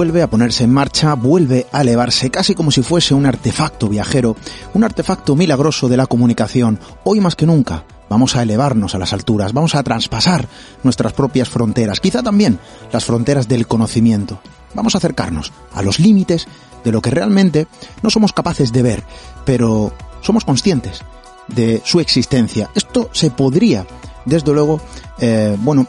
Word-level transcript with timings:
vuelve 0.00 0.22
a 0.22 0.30
ponerse 0.30 0.64
en 0.64 0.72
marcha, 0.72 1.12
vuelve 1.12 1.66
a 1.72 1.82
elevarse 1.82 2.30
casi 2.30 2.54
como 2.54 2.70
si 2.70 2.80
fuese 2.80 3.12
un 3.12 3.26
artefacto 3.26 3.86
viajero, 3.86 4.34
un 4.72 4.82
artefacto 4.82 5.36
milagroso 5.36 5.90
de 5.90 5.98
la 5.98 6.06
comunicación. 6.06 6.80
Hoy 7.04 7.20
más 7.20 7.36
que 7.36 7.44
nunca 7.44 7.84
vamos 8.08 8.34
a 8.34 8.42
elevarnos 8.42 8.94
a 8.94 8.98
las 8.98 9.12
alturas, 9.12 9.52
vamos 9.52 9.74
a 9.74 9.82
traspasar 9.82 10.48
nuestras 10.84 11.12
propias 11.12 11.50
fronteras, 11.50 12.00
quizá 12.00 12.22
también 12.22 12.58
las 12.90 13.04
fronteras 13.04 13.46
del 13.46 13.66
conocimiento. 13.66 14.40
Vamos 14.72 14.94
a 14.94 14.98
acercarnos 14.98 15.52
a 15.74 15.82
los 15.82 16.00
límites 16.00 16.48
de 16.82 16.92
lo 16.92 17.02
que 17.02 17.10
realmente 17.10 17.66
no 18.02 18.08
somos 18.08 18.32
capaces 18.32 18.72
de 18.72 18.80
ver, 18.80 19.04
pero 19.44 19.92
somos 20.22 20.46
conscientes 20.46 21.02
de 21.46 21.82
su 21.84 22.00
existencia. 22.00 22.70
Esto 22.74 23.10
se 23.12 23.30
podría, 23.30 23.84
desde 24.24 24.54
luego, 24.54 24.80
eh, 25.18 25.58
bueno, 25.60 25.86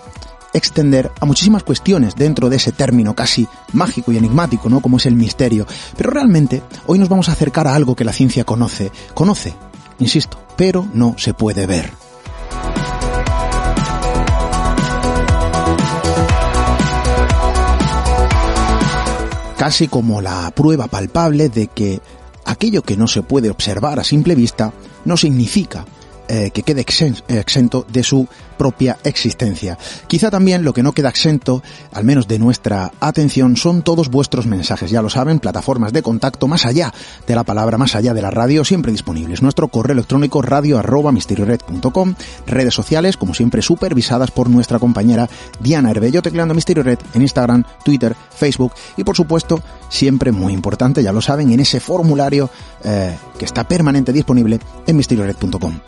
extender 0.54 1.12
a 1.20 1.26
muchísimas 1.26 1.64
cuestiones 1.64 2.16
dentro 2.16 2.50
de 2.50 2.58
ese 2.58 2.72
término 2.72 3.16
casi 3.16 3.48
mágico 3.74 4.12
y 4.12 4.18
enigmático, 4.18 4.70
¿no? 4.70 4.82
Como 4.82 4.98
es 4.98 5.06
el 5.06 5.16
misterio. 5.16 5.66
Pero 5.98 6.12
realmente 6.12 6.62
hoy 6.88 7.00
nos 7.00 7.10
vamos 7.10 7.30
a 7.30 7.34
acercar 7.34 7.68
a 7.68 7.76
algo 7.76 7.96
que 7.96 8.04
la 8.04 8.14
ciencia 8.14 8.44
conoce, 8.44 8.92
conoce, 9.14 9.54
insisto, 10.00 10.42
pero 10.56 10.88
no 10.94 11.16
se 11.18 11.34
puede 11.34 11.66
ver. 11.66 11.92
Casi 19.58 19.88
como 19.88 20.22
la 20.22 20.50
prueba 20.56 20.88
palpable 20.88 21.48
de 21.50 21.68
que 21.68 22.02
aquello 22.46 22.82
que 22.82 22.98
no 22.98 23.06
se 23.08 23.22
puede 23.22 23.52
observar 23.52 24.00
a 24.00 24.04
simple 24.04 24.34
vista 24.34 24.74
no 25.06 25.18
significa 25.18 25.86
eh, 26.34 26.52
que 26.52 26.64
quede 26.64 26.80
exento 26.80 27.86
de 27.92 28.04
su 28.04 28.26
propia 28.58 28.98
existencia. 29.04 29.78
Quizá 30.08 30.32
también 30.32 30.64
lo 30.64 30.72
que 30.72 30.82
no 30.82 30.94
queda 30.94 31.10
exento, 31.10 31.62
al 31.92 32.06
menos 32.06 32.28
de 32.30 32.40
nuestra 32.40 32.94
atención, 33.02 33.58
son 33.58 33.82
todos 33.82 34.10
vuestros 34.10 34.46
mensajes. 34.46 34.92
Ya 34.92 35.02
lo 35.02 35.10
saben, 35.10 35.40
plataformas 35.40 35.92
de 35.92 36.02
contacto 36.02 36.48
más 36.48 36.66
allá 36.66 36.94
de 37.28 37.36
la 37.36 37.44
palabra, 37.44 37.78
más 37.78 37.96
allá 37.96 38.14
de 38.14 38.22
la 38.22 38.32
radio, 38.32 38.64
siempre 38.64 38.94
disponibles. 38.94 39.42
Nuestro 39.42 39.68
correo 39.68 39.92
electrónico 39.92 40.42
radio 40.42 40.82
redes 42.48 42.74
sociales, 42.74 43.18
como 43.18 43.34
siempre, 43.34 43.62
supervisadas 43.62 44.32
por 44.32 44.50
nuestra 44.50 44.80
compañera 44.80 45.28
Diana 45.60 45.92
Herbello, 45.92 46.22
tecleando 46.22 46.54
Misterio 46.54 46.84
Red 46.84 47.00
en 47.14 47.24
Instagram, 47.24 47.66
Twitter, 47.84 48.16
Facebook 48.30 48.72
y 48.96 49.04
por 49.04 49.18
supuesto, 49.18 49.62
siempre 49.90 50.32
muy 50.32 50.54
importante, 50.54 51.04
ya 51.04 51.12
lo 51.12 51.20
saben, 51.20 51.52
en 51.52 51.60
ese 51.60 51.82
formulario 51.82 52.50
eh, 52.86 53.18
que 53.38 53.46
está 53.46 53.64
permanente 53.64 54.14
disponible 54.14 54.60
en 54.88 54.96
misteriored.com. 54.96 55.80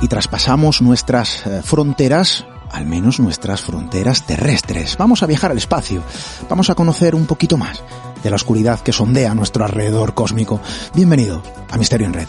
Y 0.00 0.08
traspasamos 0.08 0.82
nuestras 0.82 1.46
eh, 1.46 1.62
fronteras, 1.64 2.46
al 2.70 2.86
menos 2.86 3.18
nuestras 3.18 3.60
fronteras 3.60 4.24
terrestres. 4.24 4.96
Vamos 4.96 5.22
a 5.22 5.26
viajar 5.26 5.50
al 5.50 5.58
espacio, 5.58 6.02
vamos 6.48 6.70
a 6.70 6.74
conocer 6.74 7.14
un 7.14 7.26
poquito 7.26 7.56
más 7.56 7.82
de 8.22 8.30
la 8.30 8.36
oscuridad 8.36 8.80
que 8.80 8.92
sondea 8.92 9.34
nuestro 9.34 9.64
alrededor 9.64 10.14
cósmico. 10.14 10.60
Bienvenido 10.94 11.42
a 11.70 11.76
Misterio 11.76 12.06
en 12.06 12.12
Red. 12.12 12.28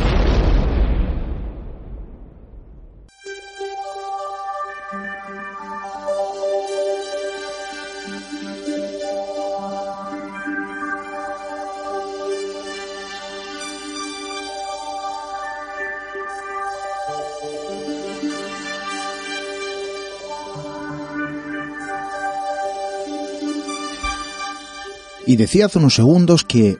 Y 25.31 25.37
decía 25.37 25.67
hace 25.67 25.79
unos 25.79 25.95
segundos 25.95 26.43
que 26.43 26.77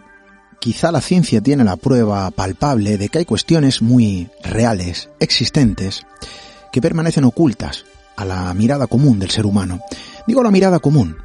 quizá 0.60 0.92
la 0.92 1.00
ciencia 1.00 1.40
tiene 1.40 1.64
la 1.64 1.78
prueba 1.78 2.30
palpable 2.32 2.98
de 2.98 3.08
que 3.08 3.20
hay 3.20 3.26
cuestiones 3.26 3.82
muy 3.82 4.30
reales, 4.44 5.08
existentes, 5.22 6.06
que 6.74 6.82
permanecen 6.82 7.24
ocultas 7.24 7.86
a 8.18 8.26
la 8.26 8.54
mirada 8.54 8.88
común 8.88 9.20
del 9.20 9.30
ser 9.30 9.46
humano. 9.46 9.80
Digo 10.28 10.44
la 10.44 10.52
mirada 10.52 10.80
común, 10.80 11.16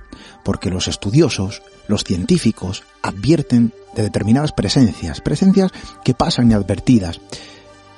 porque 0.44 0.70
los 0.70 0.86
estudiosos, 0.86 1.62
los 1.88 2.04
científicos, 2.04 2.84
advierten 3.02 3.72
de 3.96 4.04
determinadas 4.04 4.52
presencias, 4.52 5.20
presencias 5.20 5.72
que 6.04 6.14
pasan 6.14 6.46
inadvertidas, 6.46 7.20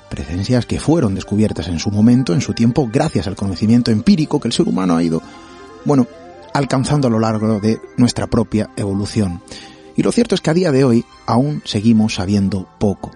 presencias 0.09 0.65
que 0.65 0.79
fueron 0.79 1.13
descubiertas 1.13 1.67
en 1.67 1.77
su 1.77 1.91
momento, 1.91 2.33
en 2.33 2.41
su 2.41 2.55
tiempo, 2.55 2.89
gracias 2.91 3.27
al 3.27 3.35
conocimiento 3.35 3.91
empírico 3.91 4.39
que 4.39 4.47
el 4.47 4.55
ser 4.55 4.67
humano 4.67 4.97
ha 4.97 5.03
ido, 5.03 5.21
bueno, 5.85 6.07
alcanzando 6.53 7.07
a 7.07 7.11
lo 7.11 7.19
largo 7.19 7.59
de 7.59 7.79
nuestra 7.97 8.27
propia 8.27 8.69
evolución. 8.75 9.41
Y 9.95 10.03
lo 10.03 10.11
cierto 10.11 10.35
es 10.35 10.41
que 10.41 10.49
a 10.49 10.53
día 10.53 10.71
de 10.71 10.83
hoy 10.83 11.05
aún 11.25 11.61
seguimos 11.65 12.15
sabiendo 12.15 12.67
poco. 12.79 13.11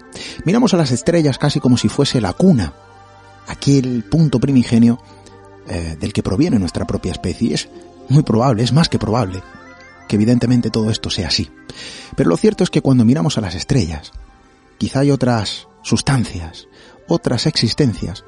Miramos 0.46 0.74
a 0.74 0.78
las 0.78 0.92
estrellas 0.92 1.38
casi 1.38 1.60
como 1.60 1.78
si 1.78 1.88
fuese 1.88 2.20
la 2.20 2.34
cuna, 2.34 2.74
aquel 3.48 4.04
punto 4.04 4.40
primigenio 4.40 5.00
eh, 5.68 5.96
del 6.00 6.12
que 6.12 6.24
proviene 6.24 6.60
nuestra 6.60 6.86
propia 6.86 7.14
especie. 7.14 7.54
Es 7.54 7.70
muy 8.10 8.24
probable, 8.24 8.64
es 8.64 8.74
más 8.74 8.90
que 8.90 9.00
probable, 9.00 9.42
que 10.08 10.16
evidentemente 10.18 10.70
todo 10.70 10.90
esto 10.90 11.10
sea 11.10 11.30
así. 11.30 11.50
Pero 12.18 12.30
lo 12.30 12.38
cierto 12.38 12.64
es 12.64 12.70
que 12.70 12.82
cuando 12.82 13.06
miramos 13.06 13.38
a 13.38 13.42
las 13.42 13.56
estrellas, 13.56 14.12
quizá 14.78 15.00
hay 15.00 15.12
otras 15.12 15.70
sustancias, 15.84 16.68
otras 17.08 17.46
existencias 17.46 18.26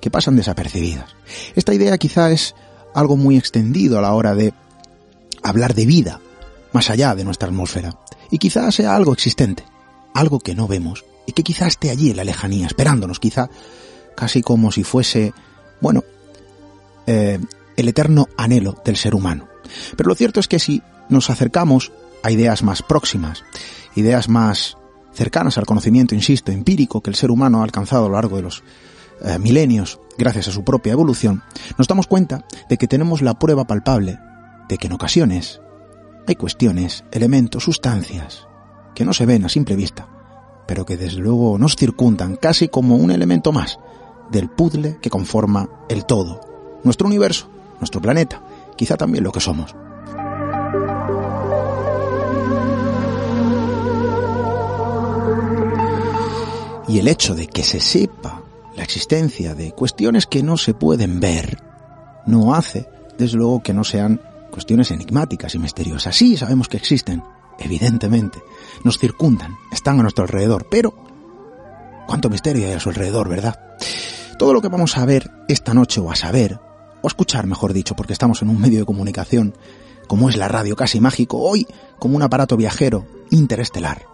que 0.00 0.10
pasan 0.10 0.36
desapercibidas. 0.36 1.16
Esta 1.56 1.74
idea 1.74 1.98
quizá 1.98 2.30
es 2.30 2.54
algo 2.96 3.16
muy 3.16 3.36
extendido 3.36 3.98
a 3.98 4.02
la 4.02 4.14
hora 4.14 4.34
de 4.34 4.54
hablar 5.42 5.74
de 5.74 5.84
vida 5.84 6.20
más 6.72 6.88
allá 6.90 7.14
de 7.14 7.24
nuestra 7.24 7.48
atmósfera. 7.48 7.98
Y 8.30 8.38
quizás 8.38 8.74
sea 8.74 8.96
algo 8.96 9.12
existente, 9.12 9.64
algo 10.14 10.40
que 10.40 10.54
no 10.54 10.66
vemos 10.66 11.04
y 11.26 11.32
que 11.32 11.42
quizá 11.42 11.66
esté 11.66 11.90
allí 11.90 12.10
en 12.10 12.16
la 12.16 12.24
lejanía, 12.24 12.66
esperándonos, 12.66 13.20
quizá 13.20 13.50
casi 14.16 14.40
como 14.40 14.72
si 14.72 14.82
fuese, 14.82 15.34
bueno, 15.80 16.04
eh, 17.06 17.38
el 17.76 17.88
eterno 17.88 18.28
anhelo 18.38 18.80
del 18.82 18.96
ser 18.96 19.14
humano. 19.14 19.46
Pero 19.94 20.08
lo 20.08 20.14
cierto 20.14 20.40
es 20.40 20.48
que 20.48 20.58
si 20.58 20.82
nos 21.10 21.28
acercamos 21.28 21.92
a 22.22 22.30
ideas 22.30 22.62
más 22.62 22.82
próximas, 22.82 23.44
ideas 23.94 24.30
más 24.30 24.78
cercanas 25.12 25.58
al 25.58 25.66
conocimiento, 25.66 26.14
insisto, 26.14 26.50
empírico 26.50 27.02
que 27.02 27.10
el 27.10 27.16
ser 27.16 27.30
humano 27.30 27.60
ha 27.60 27.64
alcanzado 27.64 28.06
a 28.06 28.08
lo 28.08 28.14
largo 28.14 28.36
de 28.36 28.42
los 28.42 28.62
eh, 29.22 29.38
milenios, 29.38 30.00
gracias 30.18 30.48
a 30.48 30.52
su 30.52 30.64
propia 30.64 30.92
evolución, 30.92 31.42
nos 31.78 31.88
damos 31.88 32.06
cuenta 32.06 32.44
de 32.68 32.76
que 32.76 32.88
tenemos 32.88 33.22
la 33.22 33.38
prueba 33.38 33.66
palpable 33.66 34.18
de 34.68 34.78
que 34.78 34.86
en 34.86 34.92
ocasiones 34.92 35.60
hay 36.26 36.34
cuestiones, 36.34 37.04
elementos, 37.12 37.64
sustancias 37.64 38.46
que 38.94 39.04
no 39.04 39.12
se 39.12 39.26
ven 39.26 39.44
a 39.44 39.48
simple 39.48 39.76
vista, 39.76 40.08
pero 40.66 40.84
que 40.84 40.96
desde 40.96 41.18
luego 41.18 41.58
nos 41.58 41.76
circundan 41.76 42.36
casi 42.36 42.68
como 42.68 42.96
un 42.96 43.10
elemento 43.10 43.52
más 43.52 43.78
del 44.30 44.48
puzzle 44.48 44.98
que 45.00 45.10
conforma 45.10 45.68
el 45.88 46.04
todo, 46.04 46.40
nuestro 46.82 47.06
universo, 47.06 47.48
nuestro 47.78 48.00
planeta, 48.00 48.42
quizá 48.76 48.96
también 48.96 49.22
lo 49.22 49.32
que 49.32 49.40
somos. 49.40 49.74
Y 56.88 56.98
el 56.98 57.08
hecho 57.08 57.34
de 57.34 57.48
que 57.48 57.62
se 57.62 57.80
sepa 57.80 58.35
la 58.76 58.84
existencia 58.84 59.54
de 59.54 59.72
cuestiones 59.72 60.26
que 60.26 60.42
no 60.42 60.56
se 60.56 60.74
pueden 60.74 61.18
ver 61.18 61.62
no 62.26 62.54
hace, 62.54 62.88
desde 63.18 63.38
luego, 63.38 63.62
que 63.62 63.72
no 63.72 63.84
sean 63.84 64.20
cuestiones 64.50 64.90
enigmáticas 64.90 65.54
y 65.54 65.58
misteriosas. 65.58 66.14
Sí, 66.14 66.36
sabemos 66.36 66.68
que 66.68 66.76
existen, 66.76 67.22
evidentemente, 67.58 68.38
nos 68.84 68.98
circundan, 68.98 69.56
están 69.72 69.98
a 69.98 70.02
nuestro 70.02 70.24
alrededor, 70.24 70.66
pero 70.70 70.94
cuánto 72.06 72.28
misterio 72.28 72.66
hay 72.66 72.74
a 72.74 72.80
su 72.80 72.90
alrededor, 72.90 73.28
¿verdad? 73.28 73.58
Todo 74.38 74.52
lo 74.52 74.60
que 74.60 74.68
vamos 74.68 74.96
a 74.98 75.06
ver 75.06 75.30
esta 75.48 75.72
noche 75.72 76.00
o 76.00 76.10
a 76.10 76.16
saber, 76.16 76.60
o 77.00 77.08
escuchar, 77.08 77.46
mejor 77.46 77.72
dicho, 77.72 77.94
porque 77.96 78.12
estamos 78.12 78.42
en 78.42 78.50
un 78.50 78.60
medio 78.60 78.80
de 78.80 78.86
comunicación, 78.86 79.54
como 80.06 80.28
es 80.28 80.36
la 80.36 80.48
radio 80.48 80.76
casi 80.76 81.00
mágico, 81.00 81.38
hoy 81.38 81.66
como 81.98 82.16
un 82.16 82.22
aparato 82.22 82.56
viajero 82.56 83.06
interestelar. 83.30 84.06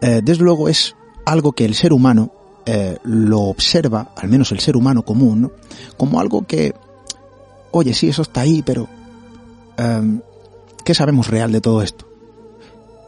Eh, 0.00 0.20
desde 0.22 0.44
luego 0.44 0.68
es 0.68 0.96
algo 1.26 1.52
que 1.52 1.64
el 1.64 1.74
ser 1.74 1.92
humano 1.92 2.32
eh, 2.66 2.98
lo 3.04 3.42
observa, 3.42 4.12
al 4.16 4.28
menos 4.28 4.52
el 4.52 4.60
ser 4.60 4.76
humano 4.76 5.02
común, 5.02 5.52
como 5.96 6.20
algo 6.20 6.46
que, 6.46 6.74
oye, 7.70 7.94
sí, 7.94 8.08
eso 8.08 8.22
está 8.22 8.42
ahí, 8.42 8.62
pero 8.62 8.88
em, 9.78 10.20
¿Qué 10.86 10.94
sabemos 10.94 11.26
real 11.26 11.50
de 11.50 11.60
todo 11.60 11.82
esto? 11.82 12.06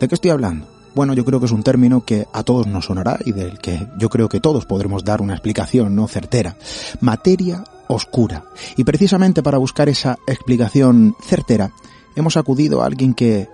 ¿De 0.00 0.08
qué 0.08 0.16
estoy 0.16 0.32
hablando? 0.32 0.66
Bueno, 0.96 1.14
yo 1.14 1.24
creo 1.24 1.38
que 1.38 1.46
es 1.46 1.52
un 1.52 1.62
término 1.62 2.04
que 2.04 2.26
a 2.32 2.42
todos 2.42 2.66
nos 2.66 2.86
sonará 2.86 3.20
y 3.24 3.30
del 3.30 3.60
que 3.60 3.86
yo 4.00 4.08
creo 4.08 4.28
que 4.28 4.40
todos 4.40 4.66
podremos 4.66 5.04
dar 5.04 5.22
una 5.22 5.34
explicación 5.34 5.94
no 5.94 6.08
certera. 6.08 6.56
Materia 7.00 7.62
oscura. 7.86 8.46
Y 8.76 8.82
precisamente 8.82 9.44
para 9.44 9.58
buscar 9.58 9.88
esa 9.88 10.18
explicación 10.26 11.14
certera, 11.22 11.70
hemos 12.16 12.36
acudido 12.36 12.82
a 12.82 12.86
alguien 12.86 13.14
que 13.14 13.48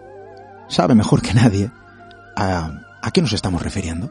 sabe 0.68 0.94
mejor 0.94 1.20
que 1.20 1.34
nadie 1.34 1.70
a, 2.34 2.80
a 3.02 3.10
qué 3.10 3.20
nos 3.20 3.34
estamos 3.34 3.60
refiriendo. 3.60 4.10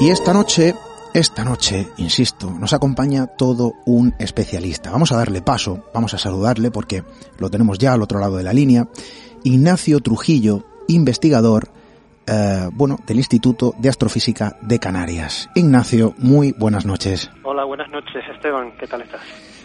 Y 0.00 0.10
esta 0.10 0.32
noche, 0.32 0.76
esta 1.12 1.42
noche, 1.42 1.88
insisto, 1.96 2.52
nos 2.52 2.72
acompaña 2.72 3.26
todo 3.26 3.72
un 3.84 4.14
especialista. 4.20 4.92
Vamos 4.92 5.10
a 5.10 5.16
darle 5.16 5.42
paso, 5.42 5.86
vamos 5.92 6.14
a 6.14 6.18
saludarle 6.18 6.70
porque 6.70 7.02
lo 7.40 7.50
tenemos 7.50 7.78
ya 7.78 7.94
al 7.94 8.02
otro 8.02 8.20
lado 8.20 8.36
de 8.36 8.44
la 8.44 8.52
línea. 8.52 8.86
Ignacio 9.42 9.98
Trujillo, 9.98 10.64
investigador, 10.86 11.70
eh, 12.28 12.68
bueno, 12.72 13.00
del 13.08 13.16
Instituto 13.16 13.74
de 13.76 13.88
Astrofísica 13.88 14.56
de 14.62 14.78
Canarias. 14.78 15.50
Ignacio, 15.56 16.14
muy 16.18 16.52
buenas 16.52 16.86
noches. 16.86 17.28
Hola, 17.42 17.64
buenas 17.64 17.90
noches, 17.90 18.22
Esteban. 18.32 18.76
¿Qué 18.78 18.86
tal 18.86 19.02
estás? 19.02 19.22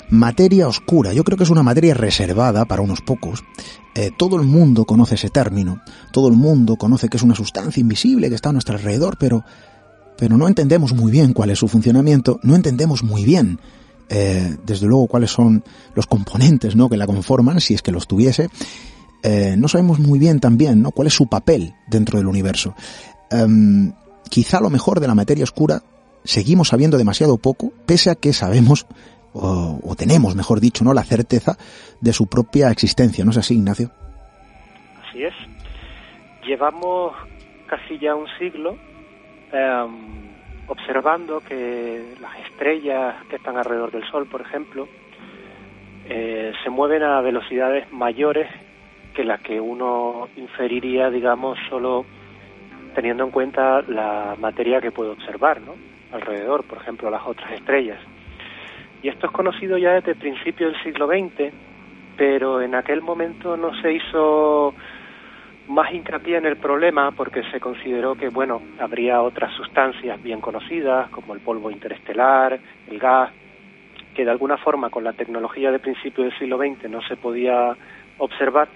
Materia 0.09 0.67
oscura, 0.67 1.13
yo 1.13 1.23
creo 1.23 1.37
que 1.37 1.43
es 1.43 1.49
una 1.51 1.63
materia 1.63 1.93
reservada 1.93 2.65
para 2.65 2.81
unos 2.81 3.01
pocos. 3.01 3.43
Eh, 3.93 4.09
todo 4.17 4.37
el 4.37 4.47
mundo 4.47 4.85
conoce 4.85 5.13
ese 5.13 5.29
término, 5.29 5.81
todo 6.11 6.27
el 6.27 6.33
mundo 6.33 6.75
conoce 6.75 7.07
que 7.07 7.17
es 7.17 7.23
una 7.23 7.35
sustancia 7.35 7.81
invisible 7.81 8.29
que 8.29 8.35
está 8.35 8.49
a 8.49 8.53
nuestro 8.53 8.75
alrededor, 8.75 9.17
pero 9.17 9.43
pero 10.17 10.37
no 10.37 10.47
entendemos 10.47 10.93
muy 10.93 11.11
bien 11.11 11.33
cuál 11.33 11.49
es 11.49 11.59
su 11.59 11.67
funcionamiento, 11.67 12.39
no 12.43 12.55
entendemos 12.55 13.03
muy 13.03 13.23
bien, 13.23 13.59
eh, 14.09 14.57
desde 14.63 14.87
luego, 14.87 15.07
cuáles 15.07 15.31
son 15.31 15.63
los 15.95 16.05
componentes 16.07 16.75
¿no? 16.75 16.89
que 16.89 16.97
la 16.97 17.07
conforman, 17.07 17.59
si 17.59 17.73
es 17.73 17.81
que 17.81 17.91
los 17.91 18.07
tuviese. 18.07 18.49
Eh, 19.23 19.55
no 19.57 19.67
sabemos 19.67 19.99
muy 19.99 20.19
bien 20.19 20.39
también 20.39 20.81
¿no? 20.81 20.91
cuál 20.91 21.07
es 21.07 21.13
su 21.13 21.27
papel 21.27 21.73
dentro 21.87 22.17
del 22.17 22.27
universo. 22.27 22.75
Em, 23.31 23.91
quizá 24.29 24.59
lo 24.59 24.69
mejor 24.69 24.99
de 24.99 25.07
la 25.07 25.15
materia 25.15 25.43
oscura 25.43 25.81
seguimos 26.23 26.69
sabiendo 26.69 26.97
demasiado 26.97 27.37
poco, 27.37 27.71
pese 27.85 28.09
a 28.09 28.15
que 28.15 28.33
sabemos, 28.33 28.85
o, 29.33 29.79
o 29.83 29.95
tenemos, 29.95 30.35
mejor 30.35 30.59
dicho, 30.59 30.83
no 30.83 30.93
la 30.93 31.03
certeza 31.03 31.57
de 31.99 32.13
su 32.13 32.27
propia 32.27 32.69
existencia. 32.69 33.25
¿No 33.25 33.31
es 33.31 33.37
así, 33.37 33.55
Ignacio? 33.55 33.91
Así 35.09 35.23
es. 35.23 35.33
Llevamos 36.45 37.13
casi 37.67 37.97
ya 37.97 38.13
un 38.13 38.27
siglo 38.37 38.77
Em, 39.53 40.23
observando 40.67 41.39
que 41.41 42.15
las 42.19 42.39
estrellas 42.39 43.23
que 43.29 43.35
están 43.35 43.55
alrededor 43.55 43.91
del 43.91 44.03
Sol, 44.09 44.25
por 44.25 44.41
ejemplo, 44.41 44.87
eh, 46.09 46.53
se 46.63 46.69
mueven 46.71 47.03
a 47.03 47.21
velocidades 47.21 47.91
mayores 47.93 48.49
que 49.13 49.23
las 49.23 49.41
que 49.41 49.59
uno 49.59 50.27
inferiría, 50.37 51.11
digamos, 51.11 51.59
solo 51.69 52.03
teniendo 52.95 53.25
en 53.25 53.29
cuenta 53.29 53.83
la 53.83 54.35
materia 54.39 54.81
que 54.81 54.91
puede 54.91 55.11
observar, 55.11 55.61
¿no? 55.61 55.75
Alrededor, 56.11 56.63
por 56.63 56.79
ejemplo, 56.79 57.11
las 57.11 57.21
otras 57.23 57.51
estrellas. 57.51 57.99
Y 59.03 59.09
esto 59.09 59.27
es 59.27 59.33
conocido 59.33 59.77
ya 59.77 59.93
desde 59.93 60.11
el 60.11 60.17
principio 60.17 60.67
del 60.67 60.81
siglo 60.81 61.05
XX, 61.05 61.53
pero 62.17 62.59
en 62.59 62.73
aquel 62.73 63.01
momento 63.01 63.55
no 63.55 63.79
se 63.81 63.93
hizo 63.93 64.73
más 65.67 65.93
hincapié 65.93 66.37
en 66.37 66.45
el 66.45 66.57
problema 66.57 67.11
porque 67.11 67.43
se 67.51 67.59
consideró 67.59 68.15
que, 68.15 68.29
bueno, 68.29 68.61
habría 68.79 69.21
otras 69.21 69.53
sustancias 69.53 70.21
bien 70.21 70.41
conocidas, 70.41 71.09
como 71.09 71.33
el 71.33 71.39
polvo 71.39 71.71
interestelar, 71.71 72.59
el 72.89 72.99
gas, 72.99 73.31
que 74.13 74.25
de 74.25 74.31
alguna 74.31 74.57
forma 74.57 74.89
con 74.89 75.03
la 75.03 75.13
tecnología 75.13 75.71
de 75.71 75.79
principio 75.79 76.23
del 76.23 76.37
siglo 76.37 76.57
XX 76.57 76.89
no 76.89 77.01
se 77.01 77.15
podía 77.15 77.75
observar 78.17 78.67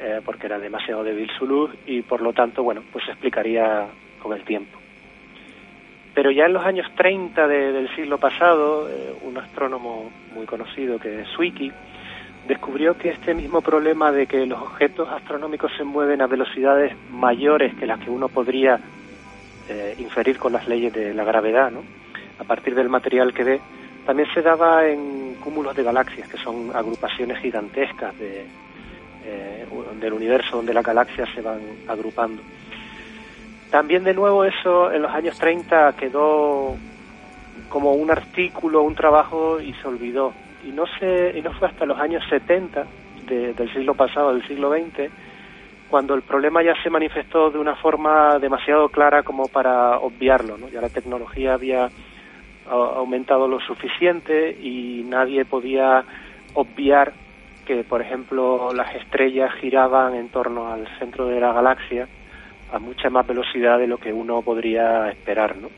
eh, 0.00 0.20
porque 0.24 0.46
era 0.46 0.58
demasiado 0.58 1.04
débil 1.04 1.30
su 1.38 1.46
luz 1.46 1.70
y 1.86 2.02
por 2.02 2.20
lo 2.20 2.32
tanto, 2.32 2.62
bueno, 2.62 2.82
pues 2.92 3.04
se 3.04 3.12
explicaría 3.12 3.86
con 4.20 4.32
el 4.32 4.44
tiempo. 4.44 4.78
Pero 6.14 6.30
ya 6.30 6.46
en 6.46 6.52
los 6.52 6.64
años 6.64 6.86
30 6.96 7.46
del 7.46 7.94
siglo 7.94 8.18
pasado, 8.18 8.88
eh, 8.88 9.14
un 9.22 9.38
astrónomo 9.38 10.10
muy 10.34 10.46
conocido 10.46 10.98
que 10.98 11.20
es 11.20 11.28
Zwicky, 11.36 11.72
descubrió 12.48 12.96
que 12.96 13.10
este 13.10 13.34
mismo 13.34 13.60
problema 13.60 14.10
de 14.10 14.26
que 14.26 14.46
los 14.46 14.60
objetos 14.60 15.06
astronómicos 15.10 15.70
se 15.76 15.84
mueven 15.84 16.22
a 16.22 16.26
velocidades 16.26 16.94
mayores 17.10 17.74
que 17.74 17.86
las 17.86 18.00
que 18.00 18.10
uno 18.10 18.28
podría 18.28 18.80
eh, 19.68 19.94
inferir 19.98 20.38
con 20.38 20.54
las 20.54 20.66
leyes 20.66 20.92
de 20.92 21.12
la 21.12 21.24
gravedad, 21.24 21.70
¿no? 21.70 21.82
a 22.38 22.44
partir 22.44 22.74
del 22.74 22.88
material 22.88 23.34
que 23.34 23.44
ve, 23.44 23.60
también 24.06 24.28
se 24.32 24.40
daba 24.40 24.86
en 24.86 25.34
cúmulos 25.44 25.76
de 25.76 25.82
galaxias, 25.82 26.26
que 26.26 26.38
son 26.38 26.74
agrupaciones 26.74 27.38
gigantescas 27.38 28.14
eh, 28.20 28.46
del 30.00 30.12
universo 30.14 30.56
donde 30.56 30.72
las 30.72 30.84
galaxias 30.84 31.28
se 31.34 31.42
van 31.42 31.60
agrupando. 31.86 32.40
También 33.70 34.04
de 34.04 34.14
nuevo 34.14 34.44
eso 34.44 34.90
en 34.90 35.02
los 35.02 35.12
años 35.12 35.36
30 35.38 35.92
quedó 35.92 36.76
como 37.68 37.92
un 37.92 38.10
artículo, 38.10 38.82
un 38.82 38.94
trabajo 38.94 39.60
y 39.60 39.74
se 39.74 39.86
olvidó 39.86 40.32
y 40.64 40.70
no 40.70 40.84
se 40.98 41.38
y 41.38 41.42
no 41.42 41.52
fue 41.52 41.68
hasta 41.68 41.86
los 41.86 41.98
años 41.98 42.22
70 42.28 42.84
del 43.26 43.72
siglo 43.72 43.94
pasado, 43.94 44.32
del 44.32 44.46
siglo 44.46 44.70
XX, 44.70 45.10
cuando 45.90 46.14
el 46.14 46.22
problema 46.22 46.62
ya 46.62 46.74
se 46.82 46.90
manifestó 46.90 47.50
de 47.50 47.58
una 47.58 47.74
forma 47.76 48.38
demasiado 48.38 48.88
clara 48.88 49.22
como 49.22 49.48
para 49.48 49.98
obviarlo, 49.98 50.56
¿no? 50.56 50.68
Ya 50.68 50.80
la 50.80 50.88
tecnología 50.88 51.54
había 51.54 51.90
aumentado 52.70 53.48
lo 53.48 53.60
suficiente 53.60 54.50
y 54.50 55.02
nadie 55.06 55.44
podía 55.44 56.04
obviar 56.54 57.12
que, 57.66 57.84
por 57.84 58.00
ejemplo, 58.00 58.72
las 58.74 58.94
estrellas 58.94 59.52
giraban 59.60 60.14
en 60.14 60.28
torno 60.28 60.72
al 60.72 60.86
centro 60.98 61.26
de 61.26 61.40
la 61.40 61.52
galaxia 61.52 62.08
a 62.72 62.78
mucha 62.78 63.10
más 63.10 63.26
velocidad 63.26 63.78
de 63.78 63.86
lo 63.86 63.98
que 63.98 64.12
uno 64.12 64.42
podría 64.42 65.10
esperar, 65.10 65.56
¿no? 65.56 65.68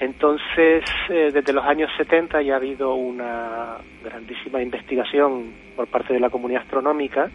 Entonces, 0.00 0.84
eh, 1.08 1.30
desde 1.32 1.52
los 1.52 1.64
años 1.64 1.90
70 1.96 2.40
ya 2.42 2.54
ha 2.54 2.56
habido 2.56 2.94
una 2.94 3.78
grandísima 4.04 4.62
investigación 4.62 5.52
por 5.74 5.88
parte 5.88 6.12
de 6.12 6.20
la 6.20 6.30
comunidad 6.30 6.62
astronómica 6.62 7.28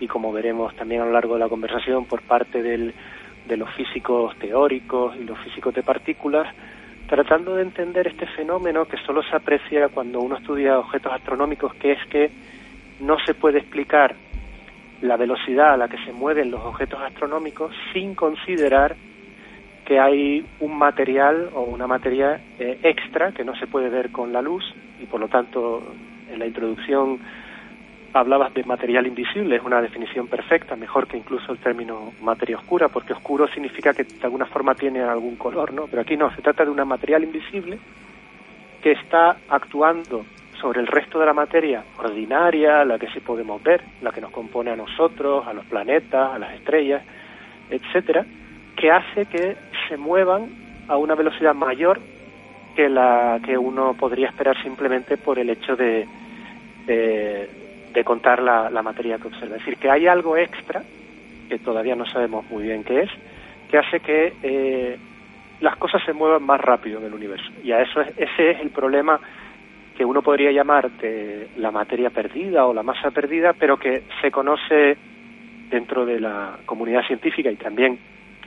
y 0.00 0.06
como 0.06 0.32
veremos 0.32 0.74
también 0.76 1.02
a 1.02 1.04
lo 1.04 1.12
largo 1.12 1.34
de 1.34 1.40
la 1.40 1.48
conversación 1.48 2.06
por 2.06 2.22
parte 2.22 2.62
del, 2.62 2.94
de 3.46 3.56
los 3.56 3.70
físicos 3.74 4.34
teóricos 4.38 5.14
y 5.16 5.24
los 5.24 5.38
físicos 5.40 5.74
de 5.74 5.82
partículas, 5.82 6.46
tratando 7.06 7.54
de 7.54 7.62
entender 7.62 8.06
este 8.06 8.26
fenómeno 8.26 8.86
que 8.86 8.96
solo 8.98 9.22
se 9.22 9.36
aprecia 9.36 9.88
cuando 9.88 10.20
uno 10.20 10.36
estudia 10.36 10.78
objetos 10.78 11.12
astronómicos, 11.12 11.74
que 11.74 11.92
es 11.92 12.06
que 12.08 12.30
no 13.00 13.18
se 13.26 13.34
puede 13.34 13.58
explicar 13.58 14.16
la 15.02 15.18
velocidad 15.18 15.74
a 15.74 15.76
la 15.76 15.88
que 15.88 16.02
se 16.04 16.12
mueven 16.12 16.50
los 16.50 16.62
objetos 16.62 17.00
astronómicos 17.00 17.72
sin 17.92 18.14
considerar 18.14 18.96
que 19.86 20.00
hay 20.00 20.44
un 20.60 20.76
material 20.76 21.50
o 21.54 21.62
una 21.62 21.86
materia 21.86 22.40
eh, 22.58 22.78
extra 22.82 23.32
que 23.32 23.44
no 23.44 23.54
se 23.56 23.68
puede 23.68 23.88
ver 23.88 24.10
con 24.10 24.32
la 24.32 24.42
luz 24.42 24.64
y 25.00 25.06
por 25.06 25.20
lo 25.20 25.28
tanto 25.28 25.82
en 26.30 26.38
la 26.40 26.46
introducción 26.46 27.20
hablabas 28.12 28.52
de 28.54 28.64
material 28.64 29.06
invisible, 29.06 29.56
es 29.56 29.62
una 29.62 29.80
definición 29.80 30.26
perfecta, 30.26 30.74
mejor 30.74 31.06
que 31.06 31.18
incluso 31.18 31.52
el 31.52 31.58
término 31.58 32.12
materia 32.22 32.56
oscura, 32.56 32.88
porque 32.88 33.12
oscuro 33.12 33.46
significa 33.48 33.92
que 33.92 34.04
de 34.04 34.24
alguna 34.24 34.46
forma 34.46 34.74
tiene 34.74 35.02
algún 35.02 35.36
color, 35.36 35.72
¿no? 35.72 35.86
Pero 35.86 36.02
aquí 36.02 36.16
no, 36.16 36.34
se 36.34 36.42
trata 36.42 36.64
de 36.64 36.70
un 36.70 36.88
material 36.88 37.24
invisible 37.24 37.78
que 38.82 38.92
está 38.92 39.36
actuando 39.48 40.24
sobre 40.60 40.80
el 40.80 40.86
resto 40.86 41.20
de 41.20 41.26
la 41.26 41.34
materia 41.34 41.84
ordinaria, 41.98 42.84
la 42.84 42.98
que 42.98 43.08
sí 43.08 43.20
podemos 43.20 43.62
ver, 43.62 43.82
la 44.00 44.10
que 44.10 44.22
nos 44.22 44.30
compone 44.30 44.70
a 44.70 44.76
nosotros, 44.76 45.46
a 45.46 45.52
los 45.52 45.66
planetas, 45.66 46.34
a 46.34 46.38
las 46.38 46.54
estrellas, 46.54 47.02
etcétera, 47.68 48.24
que 48.76 48.90
hace 48.90 49.26
que 49.26 49.56
se 49.88 49.96
muevan 49.96 50.48
a 50.88 50.96
una 50.96 51.14
velocidad 51.14 51.54
mayor 51.54 51.98
que 52.76 52.88
la 52.88 53.40
que 53.44 53.56
uno 53.56 53.94
podría 53.94 54.28
esperar 54.28 54.62
simplemente 54.62 55.16
por 55.16 55.38
el 55.38 55.48
hecho 55.48 55.74
de, 55.74 56.06
de, 56.86 58.04
contar 58.04 58.42
la, 58.42 58.82
materia 58.82 59.16
que 59.16 59.28
observa. 59.28 59.56
Es 59.56 59.64
decir, 59.64 59.78
que 59.78 59.90
hay 59.90 60.06
algo 60.06 60.36
extra, 60.36 60.82
que 61.48 61.58
todavía 61.58 61.96
no 61.96 62.04
sabemos 62.04 62.48
muy 62.50 62.64
bien 62.64 62.84
qué 62.84 63.00
es, 63.00 63.10
que 63.70 63.78
hace 63.78 64.00
que 64.00 64.34
eh, 64.42 64.98
las 65.60 65.76
cosas 65.76 66.02
se 66.04 66.12
muevan 66.12 66.42
más 66.42 66.60
rápido 66.60 67.00
en 67.00 67.06
el 67.06 67.14
universo. 67.14 67.50
Y 67.64 67.72
a 67.72 67.80
eso 67.80 68.02
ese 68.02 68.50
es 68.50 68.60
el 68.60 68.70
problema 68.70 69.18
que 69.96 70.04
uno 70.04 70.20
podría 70.20 70.52
llamar 70.52 70.90
de 70.90 71.48
la 71.56 71.70
materia 71.70 72.10
perdida 72.10 72.66
o 72.66 72.74
la 72.74 72.82
masa 72.82 73.10
perdida, 73.10 73.54
pero 73.54 73.78
que 73.78 74.02
se 74.20 74.30
conoce 74.30 74.98
dentro 75.70 76.04
de 76.04 76.20
la 76.20 76.58
comunidad 76.66 77.06
científica 77.06 77.50
y 77.50 77.56
también 77.56 77.98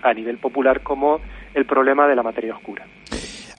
a 0.04 0.14
nivel 0.14 0.38
popular 0.38 0.84
como 0.84 1.20
el 1.54 1.66
problema 1.66 2.08
de 2.08 2.16
la 2.16 2.24
materia 2.24 2.56
oscura. 2.56 2.86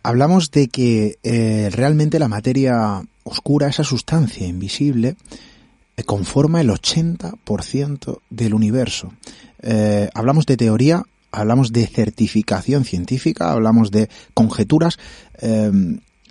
Hablamos 0.03 0.51
de 0.51 0.69
que 0.69 1.17
eh, 1.23 1.69
realmente 1.73 2.19
la 2.19 2.29
materia 2.29 3.03
oscura, 3.25 3.69
esa 3.69 3.85
sustancia 3.85 4.47
invisible, 4.47 5.17
eh, 5.97 6.05
conforma 6.05 6.61
el 6.63 6.71
80% 6.71 8.21
del 8.31 8.55
universo. 8.55 9.13
Eh, 9.63 10.09
hablamos 10.15 10.47
de 10.47 10.57
teoría, 10.57 11.03
hablamos 11.33 11.73
de 11.73 11.87
certificación 11.87 12.85
científica, 12.85 13.53
hablamos 13.53 13.91
de 13.91 14.09
conjeturas. 14.33 14.99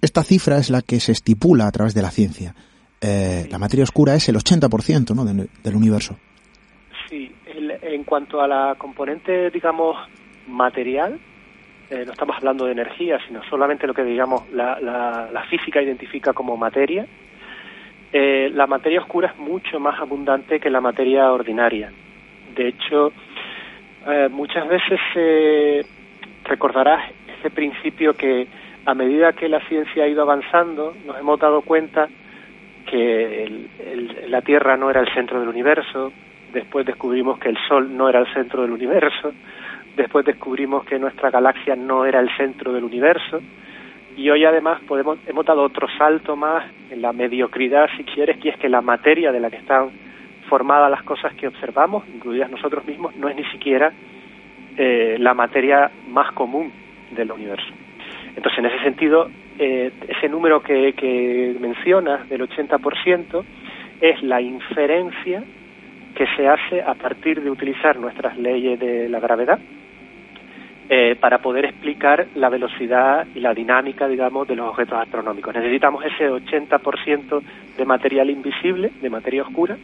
Esta 0.01 0.23
cifra 0.23 0.57
es 0.57 0.69
la 0.69 0.81
que 0.81 0.99
se 0.99 1.11
estipula 1.11 1.67
a 1.67 1.71
través 1.71 1.93
de 1.93 2.01
la 2.01 2.11
ciencia. 2.11 2.55
La 3.01 3.59
materia 3.59 3.83
oscura 3.83 4.15
es 4.15 4.27
el 4.29 4.35
80% 4.35 5.15
¿no? 5.15 5.25
del 5.25 5.75
universo. 5.75 6.17
En 7.91 8.03
cuanto 8.03 8.39
a 8.39 8.48
la 8.48 8.75
componente, 8.77 9.50
digamos, 9.50 9.98
material, 10.48 11.17
eh, 11.89 12.03
no 12.05 12.12
estamos 12.12 12.38
hablando 12.38 12.65
de 12.65 12.74
energía, 12.74 13.17
sino 13.25 13.41
solamente 13.46 13.88
lo 13.88 13.96
que, 13.96 14.03
digamos, 14.03 14.48
la, 14.51 14.79
la, 14.79 15.43
física 15.50 15.81
identifica 15.81 16.31
como 16.34 16.55
materia. 16.55 17.08
Eh, 18.13 18.51
la 18.53 18.67
materia 18.67 19.00
oscura 19.00 19.29
es 19.29 19.38
mucho 19.39 19.79
más 19.79 20.00
abundante 20.00 20.60
que 20.60 20.69
la 20.69 20.81
materia 20.81 21.31
ordinaria. 21.31 21.91
De 22.55 22.67
hecho, 22.67 23.12
eh, 24.08 24.29
muchas 24.29 24.67
veces 24.67 25.88
recordarás 26.43 27.12
ese 27.39 27.50
principio 27.50 28.13
que 28.13 28.48
a 28.86 28.93
medida 28.93 29.34
que 29.34 29.50
la 29.50 29.62
ciencia 29.62 30.03
ha 30.03 30.08
ido 30.08 30.22
avanzando, 30.22 30.93
nos 31.08 31.17
hemos 31.17 31.39
dado 31.39 31.63
cuenta 31.63 32.08
que 32.86 33.67
la 34.27 34.43
Tierra 34.43 34.77
no 34.77 34.91
era 34.91 35.01
el 35.01 35.12
centro 35.12 35.39
del 35.39 35.50
universo, 35.50 36.13
después 36.53 36.85
descubrimos 36.85 37.39
que 37.39 37.49
el 37.49 37.57
Sol 37.67 37.95
no 37.95 38.09
era 38.09 38.19
el 38.19 38.33
centro 38.33 38.61
del 38.61 38.71
universo, 38.71 39.33
después 39.95 40.25
descubrimos 40.25 40.85
que 40.85 40.99
nuestra 40.99 41.29
galaxia 41.29 41.75
no 41.75 42.05
era 42.05 42.19
el 42.19 42.29
centro 42.37 42.73
del 42.73 42.83
universo, 42.83 43.41
y 44.15 44.29
hoy 44.29 44.43
además 44.43 44.81
podemos, 44.87 45.17
hemos 45.27 45.45
dado 45.45 45.63
otro 45.63 45.87
salto 45.97 46.35
más 46.35 46.65
en 46.89 47.01
la 47.01 47.13
mediocridad, 47.13 47.89
si 47.95 48.03
quieres, 48.03 48.37
que 48.37 48.49
es 48.49 48.57
que 48.57 48.67
la 48.67 48.81
materia 48.81 49.31
de 49.31 49.39
la 49.39 49.49
que 49.49 49.57
están 49.57 49.91
formadas 50.49 50.91
las 50.91 51.03
cosas 51.03 51.33
que 51.35 51.47
observamos, 51.47 52.03
incluidas 52.13 52.49
nosotros 52.49 52.85
mismos, 52.85 53.15
no 53.15 53.29
es 53.29 53.35
ni 53.35 53.45
siquiera 53.45 53.93
eh, 54.77 55.17
la 55.19 55.33
materia 55.33 55.91
más 56.07 56.31
común 56.33 56.71
del 57.11 57.31
universo. 57.31 57.71
Entonces, 58.35 58.59
en 58.59 58.65
ese 58.65 58.83
sentido, 58.83 59.29
eh, 59.57 59.91
ese 60.07 60.27
número 60.27 60.61
que, 60.61 60.93
que 60.93 61.55
mencionas 61.59 62.27
del 62.29 62.41
80% 62.41 63.43
es 64.01 64.23
la 64.23 64.41
inferencia 64.41 65.43
que 66.15 66.25
se 66.35 66.47
hace 66.47 66.81
a 66.81 66.93
partir 66.95 67.41
de 67.41 67.49
utilizar 67.49 67.97
nuestras 67.99 68.37
leyes 68.37 68.79
de 68.79 69.09
la 69.09 69.19
gravedad 69.19 69.59
eh, 70.91 71.15
para 71.19 71.37
poder 71.37 71.65
explicar 71.65 72.29
la 72.33 72.49
velocidad 72.49 73.27
y 73.35 73.39
la 73.39 73.53
dinámica, 73.53 74.07
digamos, 74.07 74.47
de 74.47 74.55
los 74.55 74.69
objetos 74.69 74.99
astronómicos. 74.99 75.53
Necesitamos 75.53 76.03
ese 76.03 76.27
80% 76.27 77.41
de 77.77 77.85
material 77.85 78.29
invisible, 78.31 78.91
de 78.99 79.09
materia 79.09 79.43
oscura, 79.43 79.77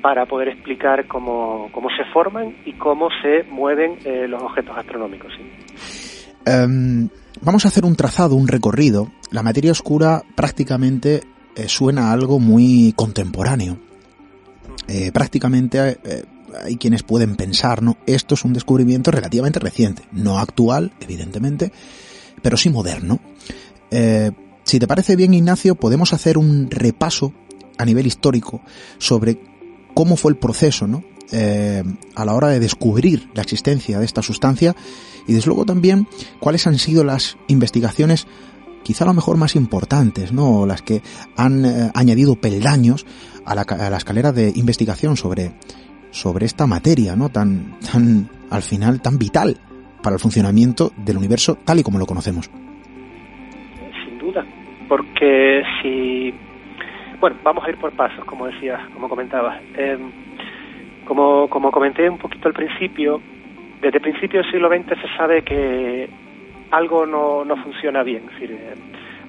para 0.00 0.24
poder 0.24 0.48
explicar 0.48 1.06
cómo, 1.06 1.68
cómo 1.70 1.90
se 1.90 2.04
forman 2.14 2.54
y 2.64 2.72
cómo 2.72 3.08
se 3.20 3.42
mueven 3.50 3.98
eh, 4.06 4.26
los 4.26 4.42
objetos 4.42 4.74
astronómicos. 4.76 5.34
Em, 6.46 7.10
vamos 7.42 7.66
a 7.66 7.68
hacer 7.68 7.84
un 7.84 7.94
trazado, 7.94 8.34
un 8.34 8.48
recorrido. 8.48 9.08
La 9.30 9.42
materia 9.42 9.72
oscura 9.72 10.22
prácticamente 10.34 11.20
eh, 11.56 11.68
suena 11.68 12.08
a 12.08 12.12
algo 12.12 12.38
muy 12.38 12.94
contemporáneo. 12.96 13.87
Eh, 14.88 15.12
prácticamente 15.12 15.98
eh, 16.04 16.24
hay 16.64 16.76
quienes 16.76 17.02
pueden 17.02 17.36
pensar, 17.36 17.82
¿no? 17.82 17.98
Esto 18.06 18.34
es 18.34 18.44
un 18.44 18.52
descubrimiento 18.52 19.10
relativamente 19.10 19.58
reciente, 19.58 20.02
no 20.12 20.38
actual, 20.38 20.92
evidentemente, 21.00 21.72
pero 22.42 22.56
sí 22.56 22.70
moderno. 22.70 23.20
si 24.64 24.78
te 24.78 24.86
parece 24.86 25.16
bien, 25.16 25.34
Ignacio, 25.34 25.74
podemos 25.74 26.12
hacer 26.12 26.38
un 26.38 26.70
repaso 26.70 27.32
a 27.76 27.84
nivel 27.84 28.06
histórico 28.06 28.60
sobre 28.98 29.38
cómo 29.94 30.16
fue 30.16 30.32
el 30.32 30.38
proceso, 30.38 30.86
¿no? 30.86 31.04
a 31.30 32.24
la 32.24 32.34
hora 32.34 32.48
de 32.48 32.58
descubrir 32.58 33.28
la 33.34 33.42
existencia 33.42 33.98
de 33.98 34.06
esta 34.06 34.22
sustancia 34.22 34.74
y 35.26 35.34
desde 35.34 35.48
luego 35.48 35.66
también 35.66 36.08
cuáles 36.40 36.66
han 36.66 36.78
sido 36.78 37.04
las 37.04 37.36
investigaciones 37.48 38.26
quizá 38.82 39.04
a 39.04 39.08
lo 39.08 39.14
mejor 39.14 39.36
más 39.36 39.56
importantes, 39.56 40.32
¿no? 40.32 40.66
Las 40.66 40.82
que 40.82 41.02
han 41.36 41.64
eh, 41.64 41.90
añadido 41.94 42.36
peldaños 42.36 43.06
a 43.44 43.54
la, 43.54 43.62
a 43.62 43.90
la, 43.90 43.96
escalera 43.96 44.32
de 44.32 44.52
investigación 44.56 45.16
sobre, 45.16 45.52
sobre 46.10 46.46
esta 46.46 46.66
materia, 46.66 47.16
¿no? 47.16 47.28
Tan, 47.28 47.78
tan, 47.80 48.28
al 48.50 48.62
final, 48.62 49.00
tan 49.00 49.18
vital 49.18 49.56
para 50.02 50.14
el 50.14 50.20
funcionamiento 50.20 50.92
del 50.96 51.16
universo 51.16 51.58
tal 51.64 51.78
y 51.80 51.82
como 51.82 51.98
lo 51.98 52.06
conocemos. 52.06 52.50
Sin 54.04 54.18
duda, 54.18 54.44
porque 54.88 55.62
si, 55.82 56.32
bueno, 57.20 57.36
vamos 57.42 57.64
a 57.66 57.70
ir 57.70 57.78
por 57.78 57.92
pasos, 57.92 58.24
como 58.24 58.46
decías, 58.46 58.80
como 58.94 59.08
comentabas. 59.08 59.60
Eh, 59.76 59.98
como, 61.04 61.48
como 61.48 61.70
comenté 61.70 62.08
un 62.08 62.18
poquito 62.18 62.48
al 62.48 62.54
principio, 62.54 63.20
desde 63.80 64.00
principios 64.00 64.44
del 64.44 64.52
siglo 64.52 64.68
XX 64.68 65.00
se 65.00 65.16
sabe 65.16 65.42
que 65.42 66.08
algo 66.70 67.06
no, 67.06 67.44
no 67.44 67.56
funciona 67.56 68.02
bien. 68.02 68.24
Eh, 68.40 68.74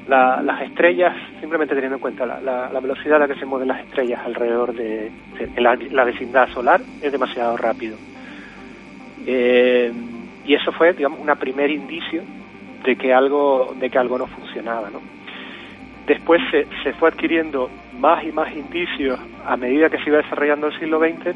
las 0.07 0.61
estrellas, 0.63 1.15
simplemente 1.39 1.75
teniendo 1.75 1.97
en 1.97 2.01
cuenta 2.01 2.25
la, 2.25 2.79
velocidad 2.79 3.17
a 3.17 3.19
la 3.19 3.27
que 3.27 3.39
se 3.39 3.45
mueven 3.45 3.67
las 3.67 3.81
estrellas 3.81 4.21
alrededor 4.25 4.73
de, 4.73 5.11
la, 5.57 6.03
vecindad 6.03 6.49
solar, 6.49 6.81
es 7.01 7.11
demasiado 7.11 7.55
rápido. 7.57 7.95
Eh, 9.25 9.91
y 10.45 10.53
eso 10.55 10.71
fue, 10.71 10.93
digamos, 10.93 11.19
un 11.19 11.27
primer 11.37 11.69
indicio 11.69 12.23
de 12.83 12.95
que 12.95 13.13
algo, 13.13 13.75
de 13.79 13.89
que 13.89 13.99
algo 13.99 14.17
no 14.17 14.25
funcionaba, 14.25 14.89
¿no? 14.89 14.99
Después 16.07 16.41
se, 16.49 16.65
se 16.83 16.93
fue 16.93 17.09
adquiriendo 17.09 17.69
más 17.99 18.23
y 18.23 18.31
más 18.31 18.51
indicios 18.55 19.19
a 19.45 19.57
medida 19.57 19.89
que 19.89 19.99
se 19.99 20.09
iba 20.09 20.17
desarrollando 20.17 20.67
el 20.67 20.79
siglo 20.79 20.99
XX 20.99 21.35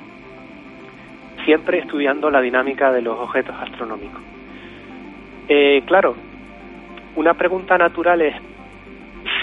siempre 1.46 1.80
estudiando 1.80 2.30
la 2.30 2.42
dinámica 2.42 2.92
de 2.92 3.02
los 3.02 3.20
objetos 3.20 3.56
astronómicos. 3.60 4.22
Eh, 5.56 5.84
claro, 5.86 6.16
una 7.16 7.36
pregunta 7.36 7.78
natural 7.78 8.24
es 8.24 8.34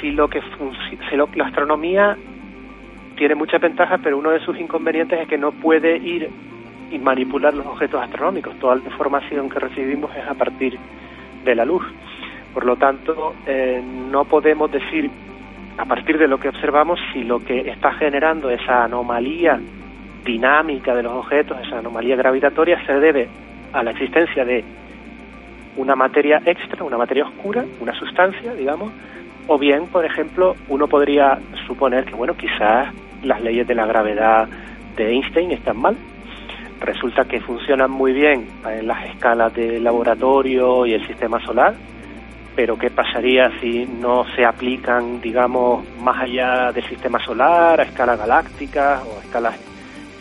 si 0.01 0.11
lo 0.11 0.27
que 0.27 0.43
si 1.09 1.15
lo, 1.17 1.29
la 1.37 1.47
astronomía 1.47 2.17
tiene 3.15 3.37
muchas 3.37 3.61
ventajas, 3.61 4.01
pero 4.03 4.19
uno 4.19 4.31
de 4.31 4.41
sus 4.41 4.59
inconvenientes 4.59 5.21
es 5.21 5.29
que 5.29 5.39
no 5.39 5.53
puede 5.53 5.99
ir 5.99 6.29
y 6.91 6.99
manipular 6.99 7.55
los 7.55 7.65
objetos 7.65 8.03
astronómicos. 8.03 8.59
Toda 8.59 8.75
la 8.75 8.83
información 8.87 9.49
que 9.49 9.61
recibimos 9.61 10.11
es 10.17 10.27
a 10.27 10.35
partir 10.35 10.77
de 11.45 11.55
la 11.55 11.65
luz. 11.65 11.85
Por 12.53 12.67
lo 12.67 12.75
tanto, 12.75 13.37
eh, 13.47 13.81
no 14.11 14.25
podemos 14.25 14.69
decir 14.73 15.09
a 15.79 15.85
partir 15.85 16.19
de 16.19 16.27
lo 16.27 16.41
que 16.41 16.49
observamos 16.49 16.99
si 17.13 17.23
lo 17.23 17.39
que 17.39 17.71
está 17.71 17.93
generando 17.93 18.51
esa 18.51 18.83
anomalía 18.83 19.61
dinámica 20.25 20.93
de 20.93 21.05
los 21.05 21.13
objetos, 21.13 21.57
esa 21.65 21.79
anomalía 21.79 22.17
gravitatoria, 22.17 22.85
se 22.85 22.95
debe 22.95 23.29
a 23.73 23.85
la 23.85 23.93
existencia 23.93 24.45
de 24.45 24.65
una 25.81 25.97
materia 25.97 26.43
extra, 26.45 26.85
una 26.85 26.99
materia 26.99 27.25
oscura, 27.25 27.65
una 27.81 27.95
sustancia, 27.95 28.55
digamos, 28.55 28.93
o 29.47 29.59
bien, 29.59 29.87
por 29.87 30.05
ejemplo, 30.05 30.55
uno 30.69 30.87
podría 30.87 31.39
suponer 31.67 32.05
que, 32.05 32.15
bueno, 32.15 32.35
quizás 32.37 32.93
las 33.23 33.41
leyes 33.41 33.67
de 33.67 33.75
la 33.75 33.87
gravedad 33.87 34.49
de 34.97 35.13
Einstein 35.13 35.51
están 35.53 35.79
mal. 35.79 35.97
Resulta 36.81 37.25
que 37.25 37.41
funcionan 37.41 37.91
muy 37.91 38.13
bien 38.13 38.47
en 38.67 38.87
las 38.87 39.05
escalas 39.07 39.53
de 39.55 39.81
laboratorio 39.81 40.87
y 40.87 40.95
el 40.95 41.07
sistema 41.07 41.45
solar, 41.45 41.75
pero 42.55 42.79
¿qué 42.79 42.91
pasaría 42.91 43.51
si 43.61 43.87
no 43.87 44.25
se 44.35 44.45
aplican, 44.45 45.21
digamos, 45.21 45.85
más 46.01 46.23
allá 46.23 46.73
del 46.73 46.85
sistema 46.89 47.19
solar, 47.25 47.81
a 47.81 47.85
escalas 47.85 48.19
galácticas 48.19 49.03
o 49.05 49.19
a 49.19 49.23
escalas 49.23 49.71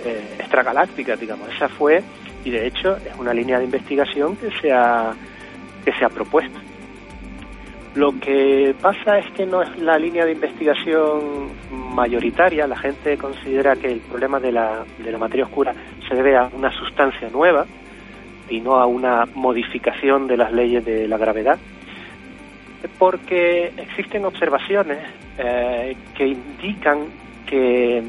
eh, 0.05 0.37
extragaláctica, 0.39 1.17
digamos. 1.17 1.49
Esa 1.53 1.67
fue, 1.67 2.01
y 2.45 2.49
de 2.49 2.67
hecho 2.67 2.95
es 2.95 3.13
una 3.19 3.33
línea 3.33 3.59
de 3.59 3.65
investigación 3.65 4.37
que 4.37 4.49
se 4.61 4.71
ha, 4.71 5.13
que 5.83 5.91
se 5.93 6.05
ha 6.05 6.09
propuesto. 6.09 6.59
Lo 7.95 8.11
que 8.19 8.75
pasa 8.79 9.17
es 9.17 9.31
que 9.33 9.45
no 9.45 9.61
es 9.61 9.77
la 9.79 9.97
línea 9.97 10.23
de 10.25 10.33
investigación 10.33 11.49
mayoritaria. 11.71 12.67
La 12.67 12.77
gente 12.77 13.17
considera 13.17 13.75
que 13.75 13.87
el 13.87 13.99
problema 13.99 14.39
de 14.39 14.51
la, 14.51 14.85
de 14.97 15.11
la 15.11 15.17
materia 15.17 15.45
oscura 15.45 15.73
se 16.07 16.15
debe 16.15 16.37
a 16.37 16.49
una 16.53 16.71
sustancia 16.71 17.29
nueva 17.29 17.65
y 18.47 18.61
no 18.61 18.75
a 18.75 18.85
una 18.85 19.25
modificación 19.33 20.27
de 20.27 20.37
las 20.37 20.51
leyes 20.51 20.85
de 20.85 21.07
la 21.07 21.17
gravedad. 21.17 21.57
Porque 22.97 23.73
existen 23.75 24.23
observaciones 24.23 24.99
eh, 25.37 25.95
que 26.15 26.27
indican 26.27 27.07
que 27.45 28.03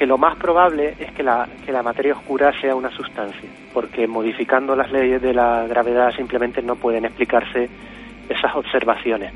que 0.00 0.06
lo 0.06 0.16
más 0.16 0.34
probable 0.36 0.94
es 0.98 1.12
que 1.12 1.22
la, 1.22 1.46
que 1.66 1.70
la 1.70 1.82
materia 1.82 2.14
oscura 2.14 2.58
sea 2.58 2.74
una 2.74 2.90
sustancia, 2.90 3.50
porque 3.74 4.06
modificando 4.06 4.74
las 4.74 4.90
leyes 4.90 5.20
de 5.20 5.34
la 5.34 5.66
gravedad 5.66 6.10
simplemente 6.16 6.62
no 6.62 6.74
pueden 6.76 7.04
explicarse 7.04 7.68
esas 8.26 8.56
observaciones. 8.56 9.30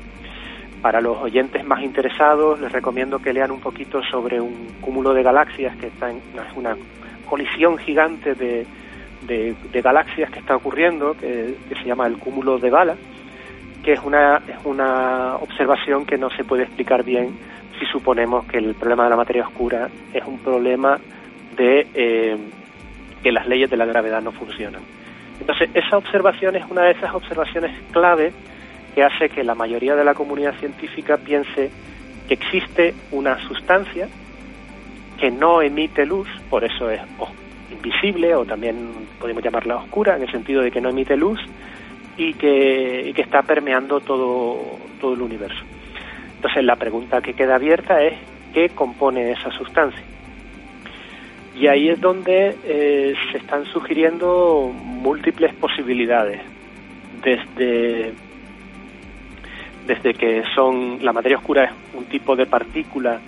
Para 0.81 1.01
los 1.01 1.19
oyentes 1.19 1.63
más 1.63 1.83
interesados 1.83 2.59
les 2.59 2.71
recomiendo 2.71 3.19
que 3.19 3.31
lean 3.31 3.51
un 3.51 3.59
poquito 3.59 4.01
sobre 4.09 4.41
un 4.41 4.69
cúmulo 4.81 5.13
de 5.13 5.21
galaxias 5.21 5.77
que 5.77 5.85
está 5.85 6.09
en 6.09 6.19
una 6.55 6.75
colisión 7.29 7.77
gigante 7.77 8.33
de, 8.33 8.65
de, 9.27 9.81
galaxias 9.83 10.31
que 10.31 10.39
está 10.39 10.55
ocurriendo, 10.55 11.13
que, 11.13 11.57
se 11.69 11.85
llama 11.85 12.07
el 12.07 12.17
cúmulo 12.17 12.57
de 12.57 12.71
Bala, 12.71 12.95
que 13.83 13.93
es 13.93 13.99
una, 14.03 14.37
es 14.37 14.65
una 14.65 15.35
observación 15.35 16.07
que 16.07 16.17
no 16.17 16.31
se 16.31 16.43
puede 16.43 16.63
explicar 16.63 17.03
bien 17.03 17.37
si 17.79 17.85
suponemos 17.85 18.45
que 18.45 18.57
el 18.57 18.73
problema 18.75 19.05
de 19.05 19.09
la 19.09 19.15
materia 19.15 19.43
oscura 19.43 19.89
es 20.13 20.23
un 20.25 20.39
problema 20.39 20.99
de 21.55 21.87
eh, 21.93 22.37
que 23.23 23.31
las 23.31 23.47
leyes 23.47 23.69
de 23.69 23.77
la 23.77 23.85
gravedad 23.85 24.21
no 24.21 24.31
funcionan. 24.31 24.81
Entonces, 25.39 25.69
esa 25.73 25.97
observación 25.97 26.55
es 26.55 26.63
una 26.69 26.83
de 26.83 26.91
esas 26.91 27.13
observaciones 27.13 27.71
clave 27.91 28.31
que 28.93 29.03
hace 29.03 29.29
que 29.29 29.43
la 29.43 29.55
mayoría 29.55 29.95
de 29.95 30.03
la 30.03 30.13
comunidad 30.13 30.53
científica 30.59 31.17
piense 31.17 31.69
que 32.27 32.33
existe 32.33 32.93
una 33.11 33.37
sustancia 33.47 34.07
que 35.19 35.31
no 35.31 35.61
emite 35.61 36.05
luz, 36.05 36.27
por 36.49 36.63
eso 36.63 36.89
es 36.89 37.01
invisible 37.71 38.35
o 38.35 38.45
también 38.45 38.75
podemos 39.19 39.43
llamarla 39.43 39.77
oscura, 39.77 40.15
en 40.15 40.23
el 40.23 40.31
sentido 40.31 40.61
de 40.61 40.71
que 40.71 40.81
no 40.81 40.89
emite 40.89 41.17
luz 41.17 41.39
y 42.17 42.33
que, 42.33 43.11
que 43.15 43.21
está 43.21 43.41
permeando 43.41 43.99
todo, 43.99 44.77
todo 45.01 45.13
el 45.13 45.21
universo. 45.21 45.63
Entonces 46.45 46.63
la 46.63 46.75
pregunta 46.75 47.21
que 47.21 47.33
queda 47.33 47.55
abierta 47.55 48.03
es 48.03 48.13
¿qué 48.53 48.69
compone 48.69 49.31
esa 49.31 49.49
sustancia? 49.49 50.03
Y 51.55 51.65
ahí 51.65 51.89
es 51.89 51.99
donde 51.99 52.55
eh, 52.63 53.15
se 53.31 53.39
están 53.39 53.65
sugiriendo 53.65 54.71
múltiples 54.71 55.55
posibilidades, 55.55 56.41
desde, 57.23 58.13
desde 59.87 60.13
que 60.13 60.43
son 60.53 60.99
la 61.01 61.13
materia 61.13 61.39
oscura 61.39 61.63
es 61.63 61.71
un 61.95 62.05
tipo 62.05 62.35
de 62.35 62.45
partícula 62.45 63.19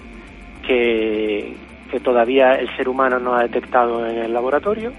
que, 0.61 1.55
que 1.89 1.99
todavía 1.99 2.53
el 2.53 2.69
ser 2.77 2.87
humano 2.87 3.17
no 3.17 3.33
ha 3.33 3.41
detectado 3.41 4.05
en 4.05 4.19
el 4.19 4.31
laboratorio, 4.31 4.93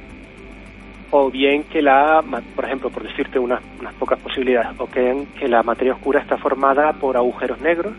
o 1.11 1.31
bien 1.31 1.65
que 1.65 1.81
la, 1.81 2.23
por 2.55 2.65
ejemplo, 2.65 2.91
por 2.91 3.03
decirte 3.03 3.38
unas, 3.38 3.62
unas 3.81 3.95
pocas 3.95 4.19
posibilidades, 4.19 4.79
o 4.79 4.87
que, 4.87 5.27
la 5.49 5.62
materia 5.62 5.95
oscura 5.95 6.21
está 6.21 6.37
formada 6.37 6.93
por 6.93 7.17
agujeros 7.17 7.61
negros, 7.61 7.93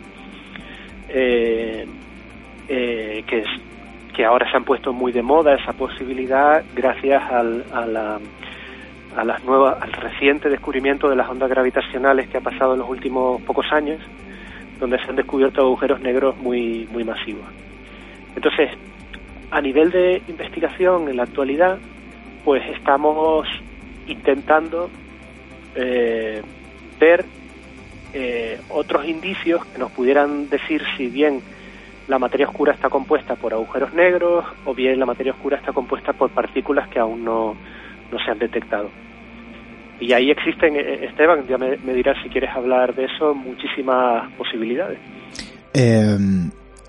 eh, 1.08 1.86
eh, 2.68 3.24
que, 3.26 3.38
es, 3.38 3.48
que 4.14 4.24
ahora 4.24 4.48
se 4.50 4.56
han 4.56 4.64
puesto 4.64 4.92
muy 4.92 5.10
de 5.10 5.22
moda 5.22 5.54
esa 5.54 5.72
posibilidad 5.72 6.62
gracias 6.74 7.22
al, 7.32 7.64
a, 7.72 7.86
la, 7.86 8.20
a 9.16 9.24
las 9.24 9.44
nuevas, 9.44 9.82
al 9.82 9.92
reciente 9.92 10.48
descubrimiento 10.48 11.08
de 11.08 11.16
las 11.16 11.28
ondas 11.28 11.50
gravitacionales 11.50 12.28
que 12.28 12.38
ha 12.38 12.40
pasado 12.40 12.74
en 12.74 12.80
los 12.80 12.88
últimos 12.88 13.42
pocos 13.42 13.66
años, 13.72 14.00
donde 14.78 14.98
se 14.98 15.10
han 15.10 15.16
descubierto 15.16 15.62
agujeros 15.62 16.00
negros 16.00 16.36
muy, 16.38 16.88
muy 16.92 17.02
masivos. 17.02 17.44
Entonces, 18.36 18.70
a 19.50 19.60
nivel 19.60 19.90
de 19.90 20.22
investigación 20.28 21.08
en 21.08 21.16
la 21.16 21.24
actualidad, 21.24 21.78
pues 22.44 22.62
estamos 22.76 23.46
intentando 24.06 24.90
eh, 25.74 26.42
ver 26.98 27.24
eh, 28.12 28.60
otros 28.70 29.06
indicios 29.06 29.64
que 29.66 29.78
nos 29.78 29.90
pudieran 29.92 30.48
decir 30.48 30.82
si 30.96 31.06
bien 31.06 31.40
la 32.08 32.18
materia 32.18 32.48
oscura 32.48 32.72
está 32.72 32.88
compuesta 32.88 33.36
por 33.36 33.54
agujeros 33.54 33.94
negros 33.94 34.44
o 34.64 34.74
bien 34.74 34.98
la 34.98 35.06
materia 35.06 35.32
oscura 35.32 35.58
está 35.58 35.72
compuesta 35.72 36.12
por 36.12 36.30
partículas 36.30 36.88
que 36.88 36.98
aún 36.98 37.24
no, 37.24 37.54
no 38.10 38.18
se 38.24 38.30
han 38.30 38.38
detectado. 38.38 38.90
Y 40.00 40.12
ahí 40.12 40.30
existen, 40.30 40.74
eh, 40.76 41.04
Esteban, 41.04 41.46
ya 41.46 41.56
me, 41.58 41.76
dirás 41.94 42.16
si 42.22 42.30
quieres 42.30 42.50
hablar 42.50 42.94
de 42.94 43.04
eso, 43.04 43.34
muchísimas 43.34 44.32
posibilidades. 44.32 44.98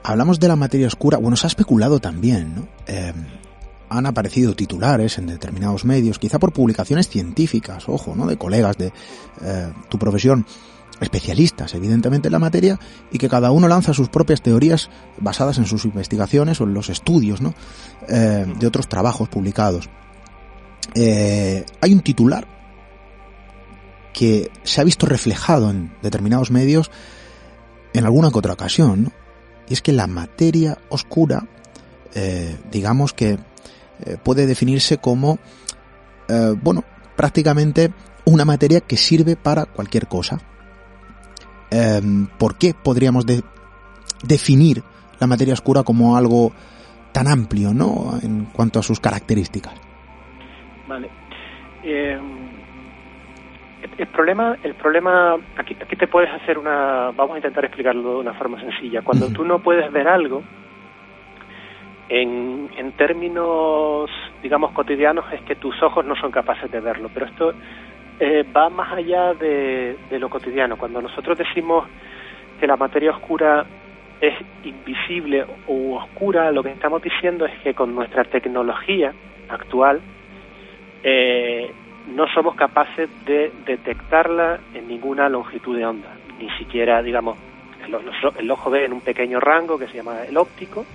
hablamos 0.03 0.39
de 0.39 0.47
la 0.47 0.55
materia 0.55 0.87
oscura, 0.87 1.19
bueno, 1.19 1.35
se 1.35 1.45
ha 1.45 1.49
especulado 1.49 1.99
también, 1.99 2.55
¿no? 2.55 2.67
Han 3.91 4.05
aparecido 4.05 4.55
titulares 4.55 5.17
en 5.17 5.27
determinados 5.27 5.83
medios, 5.83 6.17
quizá 6.17 6.39
por 6.39 6.53
publicaciones 6.53 7.09
científicas, 7.09 7.89
ojo, 7.89 8.15
¿no? 8.15 8.25
De 8.25 8.37
colegas 8.37 8.77
de 8.77 8.93
eh, 9.41 9.73
tu 9.89 9.99
profesión, 9.99 10.45
especialistas, 11.01 11.73
evidentemente, 11.75 12.29
en 12.29 12.31
la 12.31 12.39
materia, 12.39 12.79
y 13.11 13.17
que 13.17 13.27
cada 13.27 13.51
uno 13.51 13.67
lanza 13.67 13.93
sus 13.93 14.07
propias 14.07 14.41
teorías 14.41 14.89
basadas 15.19 15.57
en 15.57 15.65
sus 15.65 15.83
investigaciones 15.83 16.61
o 16.61 16.63
en 16.63 16.73
los 16.73 16.87
estudios, 16.87 17.41
¿no? 17.41 17.53
Eh, 18.07 18.45
de 18.57 18.65
otros 18.65 18.87
trabajos 18.87 19.27
publicados. 19.27 19.89
Eh, 20.95 21.65
hay 21.81 21.91
un 21.91 21.99
titular 21.99 22.47
que 24.13 24.51
se 24.63 24.79
ha 24.79 24.85
visto 24.85 25.05
reflejado 25.05 25.69
en 25.69 25.93
determinados 26.01 26.49
medios 26.49 26.91
en 27.93 28.05
alguna 28.05 28.31
que 28.31 28.39
otra 28.39 28.53
ocasión, 28.53 29.03
¿no? 29.03 29.11
Y 29.67 29.73
es 29.73 29.81
que 29.81 29.91
la 29.91 30.07
materia 30.07 30.77
oscura, 30.89 31.45
digamos 32.71 33.13
que 33.13 33.37
eh, 34.05 34.17
puede 34.23 34.45
definirse 34.45 34.97
como, 34.97 35.39
eh, 36.27 36.53
bueno, 36.61 36.83
prácticamente 37.15 37.91
una 38.25 38.45
materia 38.45 38.81
que 38.81 38.97
sirve 38.97 39.35
para 39.35 39.65
cualquier 39.65 40.07
cosa. 40.07 40.39
Em, 41.69 42.27
¿Por 42.37 42.57
qué 42.57 42.73
podríamos 42.73 43.25
definir 44.23 44.83
la 45.19 45.27
materia 45.27 45.53
oscura 45.53 45.83
como 45.83 46.17
algo 46.17 46.51
tan 47.11 47.27
amplio, 47.27 47.73
¿no? 47.73 48.19
En 48.21 48.45
cuanto 48.45 48.79
a 48.79 48.83
sus 48.83 48.99
características. 48.99 49.73
Vale. 50.87 51.09
Em, 51.83 52.49
el 53.97 54.07
problema, 54.07 54.57
el 54.63 54.75
problema, 54.75 55.35
aquí, 55.57 55.75
aquí 55.81 55.95
te 55.95 56.07
puedes 56.07 56.29
hacer 56.31 56.57
una, 56.57 57.11
vamos 57.11 57.35
a 57.35 57.37
intentar 57.37 57.65
explicarlo 57.65 58.15
de 58.15 58.19
una 58.19 58.33
forma 58.33 58.59
sencilla. 58.59 59.01
Cuando 59.01 59.27
tú 59.29 59.43
no 59.43 59.59
puedes 59.59 59.91
ver 59.91 60.07
algo, 60.07 60.43
en, 62.13 62.91
términos, 62.97 64.09
digamos, 64.43 64.71
cotidianos 64.73 65.25
es 65.31 65.41
que 65.43 65.55
tus 65.55 65.81
ojos 65.81 66.05
no 66.05 66.15
son 66.17 66.29
capaces 66.29 66.69
de 66.69 66.81
verlo, 66.81 67.09
pero 67.13 67.25
esto 67.25 67.53
eh, 68.19 68.45
va 68.55 68.69
más 68.69 68.91
allá 68.91 69.33
de, 69.33 69.95
de 70.09 70.19
lo 70.19 70.29
cotidiano. 70.29 70.77
Cuando 70.77 71.01
nosotros 71.01 71.37
decimos 71.37 71.87
que 72.59 72.67
la 72.67 72.75
materia 72.75 73.11
oscura 73.11 73.65
es 74.19 74.35
invisible 74.65 75.45
o 75.67 75.95
oscura, 75.95 76.51
lo 76.51 76.61
que 76.61 76.71
estamos 76.71 77.01
diciendo 77.01 77.45
es 77.45 77.57
que 77.59 77.73
con 77.73 77.95
nuestra 77.95 78.25
tecnología 78.25 79.13
actual 79.47 80.01
eh, 81.03 81.71
no 82.13 82.27
somos 82.27 82.55
capaces 82.55 83.09
de 83.25 83.53
detectarla 83.65 84.59
en 84.73 84.89
ninguna 84.89 85.29
longitud 85.29 85.77
de 85.77 85.85
onda, 85.85 86.09
ni 86.39 86.49
siquiera, 86.57 87.01
digamos, 87.01 87.37
el, 87.85 87.95
el 88.37 88.51
ojo 88.51 88.69
ve 88.69 88.85
en 88.85 88.91
un 88.91 89.01
pequeño 89.01 89.39
rango 89.39 89.79
que 89.79 89.87
se 89.87 89.95
llama 89.95 90.23
el 90.27 90.37
óptico, 90.37 90.85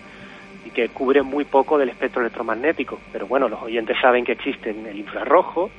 y 0.67 0.71
que 0.71 0.89
cubre 0.89 1.23
muy 1.23 1.45
poco 1.45 1.79
del 1.79 1.91
espectro 1.91 2.21
electromagnético. 2.21 2.99
Pero 3.13 3.27
bueno, 3.27 3.49
los 3.49 3.63
oyentes 3.63 3.97
saben 4.01 4.25
que 4.25 4.33
existen 4.33 4.87
el 4.87 4.99
infrarrojo, 4.99 5.71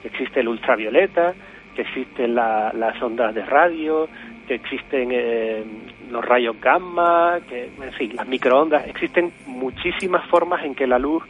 que 0.00 0.08
existe 0.08 0.40
el 0.40 0.48
ultravioleta, 0.48 1.34
que 1.74 1.82
existen 1.82 2.34
las 2.34 3.02
ondas 3.02 3.34
de 3.34 3.44
radio, 3.44 4.08
que 4.48 4.54
existen 4.54 5.10
eh, 5.12 5.62
los 6.10 6.24
rayos 6.24 6.60
gamma, 6.60 7.38
que, 7.48 7.70
en 7.80 7.92
fin, 7.92 8.16
las 8.16 8.26
microondas. 8.26 8.86
Existen 8.88 9.32
muchísimas 9.46 10.26
formas 10.28 10.64
en 10.64 10.74
que 10.74 10.86
la 10.86 10.98
luz 10.98 11.22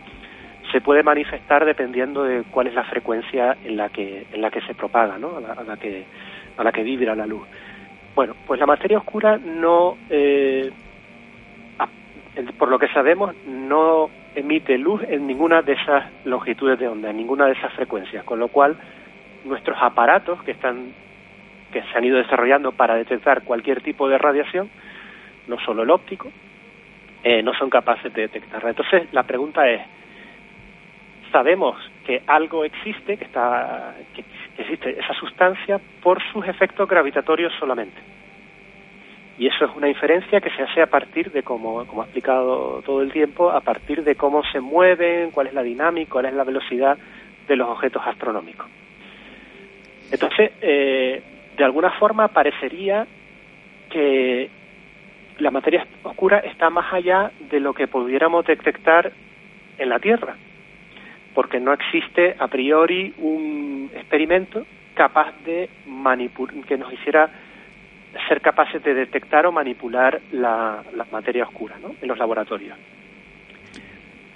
se 0.70 0.80
puede 0.80 1.02
manifestar 1.02 1.64
dependiendo 1.64 2.22
de 2.22 2.44
cuál 2.44 2.68
es 2.68 2.74
la 2.74 2.84
frecuencia 2.84 3.56
en 3.64 3.76
la 3.76 3.88
que 3.88 4.26
en 4.32 4.40
la 4.40 4.50
que 4.50 4.60
se 4.62 4.74
propaga, 4.74 5.18
¿no? 5.18 5.36
a, 5.36 5.40
la, 5.40 5.76
que 5.76 6.04
a 6.56 6.62
la 6.62 6.70
que 6.70 6.84
vibra 6.84 7.16
la 7.16 7.26
luz. 7.26 7.42
Bueno, 8.14 8.34
pues 8.46 8.60
la 8.60 8.66
materia 8.66 8.98
oscura 8.98 9.36
no 9.36 9.96
eh, 10.08 10.70
por 12.58 12.68
lo 12.68 12.78
que 12.78 12.88
sabemos, 12.88 13.34
no 13.46 14.10
emite 14.34 14.78
luz 14.78 15.02
en 15.08 15.26
ninguna 15.26 15.62
de 15.62 15.72
esas 15.72 16.04
longitudes 16.24 16.78
de 16.78 16.88
onda, 16.88 17.10
en 17.10 17.16
ninguna 17.16 17.46
de 17.46 17.52
esas 17.52 17.72
frecuencias, 17.74 18.24
con 18.24 18.38
lo 18.38 18.48
cual 18.48 18.76
nuestros 19.44 19.76
aparatos 19.80 20.42
que 20.42 20.52
están 20.52 20.92
que 21.72 21.82
se 21.82 21.98
han 21.98 22.04
ido 22.04 22.18
desarrollando 22.18 22.72
para 22.72 22.96
detectar 22.96 23.42
cualquier 23.42 23.80
tipo 23.80 24.08
de 24.08 24.18
radiación, 24.18 24.68
no 25.46 25.56
solo 25.60 25.84
el 25.84 25.90
óptico, 25.90 26.32
eh, 27.22 27.42
no 27.44 27.54
son 27.54 27.70
capaces 27.70 28.12
de 28.12 28.22
detectarla. 28.22 28.70
Entonces, 28.70 29.06
la 29.12 29.22
pregunta 29.22 29.68
es, 29.68 29.80
sabemos 31.30 31.76
que 32.04 32.22
algo 32.26 32.64
existe, 32.64 33.16
que 33.18 33.24
está 33.24 33.94
que 34.14 34.24
existe 34.58 34.98
esa 34.98 35.14
sustancia 35.14 35.80
por 36.02 36.20
sus 36.32 36.44
efectos 36.48 36.88
gravitatorios 36.88 37.52
solamente 37.60 38.00
y 39.40 39.46
eso 39.46 39.64
es 39.64 39.74
una 39.74 39.88
inferencia 39.88 40.38
que 40.38 40.50
se 40.50 40.62
hace 40.62 40.82
a 40.82 40.86
partir 40.86 41.32
de, 41.32 41.42
como, 41.42 41.86
como 41.86 42.02
ha 42.02 42.04
explicado 42.04 42.82
todo 42.84 43.00
el 43.00 43.10
tiempo, 43.10 43.50
a 43.50 43.62
partir 43.62 44.04
de 44.04 44.14
cómo 44.14 44.42
se 44.52 44.60
mueven, 44.60 45.30
cuál 45.30 45.46
es 45.46 45.54
la 45.54 45.62
dinámica, 45.62 46.10
cuál 46.12 46.26
es 46.26 46.34
la 46.34 46.44
velocidad 46.44 46.98
de 47.48 47.56
los 47.56 47.66
objetos 47.66 48.02
astronómicos. 48.04 48.66
Entonces, 50.12 50.52
eh, 50.60 51.22
de 51.56 51.64
alguna 51.64 51.90
forma 51.92 52.28
parecería 52.28 53.06
que 53.88 54.50
la 55.38 55.50
materia 55.50 55.86
oscura 56.02 56.40
está 56.40 56.68
más 56.68 56.92
allá 56.92 57.30
de 57.50 57.60
lo 57.60 57.72
que 57.72 57.88
pudiéramos 57.88 58.44
detectar 58.44 59.10
en 59.78 59.88
la 59.88 60.00
Tierra, 60.00 60.36
porque 61.34 61.60
no 61.60 61.72
existe 61.72 62.36
a 62.38 62.46
priori 62.48 63.14
un 63.16 63.90
experimento 63.94 64.66
capaz 64.92 65.32
de 65.46 65.70
manipular, 65.86 66.62
que 66.66 66.76
nos 66.76 66.92
hiciera 66.92 67.30
ser 68.28 68.40
capaces 68.40 68.82
de 68.82 68.94
detectar 68.94 69.46
o 69.46 69.52
manipular 69.52 70.20
la, 70.32 70.82
materia 71.12 71.44
oscura 71.44 71.76
¿no? 71.80 71.94
en 72.00 72.08
los 72.08 72.18
laboratorios. 72.18 72.76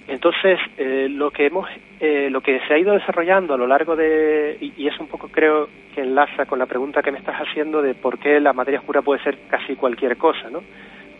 Entonces, 0.06 0.58
eh, 0.76 1.08
lo 1.10 1.30
que 1.30 1.46
hemos, 1.46 1.66
eh, 1.98 2.28
lo 2.30 2.42
que 2.42 2.60
se 2.66 2.74
ha 2.74 2.78
ido 2.78 2.92
desarrollando 2.92 3.54
a 3.54 3.56
lo 3.56 3.66
largo 3.66 3.96
de, 3.96 4.58
y, 4.60 4.86
es 4.86 4.98
un 5.00 5.06
poco 5.06 5.28
creo 5.28 5.68
que 5.94 6.02
enlaza 6.02 6.44
con 6.44 6.58
la 6.58 6.66
pregunta 6.66 7.02
que 7.02 7.10
me 7.10 7.18
estás 7.18 7.36
haciendo 7.36 7.80
de 7.80 7.94
por 7.94 8.18
qué 8.18 8.38
la 8.38 8.52
materia 8.52 8.80
oscura 8.80 9.00
puede 9.00 9.22
ser 9.22 9.38
casi 9.48 9.76
cualquier 9.76 10.18
cosa, 10.18 10.50
¿no? 10.50 10.62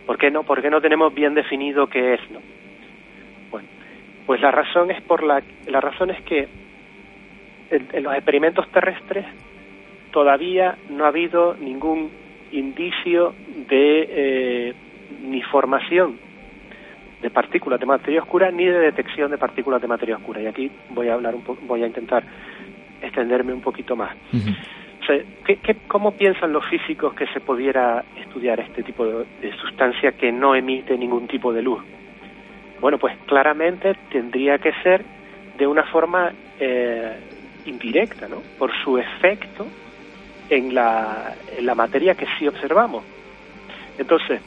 ¿Por 0.05 0.19
qué 0.19 0.29
no, 0.29 0.43
por 0.43 0.61
qué 0.61 0.69
no 0.69 0.81
tenemos 0.81 1.11
bien 1.15 1.33
definido 1.33 1.87
qué 1.87 2.13
es, 2.13 2.21
no? 2.29 2.39
Bueno, 3.49 3.67
pues 4.27 4.39
la 4.41 4.51
razón 4.51 4.91
es 4.91 5.01
por 5.01 5.23
la, 5.23 5.41
la 5.65 5.81
razón 5.81 6.11
es 6.11 6.21
que 6.21 6.47
en, 7.71 8.03
los 8.03 8.13
experimentos 8.13 8.67
terrestres 8.69 9.25
todavía 10.11 10.77
no 10.89 11.05
ha 11.05 11.09
habido 11.09 11.55
ningún 11.55 12.11
indicio 12.57 13.33
de 13.69 14.07
eh, 14.09 14.73
ni 15.23 15.41
formación 15.41 16.17
de 17.21 17.29
partículas 17.29 17.79
de 17.79 17.85
materia 17.85 18.21
oscura 18.21 18.51
ni 18.51 18.65
de 18.65 18.79
detección 18.79 19.31
de 19.31 19.37
partículas 19.37 19.81
de 19.81 19.87
materia 19.87 20.15
oscura. 20.15 20.41
Y 20.41 20.47
aquí 20.47 20.71
voy 20.89 21.09
a 21.09 21.13
hablar 21.13 21.35
un 21.35 21.43
voy 21.67 21.83
a 21.83 21.87
intentar 21.87 22.23
extenderme 23.01 23.53
un 23.53 23.61
poquito 23.61 23.95
más. 23.95 24.15
¿qué, 25.45 25.75
cómo 25.87 26.11
piensan 26.11 26.51
los 26.51 26.65
físicos 26.65 27.13
que 27.13 27.27
se 27.27 27.39
pudiera 27.39 28.03
estudiar 28.17 28.59
este 28.59 28.83
tipo 28.83 29.05
de, 29.05 29.53
sustancia 29.61 30.13
que 30.13 30.31
no 30.31 30.55
emite 30.55 30.97
ningún 30.97 31.27
tipo 31.27 31.53
de 31.53 31.61
luz? 31.61 31.81
Bueno, 32.81 32.97
pues 32.97 33.15
claramente 33.25 33.95
tendría 34.11 34.57
que 34.57 34.73
ser 34.83 35.03
de 35.57 35.65
una 35.65 35.83
forma 35.83 36.31
eh, 36.59 37.17
indirecta, 37.65 38.27
¿no? 38.27 38.41
Por 38.57 38.71
su 38.83 38.97
efecto 38.97 39.65
en 40.49 40.73
la, 40.73 41.35
en 41.57 41.65
la 41.65 41.75
materia 41.75 42.15
que 42.15 42.27
sí 42.37 42.47
observamos. 42.47 43.03
Entonces, 43.97 44.41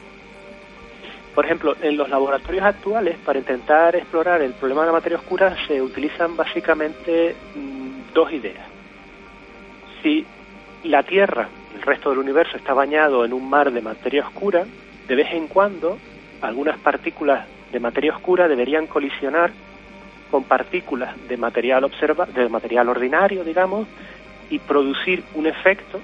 por 1.33 1.45
ejemplo, 1.45 1.75
en 1.81 1.95
los 1.95 2.09
laboratorios 2.09 2.65
actuales, 2.65 3.17
para 3.23 3.39
intentar 3.39 3.95
explorar 3.95 4.41
el 4.41 4.53
problema 4.53 4.81
de 4.81 4.87
la 4.87 4.93
materia 4.93 5.17
oscura, 5.17 5.55
se 5.67 5.81
utilizan 5.81 6.35
básicamente 6.35 7.35
mm, 7.55 8.13
dos 8.13 8.31
ideas. 8.31 8.65
Si 10.01 10.25
la 10.83 11.03
Tierra, 11.03 11.47
el 11.75 11.81
resto 11.81 12.09
del 12.09 12.19
universo, 12.19 12.57
está 12.57 12.73
bañado 12.73 13.25
en 13.25 13.33
un 13.33 13.49
mar 13.49 13.71
de 13.71 13.81
materia 13.81 14.27
oscura, 14.27 14.65
de 15.07 15.15
vez 15.15 15.31
en 15.31 15.47
cuando 15.47 15.97
algunas 16.41 16.77
partículas 16.79 17.45
de 17.71 17.79
materia 17.79 18.15
oscura 18.15 18.47
deberían 18.47 18.87
colisionar 18.87 19.51
con 20.31 20.43
partículas 20.43 21.15
de 21.27 21.37
material 21.37 21.83
observa 21.83 22.25
de 22.25 22.49
material 22.49 22.89
ordinario, 22.89 23.43
digamos, 23.43 23.87
y 24.49 24.59
producir 24.59 25.23
un 25.35 25.45
efecto 25.45 25.99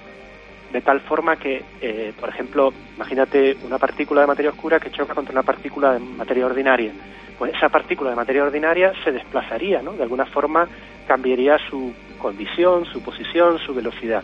de 0.72 0.82
tal 0.82 1.00
forma 1.02 1.38
que, 1.38 1.64
eh, 1.82 2.12
por 2.20 2.30
ejemplo, 2.30 2.74
imagínate 2.96 3.56
una 3.66 3.78
partícula 3.78 4.22
de 4.22 4.28
materia 4.28 4.52
oscura 4.52 4.80
que 4.80 4.92
choca 4.92 5.14
contra 5.14 5.32
una 5.32 5.44
partícula 5.44 5.94
de 5.94 6.00
materia 6.00 6.46
ordinaria. 6.46 6.92
Pues 7.38 7.54
esa 7.54 7.70
partícula 7.70 8.10
de 8.10 8.16
materia 8.16 8.44
ordinaria 8.44 8.94
se 9.04 9.12
desplazaría, 9.12 9.82
¿no? 9.82 9.94
De 9.94 10.04
alguna 10.04 10.26
forma 10.26 10.68
cambiaría 11.08 11.58
su 11.70 11.94
condición, 12.18 12.86
su 12.86 13.02
posición, 13.02 13.60
su 13.60 13.74
velocidad. 13.74 14.24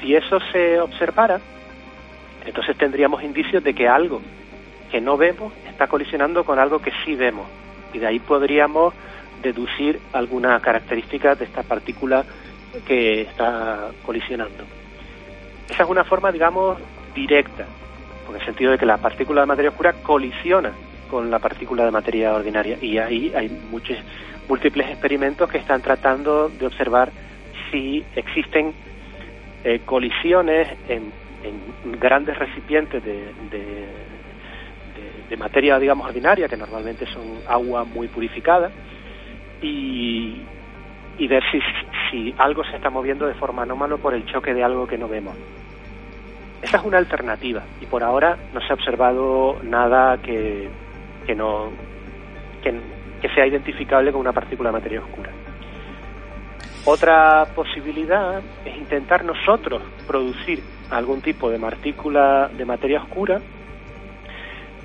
Si 0.00 0.14
eso 0.14 0.38
se 0.52 0.78
observara, 0.78 1.40
entonces 2.44 2.76
tendríamos 2.76 3.22
indicios 3.22 3.64
de 3.64 3.74
que 3.74 3.88
algo 3.88 4.20
que 4.90 5.00
no 5.00 5.16
vemos 5.16 5.52
está 5.68 5.88
colisionando 5.88 6.44
con 6.44 6.58
algo 6.58 6.80
que 6.80 6.92
sí 7.04 7.16
vemos. 7.16 7.46
Y 7.92 7.98
de 7.98 8.06
ahí 8.06 8.18
podríamos 8.20 8.94
deducir 9.42 9.98
alguna 10.12 10.60
característica 10.60 11.34
de 11.34 11.44
esta 11.44 11.62
partícula 11.62 12.24
que 12.84 13.22
está 13.22 13.90
colisionando. 14.04 14.64
Esa 15.68 15.82
es 15.82 15.88
una 15.88 16.04
forma, 16.04 16.30
digamos, 16.32 16.78
directa, 17.14 17.66
en 18.28 18.34
el 18.34 18.44
sentido 18.44 18.72
de 18.72 18.78
que 18.78 18.86
la 18.86 18.98
partícula 18.98 19.42
de 19.42 19.46
materia 19.46 19.70
oscura 19.70 19.92
colisiona 19.94 20.72
con 21.10 21.30
la 21.30 21.38
partícula 21.38 21.84
de 21.84 21.90
materia 21.90 22.34
ordinaria. 22.34 22.78
Y 22.80 22.98
ahí 22.98 23.32
hay 23.34 23.48
muchos, 23.70 23.96
múltiples 24.48 24.88
experimentos 24.88 25.50
que 25.50 25.58
están 25.58 25.82
tratando 25.82 26.48
de 26.48 26.66
observar 26.66 27.10
si 27.70 28.04
existen 28.14 28.72
eh, 29.64 29.80
colisiones 29.84 30.68
en, 30.88 31.26
grandes 32.00 32.36
recipientes 32.36 33.04
de, 33.04 33.32
de, 35.28 35.36
materia, 35.36 35.78
digamos, 35.78 36.06
ordinaria, 36.06 36.48
que 36.48 36.56
normalmente 36.56 37.06
son 37.06 37.22
agua 37.46 37.84
muy 37.84 38.08
purificada, 38.08 38.70
y, 39.62 40.40
y 41.18 41.26
ver 41.28 41.42
si, 41.50 41.60
si 42.10 42.34
algo 42.38 42.64
se 42.64 42.76
está 42.76 42.90
moviendo 42.90 43.26
de 43.26 43.34
forma 43.34 43.62
anómala 43.62 43.96
por 43.96 44.14
el 44.14 44.24
choque 44.26 44.54
de 44.54 44.62
algo 44.62 44.86
que 44.86 44.98
no 44.98 45.08
vemos. 45.08 45.36
Esa 46.62 46.78
es 46.78 46.84
una 46.84 46.98
alternativa 46.98 47.62
y 47.80 47.86
por 47.86 48.02
ahora 48.02 48.36
no 48.52 48.60
se 48.60 48.72
ha 48.72 48.74
observado 48.74 49.58
nada 49.62 50.18
que, 50.18 50.68
que 51.26 51.34
no 51.34 51.70
que, 52.62 52.74
que 53.20 53.28
sea 53.34 53.46
identificable 53.46 54.10
con 54.10 54.20
una 54.20 54.32
partícula 54.32 54.70
de 54.70 54.72
materia 54.72 55.00
oscura. 55.00 55.30
Otra 56.84 57.46
posibilidad 57.54 58.40
es 58.64 58.76
intentar 58.76 59.24
nosotros 59.24 59.82
producir 60.06 60.62
algún 60.90 61.20
tipo 61.20 61.50
de 61.50 61.58
partícula 61.58 62.48
de 62.56 62.64
materia 62.64 63.02
oscura 63.02 63.40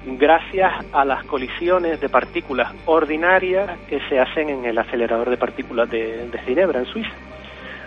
gracias 0.06 0.74
a 0.94 1.06
las 1.06 1.24
colisiones 1.26 2.00
de 2.00 2.10
partículas 2.10 2.74
ordinarias 2.86 3.78
que 3.88 4.00
se 4.10 4.20
hacen 4.20 4.50
en 4.50 4.66
el 4.66 4.78
acelerador 4.78 5.30
de 5.30 5.38
partículas 5.38 5.90
de, 5.90 6.30
Ginebra, 6.46 6.80
en 6.80 6.86
Suiza. 6.86 7.12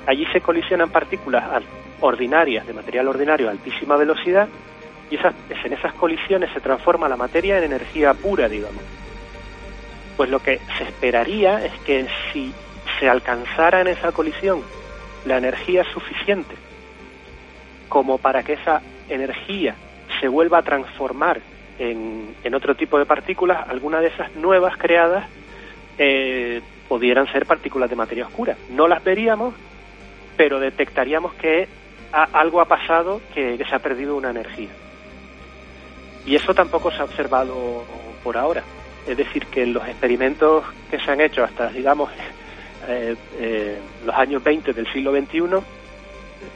Allí 0.07 0.27
se 0.33 0.41
colisionan 0.41 0.91
partículas 0.91 1.45
ordinarias, 2.01 2.67
de 2.67 2.73
material 2.73 3.09
ordinario 3.09 3.49
a 3.49 3.53
altísima 3.53 3.97
velocidad, 3.97 4.49
y 5.11 5.17
esas, 5.17 5.35
en 5.65 5.73
esas 5.73 5.93
colisiones 5.95 6.51
se 6.53 6.61
transforma 6.61 7.09
la 7.09 7.17
materia 7.17 7.59
en 7.59 7.65
energía 7.65 8.15
pura, 8.15 8.49
digamos. 8.49 8.83
Pues 10.17 10.31
lo 10.31 10.41
que 10.41 10.61
se 10.79 10.85
esperaría 10.85 11.65
es 11.65 11.73
que 11.81 12.07
si 12.33 12.53
se 12.99 13.09
alcanzara 13.09 13.81
en 13.81 13.89
esa 13.89 14.13
colisión 14.13 14.63
la 15.25 15.39
energía 15.39 15.85
suficiente 15.93 16.55
como 17.89 18.19
para 18.19 18.43
que 18.43 18.55
esa 18.55 18.83
energía 19.09 19.75
se 20.21 20.29
vuelva 20.29 20.59
a 20.59 20.63
transformar 20.63 21.41
en, 21.79 22.55
otro 22.55 22.75
tipo 22.75 22.99
de 22.99 23.07
partículas, 23.07 23.69
algunas 23.69 24.01
de 24.01 24.09
esas 24.09 24.35
nuevas 24.37 24.77
creadas 24.77 25.27
eh, 25.99 26.61
pudieran 26.89 27.27
ser 27.33 27.47
partículas 27.47 27.91
de 27.91 27.97
materia 27.97 28.27
oscura. 28.27 28.57
No 28.71 28.87
las 28.87 29.03
veríamos, 29.03 29.55
pero 30.37 30.61
detectaríamos 30.61 31.35
que 31.35 31.69
algo 32.13 32.61
ha 32.61 32.67
pasado, 32.67 33.21
que, 33.35 33.59
que 33.59 33.65
se 33.65 33.75
ha 33.75 33.81
perdido 33.81 34.17
una 34.17 34.31
energía. 34.31 34.71
Y 36.27 36.37
eso 36.37 36.55
tampoco 36.55 36.91
se 36.91 36.99
ha 36.99 37.05
observado 37.05 37.85
por 38.23 38.37
ahora. 38.37 38.63
Es 39.07 39.17
decir, 39.17 39.47
que 39.47 39.67
los 39.67 39.87
experimentos 39.87 40.65
que 40.91 40.99
se 40.99 41.11
han 41.11 41.21
hecho 41.21 41.45
hasta, 41.45 41.69
digamos, 41.69 42.11
eh, 42.89 43.15
eh, 43.39 43.79
los 44.07 44.15
años 44.15 44.43
20 44.43 44.73
del 44.73 44.91
siglo 44.93 45.13
XXI, 45.13 45.41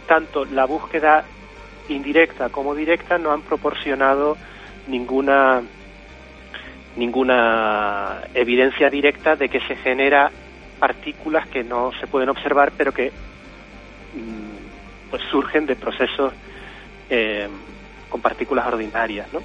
tanto 0.06 0.44
la 0.46 0.64
búsqueda 0.64 1.24
indirecta 1.88 2.48
como 2.50 2.74
directa 2.74 3.18
no 3.18 3.32
han 3.32 3.42
proporcionado 3.42 4.36
ninguna 4.88 5.62
ninguna 6.96 8.22
evidencia 8.34 8.90
directa 8.90 9.36
de 9.36 9.48
que 9.48 9.60
se 9.60 9.76
genera 9.76 10.30
partículas 10.80 11.46
que 11.48 11.62
no 11.62 11.92
se 12.00 12.06
pueden 12.06 12.28
observar 12.28 12.72
pero 12.76 12.92
que 12.92 13.10
mm, 13.10 15.10
pues 15.10 15.22
surgen 15.30 15.66
de 15.66 15.76
procesos 15.76 16.32
eh, 17.08 17.48
con 18.08 18.20
partículas 18.20 18.66
ordinarias 18.66 19.32
¿no? 19.32 19.40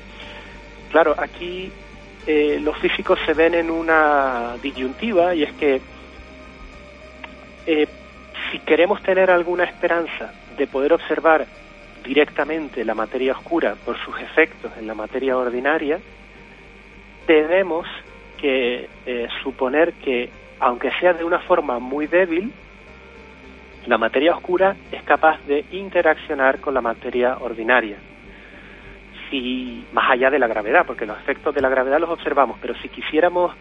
claro 0.91 1.15
aquí 1.17 1.71
eh, 2.25 2.59
los 2.61 2.77
físicos 2.77 3.19
se 3.25 3.33
ven 3.33 3.53
en 3.53 3.69
una 3.69 4.55
disyuntiva 4.61 5.35
y 5.35 5.43
es 5.43 5.53
que 5.53 5.81
eh, 7.65 7.87
si 8.51 8.59
queremos 8.59 9.01
tener 9.03 9.29
alguna 9.29 9.65
esperanza 9.65 10.33
de 10.57 10.67
poder 10.67 10.93
observar 10.93 11.45
directamente 12.03 12.85
la 12.85 12.93
materia 12.93 13.33
oscura 13.33 13.75
por 13.85 13.97
sus 13.97 14.19
efectos 14.19 14.71
en 14.77 14.87
la 14.87 14.93
materia 14.93 15.37
ordinaria, 15.37 15.99
tenemos 17.25 17.87
que 18.37 18.89
eh, 19.05 19.27
suponer 19.41 19.93
que, 19.93 20.29
aunque 20.59 20.91
sea 20.99 21.13
de 21.13 21.23
una 21.23 21.39
forma 21.39 21.79
muy 21.79 22.07
débil, 22.07 22.51
la 23.87 23.97
materia 23.97 24.35
oscura 24.35 24.75
es 24.91 25.03
capaz 25.03 25.39
de 25.45 25.65
interaccionar 25.71 26.59
con 26.59 26.73
la 26.73 26.81
materia 26.81 27.37
ordinaria. 27.39 27.97
Si, 29.29 29.85
más 29.93 30.11
allá 30.11 30.29
de 30.29 30.39
la 30.39 30.47
gravedad, 30.47 30.85
porque 30.85 31.05
los 31.05 31.17
efectos 31.17 31.55
de 31.55 31.61
la 31.61 31.69
gravedad 31.69 31.99
los 31.99 32.09
observamos, 32.09 32.57
pero 32.61 32.75
si 32.75 32.89
quisiéramos 32.89 33.53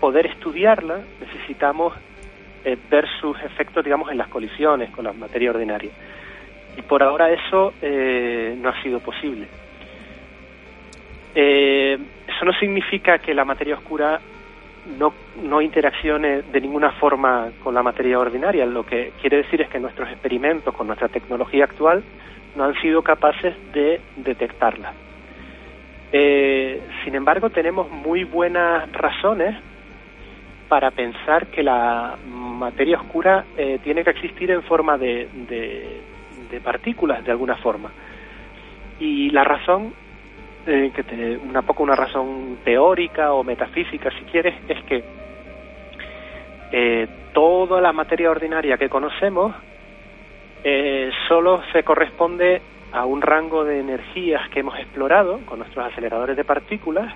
poder 0.00 0.26
estudiarla, 0.26 1.00
necesitamos 1.20 1.94
eh, 2.64 2.76
ver 2.90 3.06
sus 3.20 3.40
efectos, 3.42 3.84
digamos, 3.84 4.10
en 4.10 4.18
las 4.18 4.28
colisiones 4.28 4.90
con 4.90 5.04
la 5.04 5.12
materia 5.12 5.50
ordinaria. 5.50 5.90
Y 6.76 6.82
por 6.82 7.02
ahora 7.02 7.30
eso 7.30 7.74
eh, 7.80 8.56
no 8.60 8.68
ha 8.68 8.82
sido 8.82 9.00
posible. 9.00 9.46
Eh, 11.34 11.98
eso 12.26 12.44
no 12.44 12.52
significa 12.54 13.18
que 13.18 13.34
la 13.34 13.44
materia 13.44 13.74
oscura 13.74 14.20
no, 14.98 15.14
no 15.42 15.60
interaccione 15.60 16.42
de 16.42 16.60
ninguna 16.60 16.92
forma 16.92 17.50
con 17.62 17.74
la 17.74 17.82
materia 17.82 18.18
ordinaria. 18.18 18.66
Lo 18.66 18.84
que 18.84 19.12
quiere 19.20 19.38
decir 19.38 19.60
es 19.62 19.68
que 19.68 19.80
nuestros 19.80 20.08
experimentos 20.10 20.74
con 20.74 20.86
nuestra 20.86 21.08
tecnología 21.08 21.64
actual 21.64 22.02
no 22.56 22.64
han 22.64 22.74
sido 22.80 23.02
capaces 23.02 23.54
de 23.72 24.00
detectarla. 24.16 24.92
sin 26.12 27.14
embargo, 27.16 27.50
tenemos 27.50 27.90
muy 27.90 28.22
buenas 28.22 28.90
razones 28.92 29.56
para 30.68 30.90
pensar 30.90 31.46
que 31.48 31.62
la 31.62 32.16
materia 32.28 32.98
oscura 32.98 33.44
eh, 33.56 33.78
tiene 33.82 34.02
que 34.02 34.10
existir 34.10 34.50
en 34.50 34.62
forma 34.62 34.98
de, 34.98 35.28
partículas 36.60 37.24
de 37.24 37.30
alguna 37.30 37.56
forma. 37.56 37.90
Y 39.00 39.30
la 39.30 39.44
razón, 39.44 39.92
eh, 40.66 40.92
que 40.94 41.38
una 41.48 41.62
poco 41.62 41.82
una 41.82 41.96
razón 41.96 42.58
teórica 42.64 43.32
o 43.32 43.44
metafísica 43.44 44.10
si 44.18 44.24
quieres, 44.24 44.54
es 44.68 44.82
que 44.84 45.04
eh, 46.72 47.08
toda 47.32 47.80
la 47.80 47.92
materia 47.92 48.30
ordinaria 48.30 48.76
que 48.76 48.88
conocemos 48.88 49.54
eh, 50.62 51.10
solo 51.28 51.62
se 51.72 51.82
corresponde 51.82 52.62
a 52.92 53.04
un 53.04 53.20
rango 53.20 53.64
de 53.64 53.80
energías 53.80 54.48
que 54.50 54.60
hemos 54.60 54.78
explorado 54.78 55.40
con 55.46 55.58
nuestros 55.58 55.84
aceleradores 55.84 56.36
de 56.36 56.44
partículas, 56.44 57.12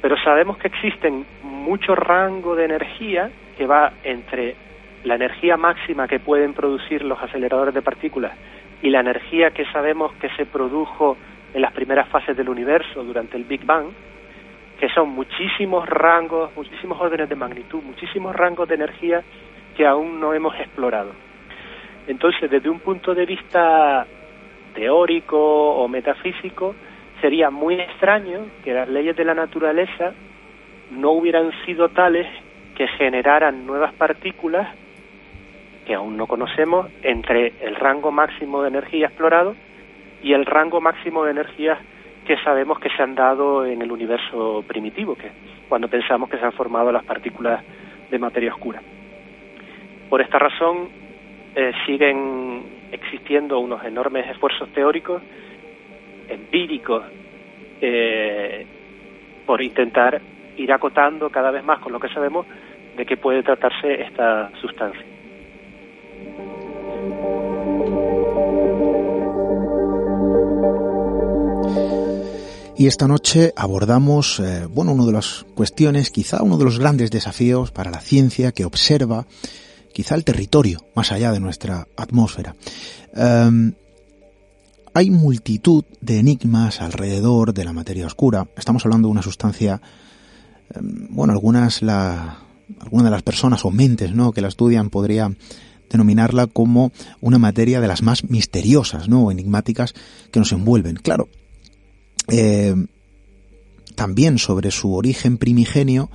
pero 0.00 0.16
sabemos 0.24 0.56
que 0.56 0.68
existen 0.68 1.26
muchos 1.42 1.98
rangos 1.98 2.56
de 2.56 2.64
energía 2.64 3.30
que 3.56 3.66
va 3.66 3.92
entre 4.04 4.56
la 5.04 5.16
energía 5.16 5.56
máxima 5.56 6.06
que 6.06 6.20
pueden 6.20 6.54
producir 6.54 7.02
los 7.02 7.20
aceleradores 7.20 7.74
de 7.74 7.82
partículas 7.82 8.32
y 8.82 8.90
la 8.90 9.00
energía 9.00 9.50
que 9.50 9.64
sabemos 9.66 10.12
que 10.14 10.28
se 10.30 10.46
produjo 10.46 11.16
en 11.54 11.62
las 11.62 11.72
primeras 11.72 12.08
fases 12.08 12.36
del 12.36 12.48
universo 12.48 13.04
durante 13.04 13.36
el 13.36 13.44
Big 13.44 13.64
Bang, 13.64 13.86
que 14.78 14.88
son 14.88 15.10
muchísimos 15.10 15.88
rangos, 15.88 16.50
muchísimos 16.56 17.00
órdenes 17.00 17.28
de 17.28 17.36
magnitud, 17.36 17.82
muchísimos 17.82 18.34
rangos 18.34 18.68
de 18.68 18.74
energía 18.74 19.22
que 19.76 19.86
aún 19.86 20.20
no 20.20 20.34
hemos 20.34 20.54
explorado. 20.58 21.12
Entonces, 22.06 22.50
desde 22.50 22.68
un 22.68 22.80
punto 22.80 23.14
de 23.14 23.26
vista 23.26 24.06
teórico 24.74 25.38
o 25.38 25.86
metafísico, 25.86 26.74
sería 27.20 27.50
muy 27.50 27.74
extraño 27.74 28.46
que 28.64 28.72
las 28.72 28.88
leyes 28.88 29.16
de 29.16 29.24
la 29.24 29.34
naturaleza 29.34 30.12
no 30.90 31.12
hubieran 31.12 31.52
sido 31.64 31.90
tales 31.90 32.26
que 32.74 32.88
generaran 32.88 33.64
nuevas 33.66 33.92
partículas 33.94 34.68
que 35.86 35.94
aún 35.94 36.16
no 36.16 36.26
conocemos 36.26 36.88
entre 37.02 37.52
el 37.60 37.74
rango 37.76 38.10
máximo 38.10 38.62
de 38.62 38.68
energía 38.68 39.06
explorado 39.06 39.54
y 40.22 40.32
el 40.32 40.46
rango 40.46 40.80
máximo 40.80 41.24
de 41.24 41.32
energía 41.32 41.78
que 42.24 42.36
sabemos 42.38 42.78
que 42.78 42.88
se 42.90 43.02
han 43.02 43.14
dado 43.14 43.66
en 43.66 43.82
el 43.82 43.90
universo 43.90 44.64
primitivo, 44.66 45.16
que 45.16 45.30
cuando 45.68 45.88
pensamos 45.88 46.30
que 46.30 46.38
se 46.38 46.44
han 46.44 46.52
formado 46.52 46.92
las 46.92 47.04
partículas 47.04 47.62
de 48.10 48.18
materia 48.18 48.52
oscura. 48.52 48.80
Por 50.08 50.20
esta 50.20 50.38
razón 50.38 50.88
eh, 51.54 51.72
siguen 51.86 52.62
existiendo 52.92 53.58
unos 53.58 53.84
enormes 53.84 54.28
esfuerzos 54.28 54.68
teóricos, 54.72 55.22
empíricos, 56.28 57.04
eh, 57.80 58.66
por 59.44 59.60
intentar 59.62 60.20
ir 60.56 60.72
acotando 60.72 61.30
cada 61.30 61.50
vez 61.50 61.64
más 61.64 61.80
con 61.80 61.92
lo 61.92 61.98
que 61.98 62.08
sabemos 62.08 62.46
de 62.96 63.06
qué 63.06 63.16
puede 63.16 63.42
tratarse 63.42 64.02
esta 64.02 64.50
sustancia. 64.60 65.11
Y 72.82 72.88
esta 72.88 73.06
noche 73.06 73.52
abordamos, 73.54 74.40
eh, 74.40 74.66
bueno, 74.66 74.92
una 74.92 75.06
de 75.06 75.12
las 75.12 75.46
cuestiones, 75.54 76.10
quizá 76.10 76.42
uno 76.42 76.58
de 76.58 76.64
los 76.64 76.80
grandes 76.80 77.12
desafíos 77.12 77.70
para 77.70 77.92
la 77.92 78.00
ciencia 78.00 78.50
que 78.50 78.64
observa 78.64 79.24
quizá 79.92 80.16
el 80.16 80.24
territorio 80.24 80.84
más 80.96 81.12
allá 81.12 81.30
de 81.30 81.38
nuestra 81.38 81.86
atmósfera. 81.96 82.56
Em, 83.14 83.74
hay 84.94 85.10
multitud 85.10 85.84
de 86.00 86.18
enigmas 86.18 86.80
alrededor 86.80 87.54
de 87.54 87.64
la 87.64 87.72
materia 87.72 88.04
oscura. 88.04 88.48
Estamos 88.56 88.84
hablando 88.84 89.06
de 89.06 89.12
una 89.12 89.22
sustancia, 89.22 89.80
em, 90.74 91.06
bueno, 91.10 91.34
algunas 91.34 91.82
la, 91.82 92.38
de 92.90 93.10
las 93.10 93.22
personas 93.22 93.64
o 93.64 93.70
mentes, 93.70 94.12
¿no? 94.12 94.32
que 94.32 94.40
la 94.40 94.48
estudian 94.48 94.90
podría 94.90 95.30
denominarla 95.92 96.46
como 96.46 96.92
una 97.20 97.38
materia 97.38 97.80
de 97.80 97.88
las 97.88 98.02
más 98.02 98.28
misteriosas, 98.28 99.08
¿no? 99.08 99.30
enigmáticas 99.30 99.94
que 100.30 100.40
nos 100.40 100.52
envuelven. 100.52 100.96
Claro, 100.96 101.28
eh, 102.28 102.74
también 103.94 104.38
sobre 104.38 104.70
su 104.70 104.94
origen 104.94 105.38
primigenio 105.38 106.10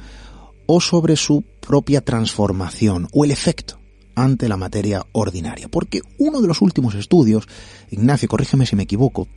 o 0.65 0.81
sobre 0.81 1.15
su 1.15 1.43
propia 1.61 2.01
transformación 2.01 3.07
o 3.13 3.23
el 3.23 3.31
efecto 3.31 3.79
ante 4.15 4.49
la 4.49 4.57
materia 4.57 5.05
ordinaria. 5.11 5.67
Porque 5.69 6.01
uno 6.17 6.41
de 6.41 6.47
los 6.47 6.61
últimos 6.61 6.95
estudios, 6.95 7.47
Ignacio, 7.91 8.27
corrígeme 8.27 8.65
si 8.65 8.75
me 8.75 8.83
equivoco, 8.83 9.27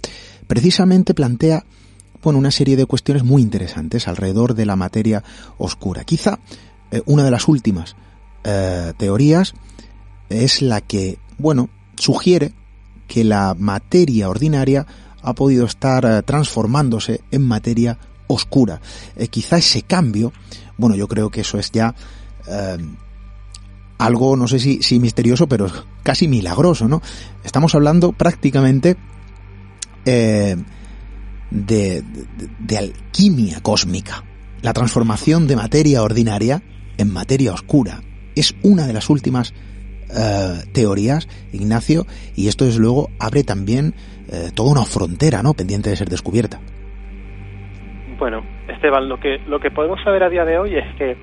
precisamente 0.47 1.15
plantea 1.15 1.65
bueno, 2.23 2.39
una 2.39 2.51
serie 2.51 2.77
de 2.77 2.87
cuestiones 2.87 3.25
muy 3.25 3.43
interesantes 3.43 4.09
alrededor 4.09 4.55
de 4.55 4.67
la 4.67 4.77
materia 4.77 5.23
oscura. 5.59 6.05
Quizá 6.05 6.41
eh, 6.91 7.03
una 7.07 7.25
de 7.25 7.31
las 7.31 7.49
últimas 7.49 7.97
eh, 8.45 8.93
teorías 8.97 9.55
es 10.31 10.63
la 10.63 10.81
que, 10.81 11.19
bueno, 11.39 11.69
sugiere 11.97 12.53
que 13.07 13.25
la 13.25 13.55
materia 13.59 14.29
ordinaria 14.29 14.87
ha 15.23 15.35
podido 15.35 15.67
estar 15.67 16.05
eh, 16.05 16.23
transformándose 16.23 17.21
en 17.31 17.43
materia 17.43 17.99
oscura. 18.29 18.81
Eh, 19.17 19.27
quizá 19.27 19.59
ese 19.59 19.83
cambio, 19.83 20.33
bueno, 20.79 20.97
yo 20.97 21.09
creo 21.09 21.29
que 21.29 21.43
eso 21.43 21.59
es 21.59 21.71
ya 21.73 21.95
eh, 22.47 22.79
algo, 23.99 24.37
no 24.37 24.47
sé 24.47 24.61
si, 24.61 24.83
si, 24.83 24.99
misterioso, 25.01 25.49
pero 25.49 25.67
casi 26.03 26.29
milagroso, 26.29 26.89
¿no? 26.89 27.03
Estamos 27.45 27.75
hablando 27.75 28.13
prácticamente 28.13 28.97
de, 30.05 30.57
de, 31.51 32.79
alquimia 32.79 33.61
cósmica. 33.61 34.25
La 34.63 34.73
transformación 34.73 35.47
de 35.47 35.57
materia 35.57 36.03
ordinaria 36.03 36.63
en 36.97 37.13
materia 37.13 37.53
oscura. 37.53 38.03
Es 38.35 38.55
una 38.63 38.87
de 38.87 38.95
las 38.95 39.11
últimas 39.11 39.53
teorías, 40.73 41.29
Ignacio, 41.53 42.03
y 42.37 42.49
esto 42.49 42.65
desde 42.65 42.81
luego 42.81 43.09
abre 43.19 43.45
también 43.45 43.95
eh, 44.33 44.51
toda 44.55 44.71
una 44.71 44.85
frontera, 44.85 45.43
¿no? 45.43 45.55
Pendiente 45.55 45.91
de 45.91 45.97
ser 45.97 46.09
descubierta. 46.09 46.61
Bueno, 48.17 48.45
Esteban, 48.69 49.09
lo 49.09 49.19
que 49.19 49.39
lo 49.49 49.59
que 49.59 49.73
podemos 49.73 50.01
saber 50.05 50.23
a 50.23 50.29
día 50.29 50.45
de 50.45 50.57
hoy 50.57 50.77
es 50.77 50.95
que, 50.95 51.17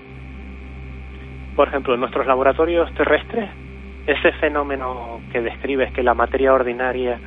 por 1.56 1.70
ejemplo, 1.70 1.94
en 1.94 2.02
nuestros 2.02 2.28
laboratorios 2.28 2.94
terrestres, 2.96 3.50
ese 4.08 4.34
fenómeno 4.42 5.22
que 5.32 5.40
describes 5.40 5.94
que 5.94 6.04
la 6.04 6.16
materia 6.16 6.54
ordinaria 6.54 7.18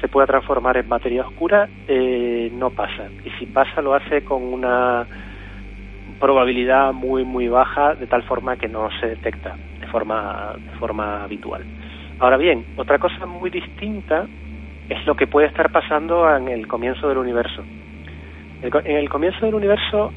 se 0.00 0.08
pueda 0.08 0.26
transformar 0.26 0.76
en 0.76 0.88
materia 0.88 1.24
oscura 1.24 1.68
eh, 1.86 2.50
no 2.54 2.70
pasa. 2.70 3.08
Y 3.24 3.30
si 3.38 3.46
pasa, 3.46 3.80
lo 3.80 3.94
hace 3.94 4.24
con 4.24 4.42
una 4.42 5.06
probabilidad 6.18 6.92
muy 6.92 7.24
muy 7.24 7.46
baja, 7.46 7.94
de 7.94 8.08
tal 8.08 8.24
forma 8.24 8.56
que 8.56 8.66
no 8.66 8.88
se 9.00 9.06
detecta 9.06 9.54
de 9.54 9.71
forma 9.92 10.54
de 10.56 10.78
forma 10.78 11.22
habitual. 11.22 11.62
Ahora 12.18 12.36
bien, 12.36 12.64
otra 12.76 12.98
cosa 12.98 13.26
muy 13.26 13.50
distinta 13.50 14.26
es 14.88 15.06
lo 15.06 15.14
que 15.14 15.26
puede 15.26 15.46
estar 15.46 15.70
pasando 15.70 16.28
en 16.36 16.48
el 16.48 16.66
comienzo 16.66 17.08
del 17.08 17.18
universo. 17.18 17.62
En 18.62 18.96
el 18.96 19.08
comienzo 19.08 19.44
del 19.44 19.54
universo, 19.54 20.12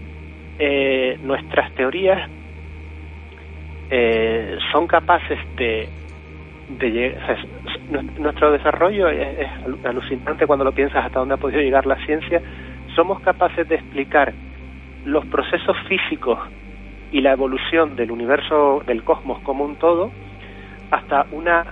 eh, 0.58 1.18
nuestras 1.22 1.72
teorías 1.74 2.30
eh, 3.90 4.58
son 4.72 4.88
capaces 4.88 5.40
de, 5.58 5.90
de 6.70 7.18
nuestro 8.20 8.52
desarrollo 8.52 9.10
es, 9.10 9.48
alucinante 9.84 10.48
cuando 10.48 10.66
lo 10.66 10.72
piensas 10.72 11.06
hasta 11.06 11.20
dónde 11.20 11.36
ha 11.36 11.38
podido 11.38 11.62
llegar 11.62 11.86
la 11.86 11.98
ciencia. 12.06 12.42
Somos 12.96 13.20
capaces 13.22 13.68
de 13.68 13.76
explicar 13.76 14.34
los 15.06 15.26
procesos 15.26 15.78
físicos 15.88 16.40
y 17.15 17.21
la 17.21 17.32
evolución 17.32 17.95
del 17.95 18.12
universo, 18.12 18.84
del 18.86 19.06
cosmos 19.06 19.39
como 19.39 19.63
un 19.63 19.78
todo, 19.78 20.12
hasta 20.91 21.25
una 21.32 21.65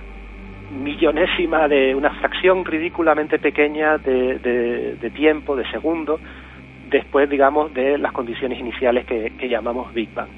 millonésima 0.72 1.68
de 1.68 1.94
una 1.94 2.14
fracción 2.14 2.64
ridículamente 2.64 3.38
pequeña 3.38 3.98
de, 3.98 4.38
de, 4.38 5.10
tiempo, 5.10 5.54
de 5.54 5.70
segundo, 5.70 6.18
después, 6.88 7.28
digamos, 7.28 7.74
de 7.74 7.98
las 7.98 8.12
condiciones 8.12 8.58
iniciales 8.58 9.04
que, 9.04 9.46
llamamos 9.46 9.92
Big 9.92 10.08
Bang. 10.14 10.30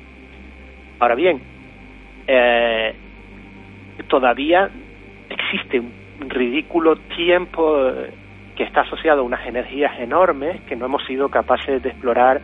Ahora 0.99 1.15
bien, 1.15 1.41
eh, 2.27 2.93
todavía 4.09 4.69
existe 5.31 5.79
un 5.79 6.29
ridículo 6.29 6.97
tiempo 7.15 7.93
que 8.57 8.65
está 8.65 8.81
asociado 8.81 9.21
a 9.21 9.25
unas 9.25 9.47
energías 9.47 10.01
enormes 10.01 10.63
que 10.63 10.75
no 10.75 10.87
hemos 10.87 11.07
sido 11.07 11.29
capaces 11.29 11.81
de 11.81 11.91
explorar 11.91 12.41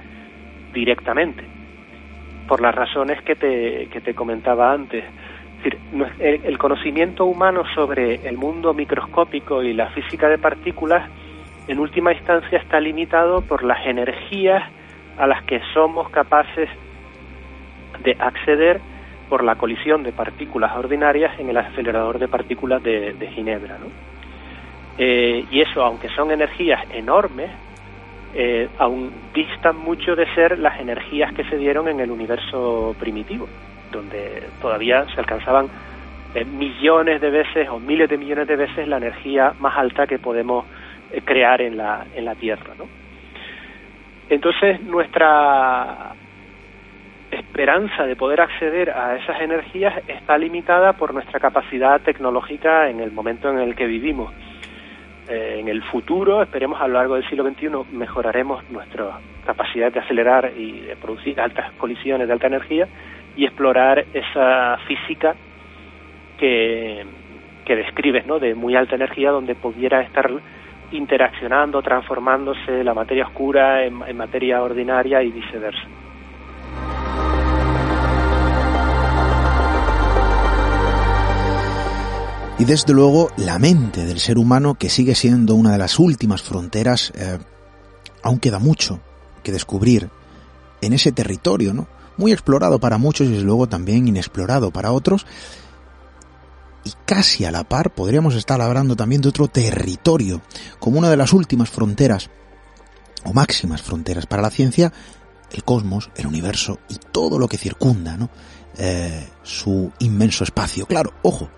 directamente, 0.72 1.42
por 2.52 2.60
las 2.60 2.74
razones 2.74 3.22
que 3.22 3.34
te, 3.34 3.88
que 3.90 4.02
te 4.02 4.12
comentaba 4.12 4.74
antes 4.74 5.02
el 6.18 6.58
conocimiento 6.58 7.24
humano 7.24 7.62
sobre 7.74 8.28
el 8.28 8.36
mundo 8.36 8.74
microscópico 8.74 9.62
y 9.62 9.72
la 9.72 9.88
física 9.88 10.28
de 10.28 10.36
partículas 10.36 11.08
en 11.66 11.78
última 11.78 12.12
instancia 12.12 12.58
está 12.58 12.78
limitado 12.78 13.40
por 13.40 13.64
las 13.64 13.86
energías 13.86 14.62
a 15.16 15.26
las 15.26 15.42
que 15.44 15.62
somos 15.72 16.10
capaces 16.10 16.68
de 18.04 18.18
acceder 18.18 18.82
por 19.30 19.44
la 19.44 19.54
colisión 19.54 20.02
de 20.02 20.12
partículas 20.12 20.76
ordinarias 20.76 21.32
en 21.40 21.48
el 21.48 21.56
acelerador 21.56 22.18
de 22.18 22.28
partículas 22.28 22.82
de, 22.82 23.30
Ginebra. 23.34 23.78
Eh, 24.98 25.46
y 25.50 25.62
eso, 25.62 25.82
aunque 25.82 26.10
son 26.10 26.30
energías 26.30 26.84
enormes, 26.92 27.50
eh, 28.34 28.68
aún 28.78 29.12
distan 29.34 29.76
mucho 29.76 30.16
de 30.16 30.26
ser 30.34 30.58
las 30.58 30.80
energías 30.80 31.32
que 31.34 31.44
se 31.44 31.56
dieron 31.56 31.88
en 31.88 32.00
el 32.00 32.10
universo 32.10 32.96
primitivo 32.98 33.48
donde 33.92 34.42
todavía 34.60 35.04
se 35.14 35.20
alcanzaban 35.20 35.68
eh, 36.34 36.44
millones 36.44 37.20
de 37.20 37.30
veces 37.30 37.68
o 37.68 37.78
miles 37.78 38.08
de 38.08 38.16
millones 38.16 38.48
de 38.48 38.56
veces 38.56 38.88
la 38.88 38.96
energía 38.96 39.52
más 39.60 39.76
alta 39.76 40.06
que 40.06 40.18
podemos 40.18 40.64
eh, 41.12 41.20
crear 41.24 41.60
en 41.60 41.76
la, 41.76 42.06
en 42.14 42.24
la 42.24 42.34
Tierra. 42.34 42.72
Entonces 44.28 44.82
nuestra 44.82 46.14
esperanza 47.30 48.04
de 48.04 48.16
poder 48.16 48.40
acceder 48.40 48.90
a 48.90 49.16
esas 49.16 49.40
energías 49.40 49.94
está 50.08 50.36
limitada 50.38 50.94
por 50.94 51.14
nuestra 51.14 51.38
capacidad 51.38 52.00
tecnológica 52.00 52.88
en 52.88 53.00
el 53.00 53.12
momento 53.12 53.50
en 53.50 53.58
el 53.58 53.74
que 53.74 53.86
vivimos. 53.86 54.32
Eh, 55.28 55.58
en 55.60 55.68
el 55.68 55.82
futuro, 55.84 56.42
esperemos 56.42 56.80
a 56.80 56.88
lo 56.88 56.94
largo 56.94 57.14
del 57.14 57.28
siglo 57.28 57.44
XXI, 57.44 57.68
mejoraremos 57.92 58.68
nuestra 58.70 59.20
capacidad 59.46 59.92
de 59.92 60.00
acelerar 60.00 60.52
y 60.56 60.80
de 60.80 60.96
producir 60.96 61.40
altas 61.40 61.72
colisiones 61.72 62.26
de 62.26 62.32
alta 62.32 62.48
energía 62.48 62.88
y 63.36 63.44
explorar 63.44 64.04
esa 64.12 64.78
física 64.88 65.34
que, 66.38 67.06
que 67.64 67.76
describes, 67.76 68.26
¿no? 68.26 68.38
de 68.38 68.54
muy 68.54 68.74
alta 68.74 68.96
energía, 68.96 69.30
donde 69.30 69.54
pudiera 69.54 70.02
estar 70.02 70.30
interaccionando, 70.90 71.80
transformándose 71.82 72.84
la 72.84 72.92
materia 72.92 73.24
oscura 73.24 73.84
en 73.84 74.16
materia 74.16 74.62
ordinaria 74.62 75.22
y 75.22 75.30
viceversa. 75.30 76.01
Y 82.58 82.64
desde 82.64 82.92
luego 82.92 83.30
la 83.36 83.58
mente 83.58 84.04
del 84.04 84.20
ser 84.20 84.38
humano 84.38 84.74
que 84.74 84.88
sigue 84.88 85.14
siendo 85.14 85.54
una 85.54 85.72
de 85.72 85.78
las 85.78 85.98
últimas 85.98 86.42
fronteras, 86.42 87.12
eh, 87.14 87.38
aún 88.22 88.38
queda 88.38 88.58
mucho 88.58 89.00
que 89.42 89.52
descubrir 89.52 90.10
en 90.80 90.92
ese 90.92 91.12
territorio, 91.12 91.74
¿no? 91.74 91.88
Muy 92.16 92.32
explorado 92.32 92.78
para 92.78 92.98
muchos 92.98 93.28
y 93.28 93.40
luego 93.40 93.68
también 93.68 94.06
inexplorado 94.06 94.70
para 94.70 94.92
otros. 94.92 95.26
Y 96.84 96.92
casi 97.06 97.44
a 97.44 97.50
la 97.50 97.64
par 97.64 97.94
podríamos 97.94 98.34
estar 98.34 98.60
hablando 98.60 98.96
también 98.96 99.22
de 99.22 99.28
otro 99.28 99.48
territorio, 99.48 100.42
como 100.78 100.98
una 100.98 101.10
de 101.10 101.16
las 101.16 101.32
últimas 101.32 101.70
fronteras, 101.70 102.30
o 103.24 103.32
máximas 103.32 103.82
fronteras 103.82 104.26
para 104.26 104.42
la 104.42 104.50
ciencia, 104.50 104.92
el 105.52 105.64
cosmos, 105.64 106.10
el 106.16 106.26
universo 106.26 106.80
y 106.88 106.96
todo 106.96 107.38
lo 107.38 107.48
que 107.48 107.56
circunda, 107.56 108.16
¿no? 108.16 108.30
Eh, 108.76 109.28
su 109.42 109.92
inmenso 110.00 110.44
espacio. 110.44 110.86
Claro, 110.86 111.12
ojo, 111.22 111.50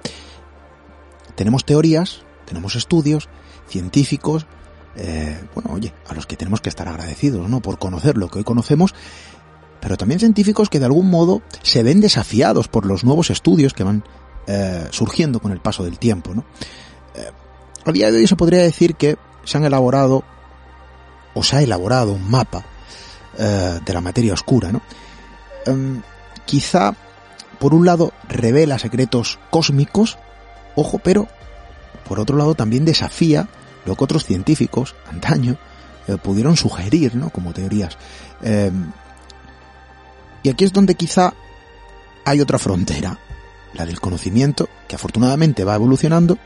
tenemos 1.34 1.64
teorías, 1.64 2.22
tenemos 2.46 2.76
estudios 2.76 3.28
científicos, 3.68 4.46
eh, 4.96 5.42
bueno, 5.54 5.70
oye, 5.72 5.92
a 6.08 6.14
los 6.14 6.26
que 6.26 6.36
tenemos 6.36 6.60
que 6.60 6.68
estar 6.68 6.88
agradecidos, 6.88 7.48
¿no? 7.48 7.60
Por 7.60 7.78
conocer 7.78 8.16
lo 8.16 8.28
que 8.28 8.38
hoy 8.38 8.44
conocemos, 8.44 8.94
pero 9.80 9.96
también 9.96 10.20
científicos 10.20 10.68
que 10.68 10.78
de 10.78 10.86
algún 10.86 11.10
modo 11.10 11.42
se 11.62 11.82
ven 11.82 12.00
desafiados 12.00 12.68
por 12.68 12.86
los 12.86 13.04
nuevos 13.04 13.30
estudios 13.30 13.74
que 13.74 13.84
van 13.84 14.04
eh, 14.46 14.86
surgiendo 14.90 15.40
con 15.40 15.52
el 15.52 15.60
paso 15.60 15.84
del 15.84 15.98
tiempo, 15.98 16.34
¿no? 16.34 16.44
Eh, 17.14 17.30
a 17.84 17.92
día 17.92 18.10
de 18.10 18.18
hoy 18.18 18.26
se 18.26 18.36
podría 18.36 18.62
decir 18.62 18.94
que 18.94 19.16
se 19.44 19.58
han 19.58 19.64
elaborado 19.64 20.24
o 21.34 21.42
se 21.42 21.56
ha 21.56 21.62
elaborado 21.62 22.12
un 22.12 22.30
mapa 22.30 22.64
de 23.36 23.92
la 23.92 24.00
materia 24.00 24.32
oscura, 24.32 24.70
¿no? 24.70 24.80
Em, 25.66 26.02
quizá, 26.46 26.94
por 27.58 27.74
un 27.74 27.84
lado, 27.84 28.12
revela 28.28 28.78
secretos 28.78 29.40
cósmicos 29.50 30.18
Ojo, 30.76 30.98
pero 30.98 31.28
por 32.06 32.20
otro 32.20 32.36
lado 32.36 32.54
también 32.54 32.84
desafía 32.84 33.48
lo 33.84 33.96
que 33.96 34.04
otros 34.04 34.24
científicos 34.24 34.94
antaño 35.10 35.56
eh, 36.06 36.16
pudieron 36.22 36.56
sugerir, 36.56 37.14
¿no? 37.14 37.30
Como 37.30 37.52
teorías. 37.52 37.96
Em, 38.42 38.90
y 40.42 40.48
aquí 40.48 40.64
es 40.64 40.72
donde 40.72 40.94
quizá 40.94 41.34
hay 42.24 42.40
otra 42.40 42.58
frontera, 42.58 43.18
la 43.72 43.86
del 43.86 44.00
conocimiento, 44.00 44.68
que 44.88 44.96
afortunadamente 44.96 45.64
va 45.64 45.74
evolucionando, 45.74 46.38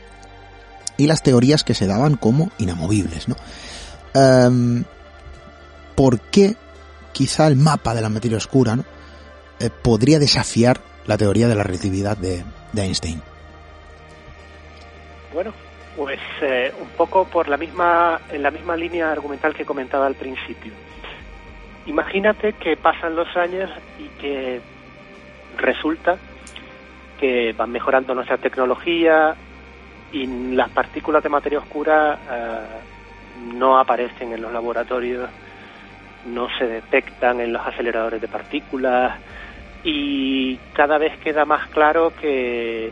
y 0.97 1.07
las 1.07 1.23
teorías 1.23 1.63
que 1.63 1.73
se 1.73 1.87
daban 1.87 2.15
como 2.15 2.51
inamovibles, 2.57 3.27
¿no? 3.27 3.35
Em, 4.13 4.83
¿Por 5.95 6.21
qué 6.21 6.55
quizá 7.11 7.47
el 7.47 7.57
mapa 7.57 7.93
de 7.93 8.01
la 8.01 8.09
materia 8.09 8.37
oscura 8.37 8.79
eh, 9.59 9.69
podría 9.69 10.19
desafiar 10.19 10.81
la 11.05 11.17
teoría 11.17 11.49
de 11.49 11.55
la 11.55 11.63
relatividad 11.63 12.17
de 12.17 12.45
Einstein? 12.73 13.21
Bueno, 15.33 15.53
pues 15.95 16.19
eh, 16.41 16.73
un 16.79 16.89
poco 16.89 17.25
por 17.25 17.47
la 17.47 17.57
misma, 17.57 18.19
en 18.31 18.41
la 18.41 18.51
misma 18.51 18.75
línea 18.75 19.11
argumental 19.11 19.53
que 19.53 19.65
comentaba 19.65 20.07
al 20.07 20.15
principio. 20.15 20.73
Imagínate 21.85 22.53
que 22.53 22.77
pasan 22.77 23.15
los 23.15 23.35
años 23.35 23.69
y 23.99 24.07
que 24.21 24.61
resulta 25.57 26.17
que 27.19 27.53
van 27.53 27.71
mejorando 27.71 28.15
nuestra 28.15 28.37
tecnología 28.37 29.35
y 30.11 30.25
las 30.55 30.69
partículas 30.69 31.21
de 31.21 31.29
materia 31.29 31.59
oscura 31.59 32.17
eh, 32.31 32.59
no 33.55 33.77
aparecen 33.77 34.33
en 34.33 34.41
los 34.41 34.51
laboratorios, 34.51 35.29
no 36.25 36.47
se 36.57 36.65
detectan 36.65 37.41
en 37.41 37.53
los 37.53 37.65
aceleradores 37.65 38.21
de 38.21 38.27
partículas 38.27 39.19
y 39.83 40.57
cada 40.73 40.97
vez 40.97 41.17
queda 41.19 41.45
más 41.45 41.67
claro 41.67 42.13
que 42.19 42.91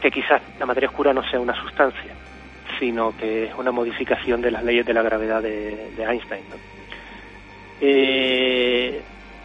que 0.00 0.10
quizás 0.10 0.40
la 0.58 0.66
materia 0.66 0.88
oscura 0.88 1.12
no 1.12 1.22
sea 1.28 1.40
una 1.40 1.54
sustancia, 1.60 2.12
sino 2.78 3.16
que 3.16 3.44
es 3.44 3.54
una 3.56 3.72
modificación 3.72 4.40
de 4.40 4.50
las 4.50 4.62
leyes 4.64 4.86
de 4.86 4.94
la 4.94 5.02
gravedad 5.02 5.42
de, 5.42 5.90
Einstein. 5.98 6.44
Eh, 7.80 9.00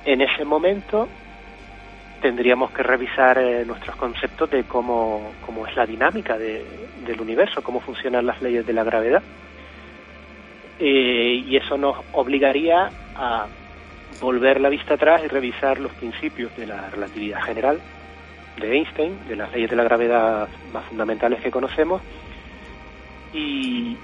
en 0.05 0.21
ese 0.21 0.45
momento 0.45 1.07
tendríamos 2.21 2.71
que 2.71 2.83
revisar 2.83 3.37
eh, 3.37 3.65
nuestros 3.65 3.95
conceptos 3.95 4.49
de 4.49 4.63
cómo, 4.63 5.33
cómo 5.45 5.67
es 5.67 5.75
la 5.75 5.85
dinámica 5.85 6.37
del 6.37 7.19
universo, 7.19 7.61
cómo 7.61 7.79
funcionan 7.81 8.25
las 8.25 8.41
leyes 8.41 8.65
de 8.65 8.73
la 8.73 8.83
gravedad. 8.83 9.21
Eh, 10.79 11.43
y 11.45 11.55
eso 11.57 11.77
nos 11.77 11.97
obligaría 12.13 12.89
a 13.15 13.45
volver 14.21 14.61
la 14.61 14.69
vista 14.69 14.93
atrás 14.93 15.21
y 15.23 15.27
revisar 15.27 15.79
los 15.79 15.91
principios 15.93 16.55
de 16.55 16.67
la 16.67 16.89
relatividad 16.89 17.41
general 17.41 17.79
de 18.59 18.75
Einstein, 18.75 19.27
de 19.27 19.35
las 19.35 19.51
leyes 19.51 19.69
de 19.69 19.75
la 19.75 19.83
gravedad 19.83 20.47
más 20.71 20.85
fundamentales 20.85 21.41
que 21.41 21.51
conocemos, 21.51 22.01
y, 23.33 23.97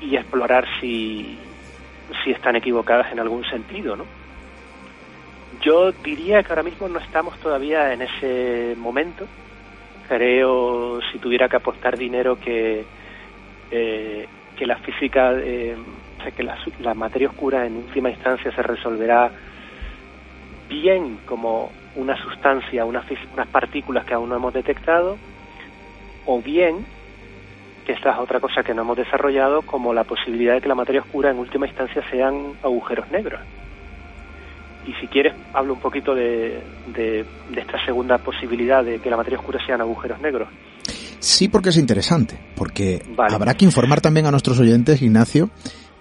explorar 0.00 0.66
si, 0.80 1.38
si 2.24 2.30
están 2.32 2.56
equivocadas 2.56 3.12
en 3.12 3.20
algún 3.20 3.44
sentido, 3.44 3.96
¿no? 3.96 4.04
Yo 5.60 5.92
diría 5.92 6.42
que 6.42 6.48
ahora 6.50 6.62
mismo 6.62 6.88
no 6.88 6.98
estamos 6.98 7.38
todavía 7.38 7.92
en 7.92 8.02
ese 8.02 8.74
momento. 8.76 9.26
Creo, 10.08 11.00
si 11.12 11.18
tuviera 11.18 11.48
que 11.48 11.56
apostar 11.56 11.96
dinero, 11.96 12.38
que, 12.38 12.84
eh, 13.70 14.28
que 14.56 14.66
la 14.66 14.76
física, 14.76 15.32
eh, 15.36 15.76
que 16.36 16.42
la, 16.42 16.58
la 16.80 16.94
materia 16.94 17.28
oscura 17.28 17.66
en 17.66 17.76
última 17.76 18.10
instancia 18.10 18.52
se 18.52 18.62
resolverá 18.62 19.30
bien 20.68 21.18
como 21.24 21.72
una 21.98 22.16
sustancia, 22.22 22.84
unas, 22.84 23.04
unas 23.34 23.48
partículas 23.48 24.04
que 24.04 24.14
aún 24.14 24.28
no 24.28 24.36
hemos 24.36 24.54
detectado, 24.54 25.18
o 26.26 26.40
bien, 26.40 26.86
que 27.84 27.92
esta 27.92 28.12
es 28.12 28.18
otra 28.18 28.40
cosa 28.40 28.62
que 28.62 28.72
no 28.72 28.82
hemos 28.82 28.96
desarrollado, 28.96 29.62
como 29.62 29.92
la 29.92 30.04
posibilidad 30.04 30.54
de 30.54 30.60
que 30.60 30.68
la 30.68 30.74
materia 30.74 31.00
oscura 31.00 31.30
en 31.30 31.38
última 31.38 31.66
instancia 31.66 32.02
sean 32.10 32.52
agujeros 32.62 33.10
negros. 33.10 33.40
Y 34.86 34.92
si 35.00 35.06
quieres, 35.08 35.34
hablo 35.52 35.74
un 35.74 35.80
poquito 35.80 36.14
de, 36.14 36.62
de, 36.94 37.26
esta 37.56 37.84
segunda 37.84 38.16
posibilidad 38.18 38.84
de 38.84 39.00
que 39.00 39.10
la 39.10 39.16
materia 39.16 39.38
oscura 39.38 39.58
sean 39.66 39.80
agujeros 39.80 40.20
negros. 40.20 40.48
Sí, 41.18 41.48
porque 41.48 41.70
es 41.70 41.76
interesante, 41.76 42.38
porque 42.54 43.02
habrá 43.18 43.54
que 43.54 43.64
informar 43.64 44.00
también 44.00 44.26
a 44.26 44.30
nuestros 44.30 44.58
oyentes, 44.60 45.02
Ignacio, 45.02 45.50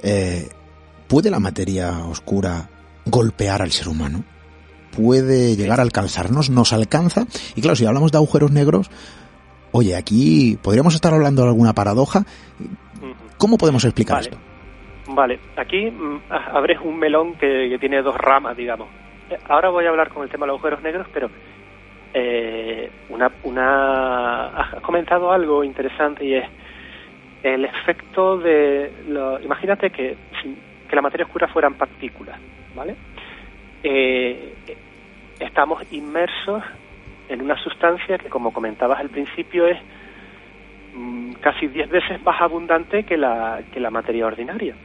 eh, 0.03 0.47
¿puede 1.07 1.31
la 1.31 1.39
materia 1.39 2.05
oscura 2.05 2.69
golpear 3.05 3.61
al 3.61 3.71
ser 3.71 3.89
humano? 3.89 4.23
Puede 4.95 5.55
llegar 5.55 5.79
a 5.79 5.83
alcanzarnos, 5.83 6.49
nos 6.49 6.73
alcanza. 6.73 7.25
Y 7.55 7.61
claro, 7.61 7.75
si 7.75 7.85
hablamos 7.85 8.11
de 8.11 8.17
agujeros 8.17 8.51
negros, 8.51 8.89
oye, 9.71 9.95
aquí 9.95 10.57
podríamos 10.61 10.95
estar 10.95 11.13
hablando 11.13 11.43
de 11.43 11.49
alguna 11.49 11.73
paradoja. 11.73 12.23
¿Cómo 13.37 13.57
podemos 13.57 13.85
explicar 13.85 14.21
esto? 14.21 14.37
Vale, 15.09 15.39
aquí 15.55 15.89
mm, 15.89 16.21
abres 16.29 16.79
un 16.83 16.97
melón 16.97 17.35
que, 17.35 17.77
tiene 17.79 18.01
dos 18.01 18.15
ramas, 18.15 18.57
digamos. 18.57 18.87
Ahora 19.47 19.69
voy 19.69 19.85
a 19.85 19.89
hablar 19.89 20.09
con 20.09 20.23
el 20.23 20.29
tema 20.29 20.45
de 20.45 20.51
los 20.51 20.59
agujeros 20.59 20.81
negros, 20.81 21.07
pero 21.13 21.29
eh, 22.13 22.89
una, 23.09 23.31
una, 23.43 24.47
has 24.47 24.81
comentado 24.81 25.31
algo 25.31 25.63
interesante 25.63 26.25
y 26.25 26.33
es 26.35 26.45
el 27.43 27.65
efecto 27.65 28.37
de... 28.37 28.91
Lo, 29.07 29.39
imagínate 29.39 29.89
que, 29.89 30.17
que 30.89 30.95
la 30.95 31.01
materia 31.01 31.25
oscura 31.25 31.47
fueran 31.47 31.75
partículas, 31.75 32.39
¿vale? 32.75 32.95
Eh, 33.83 34.53
estamos 35.39 35.83
inmersos 35.91 36.63
en 37.29 37.41
una 37.41 37.57
sustancia 37.57 38.17
que, 38.17 38.29
como 38.29 38.51
comentabas 38.51 38.99
al 38.99 39.09
principio, 39.09 39.67
es 39.67 39.77
mm, 40.95 41.33
casi 41.33 41.67
10 41.67 41.89
veces 41.89 42.23
más 42.23 42.41
abundante 42.41 43.03
que 43.03 43.17
la, 43.17 43.61
que 43.71 43.79
la 43.79 43.91
materia 43.91 44.25
ordinaria. 44.25 44.75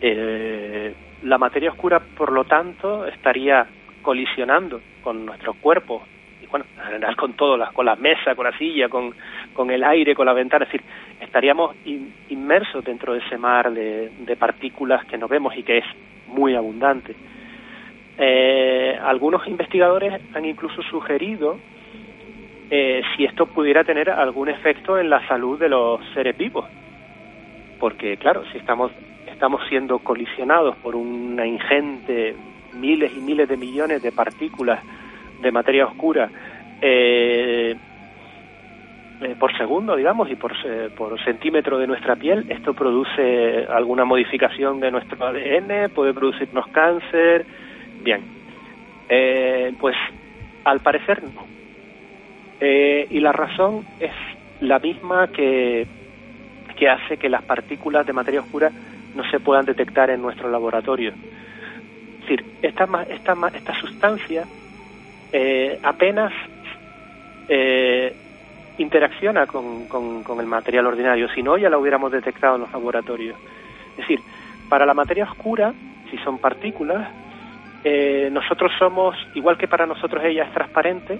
Eh, 0.00 0.94
la 1.22 1.38
materia 1.38 1.70
oscura, 1.70 2.00
por 2.00 2.30
lo 2.30 2.44
tanto, 2.44 3.06
estaría 3.06 3.66
colisionando 4.02 4.80
con 5.02 5.26
nuestro 5.26 5.54
cuerpo 5.54 6.02
y 6.40 6.46
bueno, 6.46 6.66
en 6.76 6.84
general 6.84 7.16
con 7.16 7.32
todo, 7.32 7.58
con 7.72 7.84
la 7.84 7.96
mesa, 7.96 8.36
con 8.36 8.44
la 8.44 8.56
silla, 8.56 8.88
con, 8.88 9.12
con 9.52 9.70
el 9.70 9.82
aire, 9.82 10.14
con 10.14 10.26
la 10.26 10.32
ventana, 10.32 10.64
es 10.64 10.72
decir, 10.72 10.86
estaríamos 11.20 11.74
inmersos 12.28 12.84
dentro 12.84 13.14
de 13.14 13.18
ese 13.18 13.36
mar 13.36 13.72
de, 13.72 14.10
de 14.20 14.36
partículas 14.36 15.04
que 15.06 15.18
no 15.18 15.26
vemos 15.26 15.56
y 15.56 15.64
que 15.64 15.78
es 15.78 15.84
muy 16.28 16.54
abundante 16.54 17.16
Eh, 18.18 18.98
algunos 19.00 19.46
investigadores 19.46 20.20
han 20.34 20.44
incluso 20.44 20.82
sugerido 20.82 21.58
eh, 22.70 23.00
si 23.16 23.24
esto 23.24 23.46
pudiera 23.46 23.84
tener 23.84 24.10
algún 24.10 24.48
efecto 24.48 24.98
en 24.98 25.08
la 25.08 25.26
salud 25.28 25.58
de 25.58 25.68
los 25.68 26.00
seres 26.14 26.36
vivos. 26.36 26.66
Porque, 27.78 28.16
claro, 28.16 28.42
si 28.50 28.58
estamos, 28.58 28.90
estamos 29.26 29.62
siendo 29.68 30.00
colisionados 30.00 30.76
por 30.76 30.96
una 30.96 31.46
ingente 31.46 32.34
miles 32.74 33.12
y 33.16 33.20
miles 33.20 33.48
de 33.48 33.56
millones 33.56 34.02
de 34.02 34.12
partículas 34.12 34.80
de 35.40 35.52
materia 35.52 35.86
oscura 35.86 36.28
eh, 36.82 37.74
eh, 39.20 39.34
por 39.38 39.56
segundo, 39.56 39.96
digamos, 39.96 40.30
y 40.30 40.36
por, 40.36 40.52
por 40.96 41.22
centímetro 41.24 41.78
de 41.78 41.86
nuestra 41.86 42.16
piel, 42.16 42.46
esto 42.50 42.74
produce 42.74 43.66
alguna 43.68 44.04
modificación 44.04 44.78
de 44.80 44.90
nuestro 44.90 45.24
ADN, 45.24 45.90
puede 45.94 46.12
producirnos 46.12 46.66
cáncer. 46.68 47.46
Bien, 48.02 48.20
eh, 49.08 49.72
pues 49.78 49.96
al 50.64 50.80
parecer 50.80 51.22
no. 51.22 51.46
y 52.60 53.20
la 53.20 53.32
razón 53.32 53.84
es 54.00 54.12
la 54.60 54.78
misma 54.78 55.28
que, 55.28 55.86
que 56.76 56.88
hace 56.88 57.16
que 57.16 57.28
las 57.28 57.42
partículas 57.42 58.06
de 58.06 58.12
materia 58.12 58.40
oscura 58.40 58.70
no 59.14 59.28
se 59.30 59.40
puedan 59.40 59.64
detectar 59.64 60.10
en 60.10 60.22
nuestro 60.22 60.50
laboratorio. 60.50 61.10
Es 61.10 62.20
decir, 62.20 62.44
esta, 62.62 62.84
esta, 63.08 63.36
esta 63.54 63.74
sustancia 63.74 64.44
eh, 65.32 65.78
apenas 65.82 66.32
eh, 67.48 68.14
interacciona 68.78 69.46
con, 69.46 69.86
con, 69.86 70.40
el 70.40 70.46
material 70.46 70.86
ordinario, 70.86 71.28
si 71.34 71.42
no 71.42 71.56
ya 71.56 71.68
la 71.68 71.78
hubiéramos 71.78 72.12
detectado 72.12 72.56
en 72.56 72.62
los 72.62 72.72
laboratorios. 72.72 73.36
Es 73.92 73.98
decir, 73.98 74.20
para 74.68 74.86
la 74.86 74.94
materia 74.94 75.24
oscura, 75.24 75.72
si 76.10 76.18
son 76.18 76.38
partículas, 76.38 77.08
eh, 77.88 78.30
nosotros 78.30 78.70
somos, 78.78 79.16
igual 79.34 79.56
que 79.56 79.66
para 79.66 79.86
nosotros 79.86 80.22
ella 80.24 80.44
es 80.44 80.52
transparente, 80.52 81.18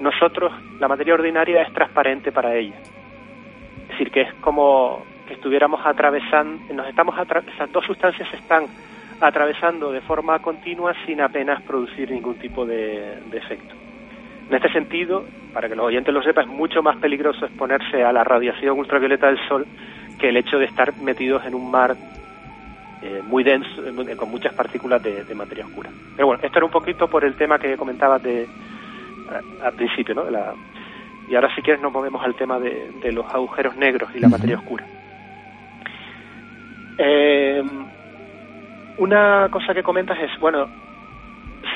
nosotros, 0.00 0.52
la 0.78 0.86
materia 0.86 1.14
ordinaria 1.14 1.62
es 1.62 1.72
transparente 1.72 2.30
para 2.30 2.54
ella. 2.54 2.76
Es 3.82 3.88
decir, 3.88 4.10
que 4.10 4.20
es 4.22 4.34
como 4.34 5.04
que 5.26 5.34
estuviéramos 5.34 5.80
atravesando, 5.84 6.74
nos 6.74 6.88
estamos 6.88 7.14
esas 7.18 7.72
dos 7.72 7.84
sustancias 7.84 8.28
están 8.34 8.66
atravesando 9.20 9.90
de 9.90 10.00
forma 10.02 10.38
continua 10.40 10.94
sin 11.06 11.20
apenas 11.20 11.62
producir 11.62 12.10
ningún 12.10 12.36
tipo 12.36 12.64
de, 12.64 13.18
efecto. 13.32 13.74
En 14.48 14.54
este 14.54 14.70
sentido, 14.72 15.24
para 15.52 15.68
que 15.68 15.74
los 15.74 15.86
oyentes 15.86 16.14
lo 16.14 16.22
sepan, 16.22 16.48
es 16.48 16.54
mucho 16.54 16.82
más 16.82 16.96
peligroso 16.98 17.46
exponerse 17.46 18.04
a 18.04 18.12
la 18.12 18.24
radiación 18.24 18.78
ultravioleta 18.78 19.26
del 19.26 19.38
Sol 19.48 19.66
que 20.18 20.28
el 20.28 20.36
hecho 20.36 20.58
de 20.58 20.66
estar 20.66 20.96
metidos 20.98 21.44
en 21.46 21.54
un 21.54 21.70
mar 21.70 21.96
eh, 23.02 23.22
muy 23.26 23.44
denso, 23.44 23.86
eh, 23.86 24.16
con 24.16 24.30
muchas 24.30 24.54
partículas 24.54 25.02
de, 25.02 25.34
materia 25.34 25.66
oscura. 25.66 25.90
Pero 26.16 26.26
bueno, 26.26 26.42
esto 26.42 26.58
era 26.58 26.66
un 26.66 26.72
poquito 26.72 27.08
por 27.08 27.24
el 27.24 27.34
tema 27.34 27.58
que 27.58 27.76
comentabas 27.76 28.22
de, 28.22 28.48
al 29.62 29.72
principio, 29.74 30.14
¿no? 30.14 30.24
y 31.28 31.34
ahora 31.34 31.54
si 31.54 31.62
quieres 31.62 31.82
nos 31.82 31.92
movemos 31.92 32.24
al 32.24 32.34
tema 32.34 32.58
de, 32.58 33.12
los 33.12 33.26
agujeros 33.32 33.76
negros 33.76 34.10
y 34.14 34.20
la 34.20 34.28
materia 34.28 34.56
oscura. 34.56 34.84
Eh, 36.96 37.62
una 38.96 39.48
cosa 39.50 39.74
que 39.74 39.82
comentas 39.82 40.18
es, 40.18 40.30
bueno, 40.40 40.68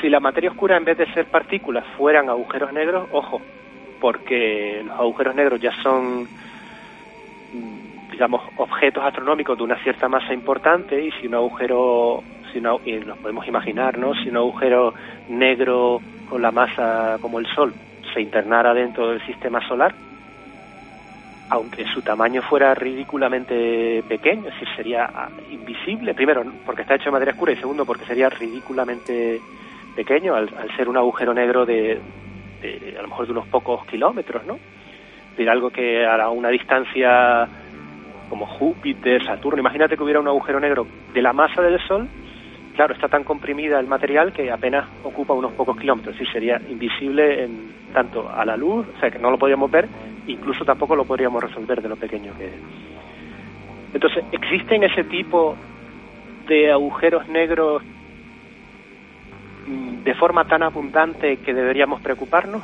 si 0.01 0.09
la 0.09 0.21
materia 0.21 0.51
oscura 0.51 0.77
en 0.77 0.85
vez 0.85 0.99
de 0.99 1.13
ser 1.13 1.27
partículas 1.27 1.85
fueran 1.97 2.29
agujeros 2.29 2.73
negros, 2.73 3.09
ojo, 3.13 3.41
porque 4.01 4.83
los 4.85 4.99
agujeros 4.99 5.35
negros 5.37 5.61
ya 5.61 5.73
son, 5.83 6.27
digamos, 8.13 8.43
objetos 8.57 9.03
astronómicos 9.03 9.59
de 9.59 9.65
una 9.65 9.83
cierta 9.83 10.09
masa 10.09 10.33
importante 10.33 11.03
y 11.03 11.11
si 11.13 11.27
un 11.27 11.35
agujero, 11.35 12.23
si 12.53 12.59
y 12.59 13.05
nos 13.05 13.19
podemos 13.19 13.49
imaginar, 13.49 13.99
¿no? 13.99 14.15
Si 14.15 14.29
un 14.29 14.37
agujero 14.37 14.95
negro 15.29 16.01
con 16.29 16.43
la 16.43 16.53
masa 16.53 17.19
como 17.21 17.41
el 17.41 17.47
Sol 17.47 17.75
se 18.15 18.21
internara 18.21 18.75
dentro 18.75 19.09
del 19.09 19.25
sistema 19.27 19.67
solar, 19.67 19.95
aunque 21.49 21.85
su 21.87 22.03
tamaño 22.03 22.43
fuera 22.43 22.75
ridículamente 22.75 24.03
pequeño, 24.09 24.49
es 24.49 24.77
sería 24.77 25.11
ah, 25.15 25.29
invisible, 25.51 26.15
primero 26.15 26.45
porque 26.65 26.83
está 26.83 26.95
hecho 26.95 27.07
de 27.07 27.11
materia 27.13 27.33
oscura 27.33 27.53
y 27.53 27.57
segundo 27.57 27.85
porque 27.85 28.05
sería 28.05 28.29
ridículamente 28.29 29.41
pequeño 29.97 30.35
al, 30.35 30.49
ser 30.77 30.89
un 30.89 30.97
agujero 30.97 31.35
negro 31.35 31.67
de, 31.67 31.99
a 32.99 33.03
lo 33.03 33.09
mejor 33.09 33.27
de 33.27 33.33
unos 33.33 33.47
pocos 33.49 33.85
kilómetros, 33.87 34.45
¿no? 34.47 34.59
De 35.37 35.49
algo 35.49 35.71
que 35.71 36.07
a 36.07 36.29
una 36.29 36.49
distancia 36.51 37.49
como 38.33 38.47
Júpiter, 38.47 39.23
Saturno, 39.27 39.61
imagínate 39.61 39.95
que 39.95 40.03
hubiera 40.03 40.19
un 40.19 40.27
agujero 40.27 40.59
negro 40.59 40.87
de 41.13 41.21
la 41.21 41.35
masa 41.35 41.61
del 41.61 41.79
Sol, 41.87 42.09
claro, 42.75 42.95
está 42.95 43.07
tan 43.07 43.25
comprimida 43.25 43.79
el 43.79 43.87
material 43.87 44.33
que 44.33 44.51
apenas 44.51 44.89
ocupa 45.05 45.35
unos 45.35 45.53
pocos 45.53 45.77
kilómetros, 45.77 46.15
decir, 46.17 46.33
sería 46.33 46.59
invisible 46.71 47.45
en, 47.45 47.75
tanto 47.93 48.31
a 48.31 48.43
la 48.47 48.57
luz, 48.57 48.87
o 48.97 49.01
sea 49.01 49.11
que 49.11 49.19
no 49.19 49.31
lo 49.31 49.37
podríamos 49.37 49.71
ver, 49.71 49.87
incluso 50.27 50.65
tampoco 50.65 50.97
lo 50.97 51.05
podríamos 51.05 51.43
resolver 51.43 51.83
de 51.83 51.91
lo 51.91 51.97
pequeño 51.97 52.33
que 52.39 52.47
es. 52.47 52.55
Entonces, 53.93 54.25
¿existen 54.33 54.83
ese 54.85 55.05
tipo 55.05 55.55
de 56.49 56.73
agujeros 56.73 57.29
negros 57.29 57.83
mm, 59.67 60.05
de 60.05 60.15
forma 60.15 60.47
tan 60.47 60.63
abundante 60.63 61.37
que 61.37 61.53
deberíamos 61.53 62.01
preocuparnos? 62.01 62.63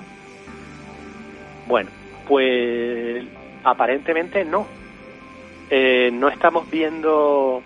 Bueno, 1.66 1.90
pues 2.26 3.22
aparentemente 3.64 4.46
no. 4.46 4.78
Eh, 5.70 6.10
no 6.12 6.28
estamos 6.28 6.70
viendo 6.70 7.62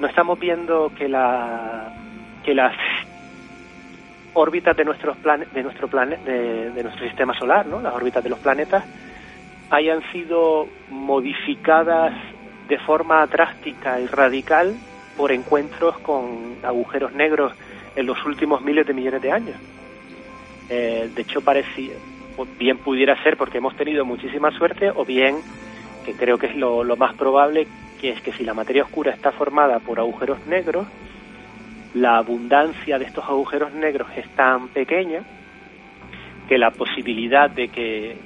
no 0.00 0.06
estamos 0.06 0.38
viendo 0.38 0.92
que 0.96 1.08
la 1.08 1.94
que 2.44 2.54
las 2.54 2.74
órbitas 4.34 4.76
de 4.76 4.84
nuestros 4.84 5.16
de 5.22 5.62
nuestro 5.62 5.88
plan 5.88 6.10
de, 6.10 6.70
de, 6.70 6.82
nuestro 6.82 7.06
sistema 7.06 7.38
solar, 7.38 7.66
¿no? 7.66 7.80
Las 7.80 7.94
órbitas 7.94 8.22
de 8.22 8.30
los 8.30 8.38
planetas 8.38 8.84
hayan 9.70 10.02
sido 10.12 10.68
modificadas 10.90 12.12
de 12.68 12.78
forma 12.78 13.26
drástica 13.26 14.00
y 14.00 14.06
radical 14.06 14.74
por 15.16 15.32
encuentros 15.32 15.98
con 15.98 16.56
agujeros 16.62 17.12
negros 17.12 17.52
en 17.96 18.06
los 18.06 18.24
últimos 18.24 18.62
miles 18.62 18.86
de 18.86 18.94
millones 18.94 19.22
de 19.22 19.32
años. 19.32 19.56
Eh, 20.68 21.10
de 21.14 21.22
hecho, 21.22 21.42
parecía, 21.42 21.92
bien 22.58 22.78
pudiera 22.78 23.20
ser 23.22 23.36
porque 23.36 23.58
hemos 23.58 23.76
tenido 23.76 24.04
muchísima 24.04 24.50
suerte, 24.52 24.90
o 24.90 25.04
bien, 25.04 25.36
que 26.02 26.14
creo 26.14 26.38
que 26.38 26.46
es 26.46 26.56
lo, 26.56 26.84
más 26.96 27.14
probable, 27.14 27.66
que 28.00 28.10
es 28.10 28.20
que 28.20 28.32
si 28.32 28.44
la 28.44 28.54
materia 28.54 28.82
oscura 28.82 29.12
está 29.12 29.32
formada 29.32 29.78
por 29.78 29.98
agujeros 29.98 30.46
negros, 30.46 30.86
la 31.94 32.16
abundancia 32.16 32.98
de 32.98 33.04
estos 33.04 33.24
agujeros 33.24 33.72
negros 33.72 34.08
es 34.16 34.28
tan 34.30 34.68
pequeña 34.68 35.22
que 36.48 36.58
la 36.58 36.70
posibilidad 36.70 37.50
de 37.50 37.68
que 37.68 38.16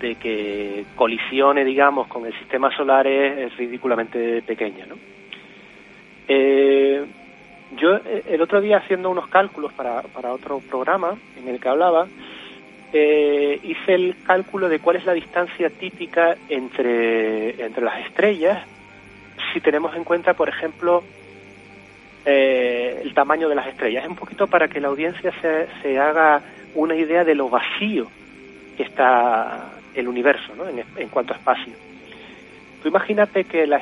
de 0.00 0.16
que 0.16 0.84
colisione, 0.94 1.64
digamos, 1.64 2.06
con 2.08 2.26
el 2.26 2.38
sistema 2.38 2.70
solar 2.76 3.06
es, 3.06 3.56
ridículamente 3.56 4.42
pequeña, 4.42 4.84
¿no? 4.84 4.96
Eh, 6.28 7.02
yo 7.78 7.96
eh, 7.96 8.24
el 8.26 8.42
otro 8.42 8.60
día 8.60 8.76
haciendo 8.76 9.08
unos 9.08 9.28
cálculos 9.28 9.72
para, 9.72 10.02
para 10.02 10.34
otro 10.34 10.60
programa 10.60 11.16
en 11.38 11.48
el 11.48 11.58
que 11.58 11.68
hablaba, 11.68 12.06
eh, 12.98 13.60
hice 13.62 13.94
el 13.94 14.16
cálculo 14.24 14.68
de 14.68 14.78
cuál 14.78 14.96
es 14.96 15.04
la 15.04 15.12
distancia 15.12 15.70
típica 15.70 16.36
entre, 16.48 17.64
entre 17.64 17.84
las 17.84 18.06
estrellas 18.06 18.66
si 19.52 19.60
tenemos 19.60 19.94
en 19.94 20.04
cuenta, 20.04 20.34
por 20.34 20.48
ejemplo, 20.48 21.02
el 22.24 23.14
tamaño 23.14 23.48
de 23.48 23.54
las 23.54 23.68
estrellas. 23.68 24.04
Es 24.04 24.10
un 24.10 24.16
poquito 24.16 24.46
para 24.46 24.68
que 24.68 24.80
la 24.80 24.88
audiencia 24.88 25.32
se, 25.40 25.68
se 25.80 25.98
haga 25.98 26.42
una 26.74 26.94
idea 26.94 27.24
de 27.24 27.34
lo 27.34 27.48
vacío 27.48 28.08
que 28.76 28.82
está 28.82 29.72
el 29.94 30.08
universo 30.08 30.54
¿no? 30.54 30.64
en, 30.68 31.08
cuanto 31.08 31.32
a 31.32 31.36
espacio. 31.36 31.72
Tú 32.82 32.88
imagínate 32.88 33.44
que 33.44 33.64
el 33.64 33.74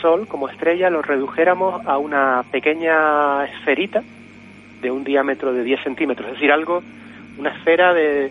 Sol 0.00 0.28
como 0.28 0.48
estrella 0.48 0.90
lo 0.90 1.02
redujéramos 1.02 1.84
a 1.86 1.98
una 1.98 2.44
pequeña 2.50 3.44
esferita 3.46 4.02
de 4.82 4.90
un 4.90 5.04
diámetro 5.04 5.52
de 5.52 5.64
10 5.64 5.82
centímetros, 5.82 6.28
es 6.28 6.34
decir, 6.34 6.52
algo, 6.52 6.82
una 7.38 7.50
esfera 7.50 7.94
de, 7.94 8.30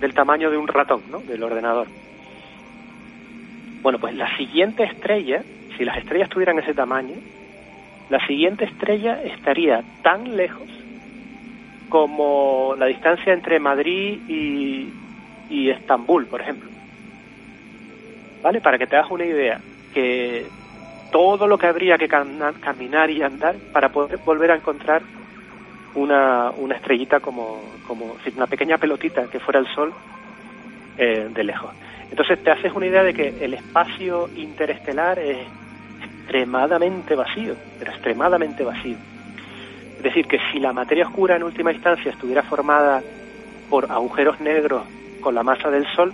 del 0.00 0.14
tamaño 0.14 0.50
de 0.50 0.56
un 0.56 0.68
ratón, 0.68 1.02
¿no? 1.10 1.20
del 1.20 1.42
ordenador. 1.42 1.86
Bueno, 3.82 3.98
pues 3.98 4.14
la 4.14 4.36
siguiente 4.36 4.84
estrella, 4.84 5.42
si 5.76 5.84
las 5.84 5.98
estrellas 5.98 6.28
tuvieran 6.28 6.58
ese 6.58 6.74
tamaño, 6.74 7.16
la 8.10 8.24
siguiente 8.26 8.64
estrella 8.64 9.22
estaría 9.22 9.82
tan 10.02 10.36
lejos 10.36 10.68
como 11.88 12.74
la 12.78 12.86
distancia 12.86 13.32
entre 13.32 13.58
Madrid 13.58 14.20
y, 14.28 14.92
y 15.48 15.70
Estambul, 15.70 16.26
por 16.26 16.40
ejemplo. 16.40 16.68
¿Vale? 18.42 18.60
Para 18.60 18.78
que 18.78 18.86
te 18.86 18.96
hagas 18.96 19.10
una 19.10 19.24
idea, 19.24 19.60
que 19.92 20.46
todo 21.10 21.46
lo 21.46 21.58
que 21.58 21.66
habría 21.66 21.98
que 21.98 22.08
caminar 22.08 23.10
y 23.10 23.22
andar 23.22 23.56
para 23.72 23.90
poder 23.90 24.18
volver 24.18 24.52
a 24.52 24.56
encontrar 24.56 25.02
una, 25.94 26.50
una 26.50 26.76
estrellita 26.76 27.20
como, 27.20 27.60
como 27.86 28.16
una 28.36 28.46
pequeña 28.46 28.78
pelotita 28.78 29.26
que 29.26 29.40
fuera 29.40 29.60
el 29.60 29.66
Sol 29.74 29.92
eh, 30.96 31.28
de 31.32 31.44
lejos. 31.44 31.70
Entonces 32.10 32.42
te 32.42 32.50
haces 32.50 32.72
una 32.74 32.86
idea 32.86 33.02
de 33.02 33.14
que 33.14 33.44
el 33.44 33.54
espacio 33.54 34.28
interestelar 34.36 35.18
es 35.18 35.46
extremadamente 36.04 37.14
vacío, 37.14 37.54
pero 37.78 37.92
extremadamente 37.92 38.64
vacío. 38.64 38.96
Es 39.96 40.02
decir, 40.02 40.26
que 40.26 40.38
si 40.50 40.58
la 40.58 40.72
materia 40.72 41.06
oscura 41.06 41.36
en 41.36 41.42
última 41.42 41.72
instancia 41.72 42.10
estuviera 42.10 42.42
formada 42.42 43.02
por 43.68 43.90
agujeros 43.90 44.40
negros 44.40 44.84
con 45.20 45.34
la 45.34 45.42
masa 45.42 45.70
del 45.70 45.86
Sol, 45.94 46.12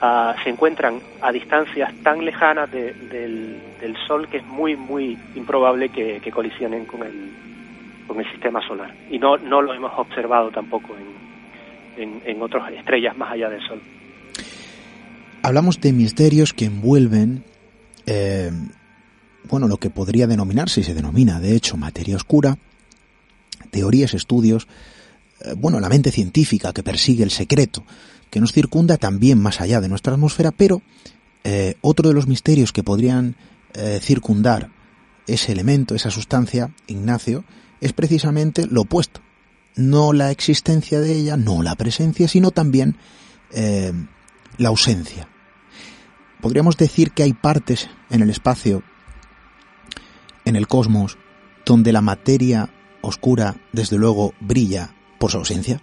ah, 0.00 0.34
se 0.42 0.50
encuentran 0.50 1.00
a 1.20 1.32
distancias 1.32 1.92
tan 2.02 2.24
lejanas 2.24 2.70
del, 2.70 3.60
Sol 4.06 4.28
que 4.28 4.38
es 4.38 4.46
muy, 4.46 4.76
muy 4.76 5.18
improbable 5.34 5.88
que, 5.88 6.30
colisionen 6.30 6.84
con 6.84 7.02
el, 7.02 7.30
con 8.06 8.20
el 8.20 8.30
sistema 8.30 8.66
solar. 8.66 8.94
Y 9.10 9.18
no, 9.18 9.36
no 9.36 9.62
lo 9.62 9.74
hemos 9.74 9.92
observado 9.98 10.50
tampoco 10.50 10.94
en, 11.96 12.20
en, 12.24 12.42
otras 12.42 12.72
estrellas 12.72 13.16
más 13.16 13.32
allá 13.32 13.48
del 13.48 13.60
Sol. 13.66 13.80
Hablamos 15.42 15.80
de 15.80 15.92
misterios 15.92 16.52
que 16.52 16.66
envuelven 16.66 17.44
eh, 18.06 18.50
bueno, 19.48 19.68
lo 19.68 19.76
que 19.78 19.90
podría 19.90 20.26
denominarse, 20.26 20.80
y 20.80 20.84
se 20.84 20.94
denomina 20.94 21.40
de 21.40 21.54
hecho 21.54 21.76
materia 21.76 22.16
oscura, 22.16 22.58
teorías, 23.70 24.14
estudios, 24.14 24.66
eh, 25.44 25.54
bueno, 25.56 25.80
la 25.80 25.88
mente 25.88 26.10
científica 26.10 26.72
que 26.72 26.82
persigue 26.82 27.22
el 27.22 27.30
secreto, 27.30 27.84
que 28.30 28.40
nos 28.40 28.52
circunda 28.52 28.96
también 28.96 29.40
más 29.40 29.60
allá 29.60 29.80
de 29.80 29.88
nuestra 29.88 30.14
atmósfera, 30.14 30.50
pero 30.50 30.82
eh, 31.44 31.74
otro 31.80 32.08
de 32.08 32.14
los 32.14 32.26
misterios 32.26 32.72
que 32.72 32.82
podrían 32.82 33.36
circundar 34.00 34.70
ese 35.26 35.52
elemento, 35.52 35.94
esa 35.94 36.10
sustancia, 36.10 36.70
Ignacio, 36.86 37.44
es 37.80 37.92
precisamente 37.92 38.66
lo 38.66 38.82
opuesto. 38.82 39.20
No 39.76 40.12
la 40.12 40.30
existencia 40.30 41.00
de 41.00 41.14
ella, 41.14 41.36
no 41.36 41.62
la 41.62 41.74
presencia, 41.74 42.28
sino 42.28 42.50
también 42.50 42.96
la 44.58 44.68
ausencia. 44.68 45.28
Podríamos 46.40 46.76
decir 46.76 47.12
que 47.12 47.22
hay 47.22 47.32
partes 47.32 47.88
en 48.10 48.22
el 48.22 48.30
espacio 48.30 48.82
en 50.44 50.56
el 50.56 50.66
cosmos 50.66 51.18
donde 51.66 51.92
la 51.92 52.00
materia 52.00 52.70
oscura, 53.02 53.56
desde 53.72 53.98
luego, 53.98 54.32
brilla 54.40 54.94
por 55.18 55.30
su 55.30 55.38
ausencia? 55.38 55.80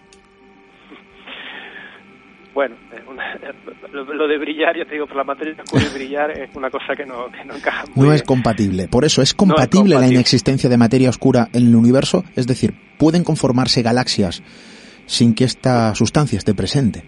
Bueno, 2.53 2.75
lo, 3.91 4.27
de 4.27 4.37
brillar, 4.37 4.77
yo 4.77 4.85
te 4.85 4.93
digo, 4.93 5.07
por 5.07 5.17
la 5.17 5.23
materia 5.23 5.55
oscura 5.63 5.83
y 5.83 5.93
brillar 5.93 6.31
es 6.31 6.55
una 6.55 6.69
cosa 6.69 6.95
que 6.95 7.05
no, 7.05 7.27
que 7.31 7.43
no 7.45 7.55
encaja 7.55 7.85
muy 7.95 8.07
No 8.07 8.13
es 8.13 8.23
compatible. 8.23 8.87
Por 8.87 9.05
eso, 9.05 9.21
¿es 9.21 9.33
compatible, 9.33 9.95
la 9.95 10.07
inexistencia 10.07 10.69
de 10.69 10.77
materia 10.77 11.09
oscura 11.09 11.47
en 11.53 11.67
el 11.67 11.75
universo? 11.75 12.23
Es 12.35 12.47
decir, 12.47 12.73
¿pueden 12.97 13.23
conformarse 13.23 13.81
galaxias 13.81 14.43
sin 15.05 15.35
que 15.35 15.43
esta 15.43 15.93
sustancia 15.95 16.37
esté 16.37 16.53
presente? 16.53 17.03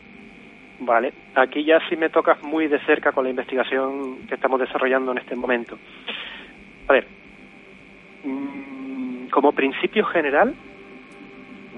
Vale, 0.80 1.14
aquí 1.36 1.66
ya 1.66 1.80
sí 1.90 1.96
me 1.96 2.10
tocas 2.10 2.42
muy 2.44 2.68
de 2.68 2.80
cerca 2.86 3.12
con 3.12 3.24
la 3.24 3.30
investigación 3.30 4.28
que 4.28 4.36
estamos 4.36 4.60
desarrollando 4.60 5.12
en 5.14 5.18
este 5.20 5.36
momento. 5.36 5.78
A 6.88 6.94
ver, 6.94 7.08
Mm, 8.26 9.28
como 9.30 9.52
principio 9.52 10.04
general, 10.06 10.56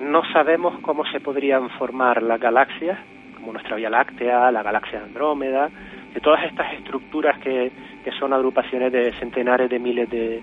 no 0.02 0.22
sabemos 0.32 0.80
cómo 0.82 1.06
se 1.12 1.20
podrían 1.20 1.70
formar 1.72 2.24
las 2.24 2.40
galaxias, 2.40 2.98
como 3.38 3.54
nuestra 3.54 3.76
Vía 3.76 3.90
Láctea, 3.90 4.52
la 4.52 4.64
galaxia 4.64 5.00
de 5.00 5.06
Andrómeda, 5.06 5.70
de 6.14 6.20
todas 6.20 6.44
estas 6.46 6.74
estructuras 6.74 7.38
que, 7.40 7.72
son 8.20 8.32
agrupaciones 8.32 8.92
de 8.94 9.12
centenares 9.14 9.70
de 9.70 9.80
miles 9.80 10.10
de, 10.10 10.42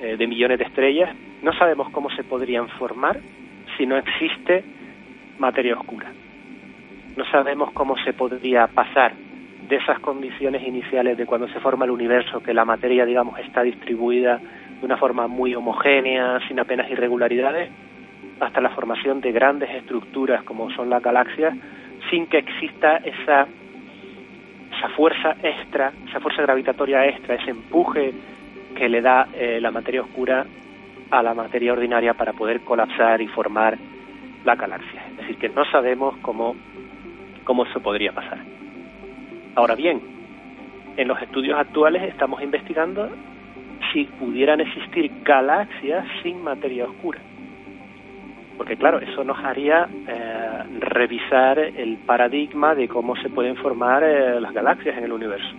eh, 0.00 0.16
de 0.16 0.26
millones 0.26 0.58
de 0.58 0.64
estrellas, 0.64 1.14
no 1.42 1.52
sabemos 1.52 1.90
cómo 1.90 2.08
se 2.10 2.24
podrían 2.24 2.66
formar 2.70 3.20
si 3.76 3.84
no 3.84 3.98
existe 3.98 4.64
materia 5.38 5.74
oscura. 5.74 6.10
No 7.14 7.24
sabemos 7.26 7.72
cómo 7.72 7.96
se 8.04 8.14
podría 8.14 8.66
pasar 8.68 9.12
de 9.68 9.76
esas 9.76 9.98
condiciones 10.00 10.66
iniciales 10.66 11.16
de 11.18 11.26
cuando 11.26 11.46
se 11.48 11.60
forma 11.60 11.84
el 11.84 11.90
universo, 11.90 12.40
que 12.42 12.54
la 12.54 12.64
materia, 12.64 13.04
digamos, 13.04 13.38
está 13.38 13.62
distribuida 13.62 14.38
de 14.38 14.84
una 14.84 14.96
forma 14.96 15.26
muy 15.26 15.54
homogénea, 15.54 16.40
sin 16.48 16.58
apenas 16.58 16.90
irregularidades, 16.90 17.70
hasta 18.40 18.60
la 18.60 18.70
formación 18.70 19.20
de 19.20 19.32
grandes 19.32 19.70
estructuras 19.70 20.42
como 20.44 20.70
son 20.70 20.88
las 20.88 21.02
galaxias, 21.02 21.54
sin 22.10 22.26
que 22.26 22.38
exista 22.38 22.96
esa, 22.98 23.46
esa 24.76 24.88
fuerza 24.90 25.36
extra, 25.42 25.92
esa 26.08 26.20
fuerza 26.20 26.42
gravitatoria 26.42 27.06
extra, 27.06 27.36
ese 27.36 27.50
empuje 27.50 28.12
que 28.74 28.88
le 28.88 29.00
da 29.00 29.28
eh, 29.34 29.58
la 29.60 29.70
materia 29.70 30.02
oscura 30.02 30.46
a 31.10 31.22
la 31.22 31.34
materia 31.34 31.72
ordinaria 31.72 32.14
para 32.14 32.32
poder 32.32 32.60
colapsar 32.60 33.20
y 33.20 33.28
formar 33.28 33.78
la 34.44 34.54
galaxia. 34.54 35.04
Es 35.10 35.16
decir, 35.18 35.36
que 35.36 35.48
no 35.48 35.64
sabemos 35.66 36.16
cómo, 36.22 36.54
cómo 37.44 37.64
eso 37.64 37.80
podría 37.80 38.12
pasar. 38.12 38.38
Ahora 39.54 39.74
bien, 39.74 40.00
en 40.96 41.08
los 41.08 41.20
estudios 41.22 41.58
actuales 41.58 42.02
estamos 42.02 42.42
investigando 42.42 43.10
si 43.92 44.04
pudieran 44.04 44.60
existir 44.60 45.10
galaxias 45.24 46.04
sin 46.22 46.42
materia 46.42 46.84
oscura. 46.84 47.20
Porque 48.58 48.76
claro, 48.76 48.98
eso 48.98 49.22
nos 49.22 49.38
haría 49.38 49.88
eh, 50.08 50.62
revisar 50.80 51.60
el 51.60 51.96
paradigma 51.98 52.74
de 52.74 52.88
cómo 52.88 53.14
se 53.16 53.30
pueden 53.30 53.56
formar 53.56 54.02
eh, 54.02 54.40
las 54.40 54.52
galaxias 54.52 54.98
en 54.98 55.04
el 55.04 55.12
universo. 55.12 55.54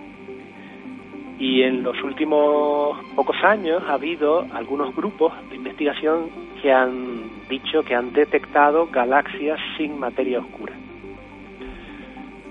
Y 1.40 1.62
en 1.62 1.82
los 1.82 2.04
últimos 2.04 3.00
pocos 3.16 3.38
años 3.42 3.82
ha 3.88 3.94
habido 3.94 4.46
algunos 4.54 4.94
grupos 4.94 5.32
de 5.50 5.56
investigación 5.56 6.30
que 6.62 6.74
han 6.74 7.48
dicho 7.48 7.84
que 7.84 7.96
han 7.96 8.12
detectado 8.12 8.88
galaxias 8.88 9.58
sin 9.78 9.98
materia 9.98 10.40
oscura. 10.40 10.74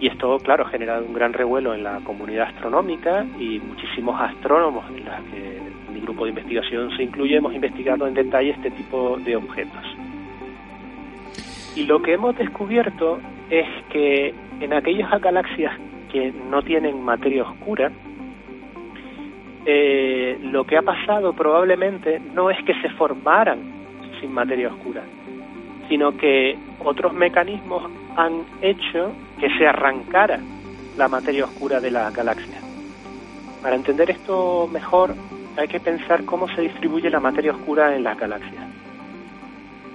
Y 0.00 0.06
esto, 0.06 0.38
claro, 0.38 0.64
ha 0.64 0.70
generado 0.70 1.04
un 1.04 1.12
gran 1.12 1.34
revuelo 1.34 1.74
en 1.74 1.82
la 1.82 2.00
comunidad 2.00 2.48
astronómica 2.48 3.26
y 3.38 3.58
muchísimos 3.58 4.18
astrónomos, 4.18 4.86
en 4.96 5.04
los 5.04 5.14
que 5.30 5.60
mi 5.92 6.00
grupo 6.00 6.24
de 6.24 6.30
investigación 6.30 6.96
se 6.96 7.02
incluye, 7.02 7.36
hemos 7.36 7.52
investigado 7.52 8.06
en 8.06 8.14
detalle 8.14 8.50
este 8.50 8.70
tipo 8.70 9.18
de 9.18 9.36
objetos. 9.36 9.97
Y 11.78 11.84
lo 11.84 12.02
que 12.02 12.14
hemos 12.14 12.36
descubierto 12.36 13.20
es 13.50 13.68
que 13.90 14.34
en 14.58 14.72
aquellas 14.72 15.08
galaxias 15.20 15.78
que 16.10 16.32
no 16.50 16.60
tienen 16.62 17.04
materia 17.04 17.44
oscura, 17.44 17.92
eh, 19.64 20.40
lo 20.42 20.64
que 20.64 20.76
ha 20.76 20.82
pasado 20.82 21.34
probablemente 21.34 22.20
no 22.34 22.50
es 22.50 22.60
que 22.64 22.74
se 22.80 22.90
formaran 22.90 23.60
sin 24.20 24.32
materia 24.32 24.70
oscura, 24.70 25.04
sino 25.88 26.16
que 26.16 26.58
otros 26.84 27.14
mecanismos 27.14 27.88
han 28.16 28.44
hecho 28.60 29.12
que 29.38 29.48
se 29.56 29.64
arrancara 29.64 30.40
la 30.96 31.06
materia 31.06 31.44
oscura 31.44 31.78
de 31.78 31.92
la 31.92 32.10
galaxia. 32.10 32.58
Para 33.62 33.76
entender 33.76 34.10
esto 34.10 34.68
mejor 34.72 35.14
hay 35.56 35.68
que 35.68 35.78
pensar 35.78 36.24
cómo 36.24 36.48
se 36.48 36.62
distribuye 36.62 37.08
la 37.08 37.20
materia 37.20 37.52
oscura 37.52 37.94
en 37.94 38.02
las 38.02 38.18
galaxias. 38.18 38.64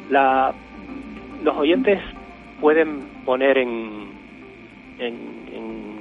La, 0.09 0.53
los 1.43 1.55
oyentes 1.57 1.99
pueden 2.59 3.01
poner 3.25 3.57
en, 3.57 4.07
en, 4.99 5.43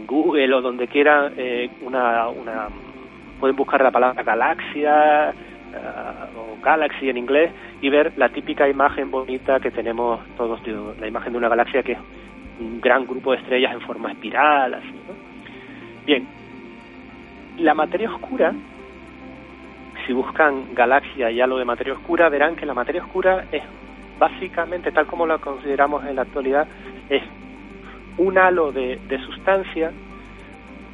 Google 0.07 0.53
o 0.53 0.61
donde 0.61 0.89
quieran 0.89 1.33
eh, 1.39 1.71
una, 1.81 2.29
una, 2.29 2.69
pueden 3.41 3.57
buscar 3.57 3.83
la 3.83 3.91
palabra 3.91 4.23
galaxia 4.23 5.31
eh, 5.31 6.37
o 6.37 6.63
galaxy 6.63 7.09
en 7.09 7.17
inglés 7.17 7.51
y 7.81 7.89
ver 7.89 8.13
la 8.19 8.29
típica 8.29 8.69
imagen 8.69 9.11
bonita 9.11 9.59
que 9.59 9.71
tenemos 9.71 10.21
todos, 10.37 10.61
la 11.01 11.09
imagen 11.09 11.33
de 11.33 11.39
una 11.39 11.49
galaxia 11.49 11.83
que 11.83 11.93
es 11.93 11.99
un 12.61 12.79
gran 12.83 13.07
grupo 13.07 13.33
de 13.33 13.39
estrellas 13.39 13.73
en 13.73 13.81
forma 13.81 14.13
espiral, 14.13 14.75
así. 14.75 14.93
Bien, 16.05 16.27
la 17.59 17.73
materia 17.73 18.13
oscura, 18.13 18.53
si 20.07 20.13
buscan 20.13 20.75
galaxia 20.75 21.31
y 21.31 21.41
halo 21.41 21.57
de 21.57 21.65
materia 21.65 21.95
oscura, 21.95 22.29
verán 22.29 22.55
que 22.55 22.67
la 22.67 22.75
materia 22.75 23.03
oscura 23.03 23.47
es 23.51 23.63
básicamente, 24.23 24.93
tal 24.93 25.05
como 25.07 25.27
la 25.27 25.39
consideramos 25.39 26.07
en 26.07 26.15
la 26.15 26.23
actualidad, 26.23 26.69
es 27.11 27.25
un 28.19 28.39
halo 28.39 28.71
de, 28.71 29.01
sustancia 29.27 29.91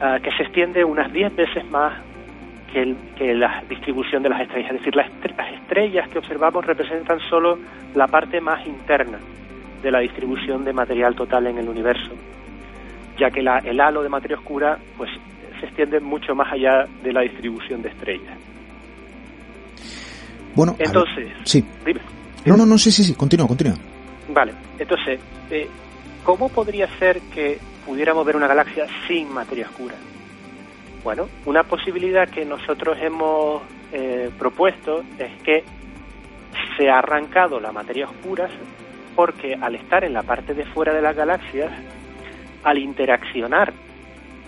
ah, 0.01 0.16
que 0.22 0.31
se 0.33 0.45
extiende 0.45 0.83
unas 0.83 1.12
10 1.12 1.37
veces 1.37 1.70
más 1.70 1.93
que, 2.72 3.35
la 3.35 3.62
distribución 3.68 4.22
de 4.22 4.31
las 4.31 4.41
estrellas. 4.41 4.72
Es 4.72 4.79
decir, 4.79 4.97
las, 4.97 5.11
estrellas 5.61 6.09
que 6.09 6.18
observamos 6.18 6.64
representan 6.64 7.20
solo 7.29 7.59
la 7.95 8.07
parte 8.07 8.41
más 8.41 8.66
interna 8.66 9.18
de 9.83 9.91
la 9.91 9.99
distribución 9.99 10.64
de 10.64 10.72
material 10.72 11.14
total 11.14 11.49
en 11.49 11.59
el 11.59 11.68
universo, 11.68 12.12
ya 13.18 13.31
que 13.31 13.41
el 13.41 13.81
halo 13.81 14.03
de 14.03 14.09
materia 14.09 14.39
oscura 14.39 14.79
pues 14.97 15.11
se 15.61 15.66
extiende 15.66 16.01
mucho 16.01 16.35
más 16.35 16.51
allá 16.51 16.87
de 17.03 17.12
la 17.12 17.20
distribución 17.20 17.83
de 17.83 17.91
estrellas. 17.91 18.39
Bueno, 20.55 20.74
entonces, 20.79 21.31
sí. 21.45 21.62
No, 22.49 22.57
no, 22.57 22.66
no, 22.66 22.78
sí, 22.78 22.90
sí, 22.90 23.05
sí, 23.05 23.14
continúa, 23.14 23.46
continúa. 23.46 23.74
Vale, 24.28 24.53
entonces, 24.78 25.20
eh, 25.51 25.68
¿cómo 26.24 26.49
podría 26.49 26.86
ser 26.99 27.20
que 27.32 27.59
pudiéramos 27.86 28.24
ver 28.26 28.36
una 28.36 28.46
galaxia 28.46 28.86
sin 29.07 29.32
materia 29.32 29.66
oscura? 29.66 29.94
Bueno, 31.03 31.28
una 31.46 31.62
posibilidad 31.62 32.28
que 32.28 32.44
nosotros 32.44 32.99
hemos 33.01 33.62
eh, 33.92 34.30
propuesto 34.38 35.03
es 35.18 35.42
que 35.42 35.64
se 36.76 36.90
ha 36.90 36.99
arrancado 36.99 37.61
la 37.61 37.72
materia 37.72 38.07
oscura 38.07 38.49
porque 39.14 39.57
al 39.61 39.74
estar 39.74 40.05
en 40.05 40.12
la 40.12 40.22
parte 40.22 40.55
de 40.55 40.64
fuera 40.66 40.92
de 40.92 41.03
las 41.03 41.16
galaxias, 41.16 41.72
al 42.62 42.78
interaccionar 42.78 43.72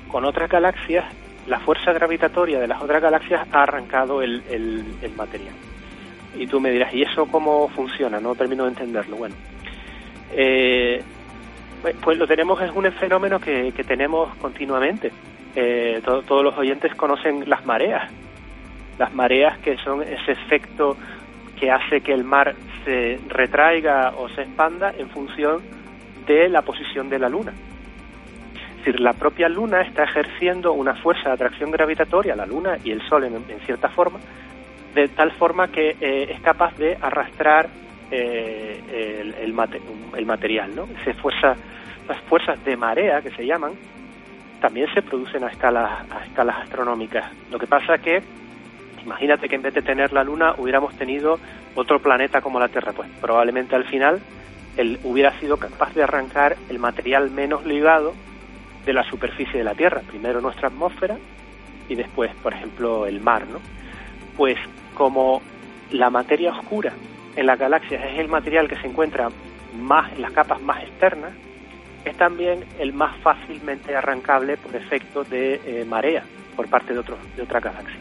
con 0.09 0.24
otras 0.24 0.48
galaxias, 0.48 1.05
la 1.46 1.59
fuerza 1.61 1.92
gravitatoria 1.92 2.61
de 2.61 2.68
las 2.68 2.80
otras 2.80 3.03
galaxias 3.03 3.46
ha 3.51 3.62
arrancado 3.62 4.22
el, 4.22 4.42
el, 4.48 5.12
material. 5.16 5.55
Y 6.37 6.47
tú 6.47 6.61
me 6.61 6.70
dirás, 6.70 6.93
¿y 6.95 7.03
eso 7.03 7.26
cómo 7.26 7.68
funciona? 7.68 8.20
No 8.20 8.35
termino 8.35 8.64
de 8.64 8.70
entenderlo. 8.70 9.16
Bueno, 9.16 9.35
eh, 10.33 11.03
pues, 11.83 11.97
pues 12.01 12.18
lo 12.18 12.26
tenemos, 12.26 12.61
es 12.62 12.70
un 12.74 12.91
fenómeno 12.93 13.39
que, 13.41 13.72
tenemos 13.87 14.35
continuamente. 14.37 15.11
Eh, 15.57 16.01
todos 16.05 16.45
los 16.45 16.57
oyentes 16.57 16.95
conocen 16.95 17.49
las 17.49 17.64
mareas. 17.66 18.11
Las 18.99 19.12
mareas 19.14 19.59
que 19.59 19.76
son 19.78 20.03
ese 20.03 20.33
efecto 20.33 20.97
que 21.59 21.70
hace 21.70 22.01
que 22.01 22.12
el 22.12 22.24
mar 22.24 22.55
se 22.85 23.18
retraiga 23.28 24.14
o 24.16 24.28
se 24.28 24.43
expanda 24.43 24.93
en 24.97 25.09
función 25.11 25.61
de 26.26 26.49
la 26.49 26.62
posición 26.62 27.09
de 27.09 27.18
la 27.18 27.28
luna. 27.28 27.53
Es 28.70 28.87
decir, 28.87 29.01
la 29.01 29.12
propia 29.12 29.49
luna 29.49 29.83
está 29.83 30.05
ejerciendo 30.05 30.72
una 30.72 30.95
fuerza 30.95 31.28
de 31.28 31.35
atracción 31.35 31.70
gravitatoria, 31.70 32.35
la 32.35 32.47
luna 32.47 32.78
y 32.83 32.93
el 32.93 33.07
sol 33.09 33.24
en, 33.24 33.45
cierta 33.66 33.91
forma, 33.91 34.18
de 34.95 35.09
tal 35.09 35.32
forma 35.32 35.68
que 35.68 35.97
eh, 36.01 36.32
es 36.32 36.41
capaz 36.41 36.76
de 36.76 36.97
arrastrar 37.01 37.68
eh, 38.11 39.32
el, 39.41 39.55
el, 40.16 40.26
material, 40.26 40.74
¿no? 40.74 40.88
Se 41.05 41.14
fuerza, 41.14 41.55
las 42.09 42.20
fuerzas 42.22 42.62
de 42.64 42.76
marea 42.76 43.22
que 43.22 43.30
se 43.30 43.47
llaman 43.47 43.72
también 44.61 44.93
se 44.93 45.03
producen 45.03 45.45
a 45.45 45.49
escalas, 45.49 46.03
a 46.11 46.24
escalas 46.24 46.59
astronómicas. 46.59 47.30
Lo 47.51 47.59
que 47.59 47.66
pasa 47.66 47.99
que, 47.99 48.22
imagínate 49.05 49.49
que 49.49 49.55
en 49.57 49.62
vez 49.62 49.74
de 49.74 49.82
tener 49.82 50.12
la 50.12 50.24
Luna 50.24 50.55
hubiéramos 50.59 50.95
tenido 50.97 51.38
otro 51.74 52.01
planeta 52.01 52.41
como 52.41 52.61
la 52.61 52.68
Tierra, 52.68 52.93
pues 52.93 53.09
probablemente 53.20 53.76
al 53.76 53.84
final 53.84 54.20
él 54.76 54.99
hubiera 55.05 55.38
sido 55.41 55.57
capaz 55.57 55.95
de 55.95 56.03
arrancar 56.03 56.57
el 56.68 56.78
material 56.78 57.30
menos 57.30 57.64
ligado 57.64 58.14
de 58.84 58.93
la 58.93 59.05
superficie 59.05 59.59
de 59.59 59.64
la 59.64 59.74
Tierra, 59.74 60.03
primero 60.07 60.41
nuestra 60.41 60.68
atmósfera 60.68 61.16
y 61.88 61.95
después, 61.95 62.30
por 62.43 62.55
ejemplo, 62.55 63.07
el 63.07 63.20
mar, 63.20 63.47
¿no? 63.47 63.61
Pues 64.37 64.57
como 64.95 65.43
la 65.91 66.11
materia 66.11 66.53
oscura 66.53 66.93
en 67.37 67.47
las 67.47 67.59
galaxias 67.59 68.03
es 68.05 68.18
el 68.18 68.28
material 68.28 68.68
que 68.68 68.76
se 68.76 68.87
encuentra 68.87 69.28
más 69.78 70.12
en 70.12 70.22
las 70.22 70.33
capas 70.33 70.61
más 70.61 70.83
externas, 70.83 71.33
es 72.05 72.16
también 72.16 72.64
el 72.78 72.93
más 72.93 73.16
fácilmente 73.18 73.95
arrancable 73.95 74.57
por 74.57 74.74
efecto 74.74 75.24
de 75.24 75.61
eh, 75.64 75.85
marea 75.85 76.24
por 76.57 76.68
parte 76.68 76.93
de, 76.93 76.99
otros 76.99 77.18
de 77.37 77.43
otras 77.43 77.62
galaxias. 77.62 78.01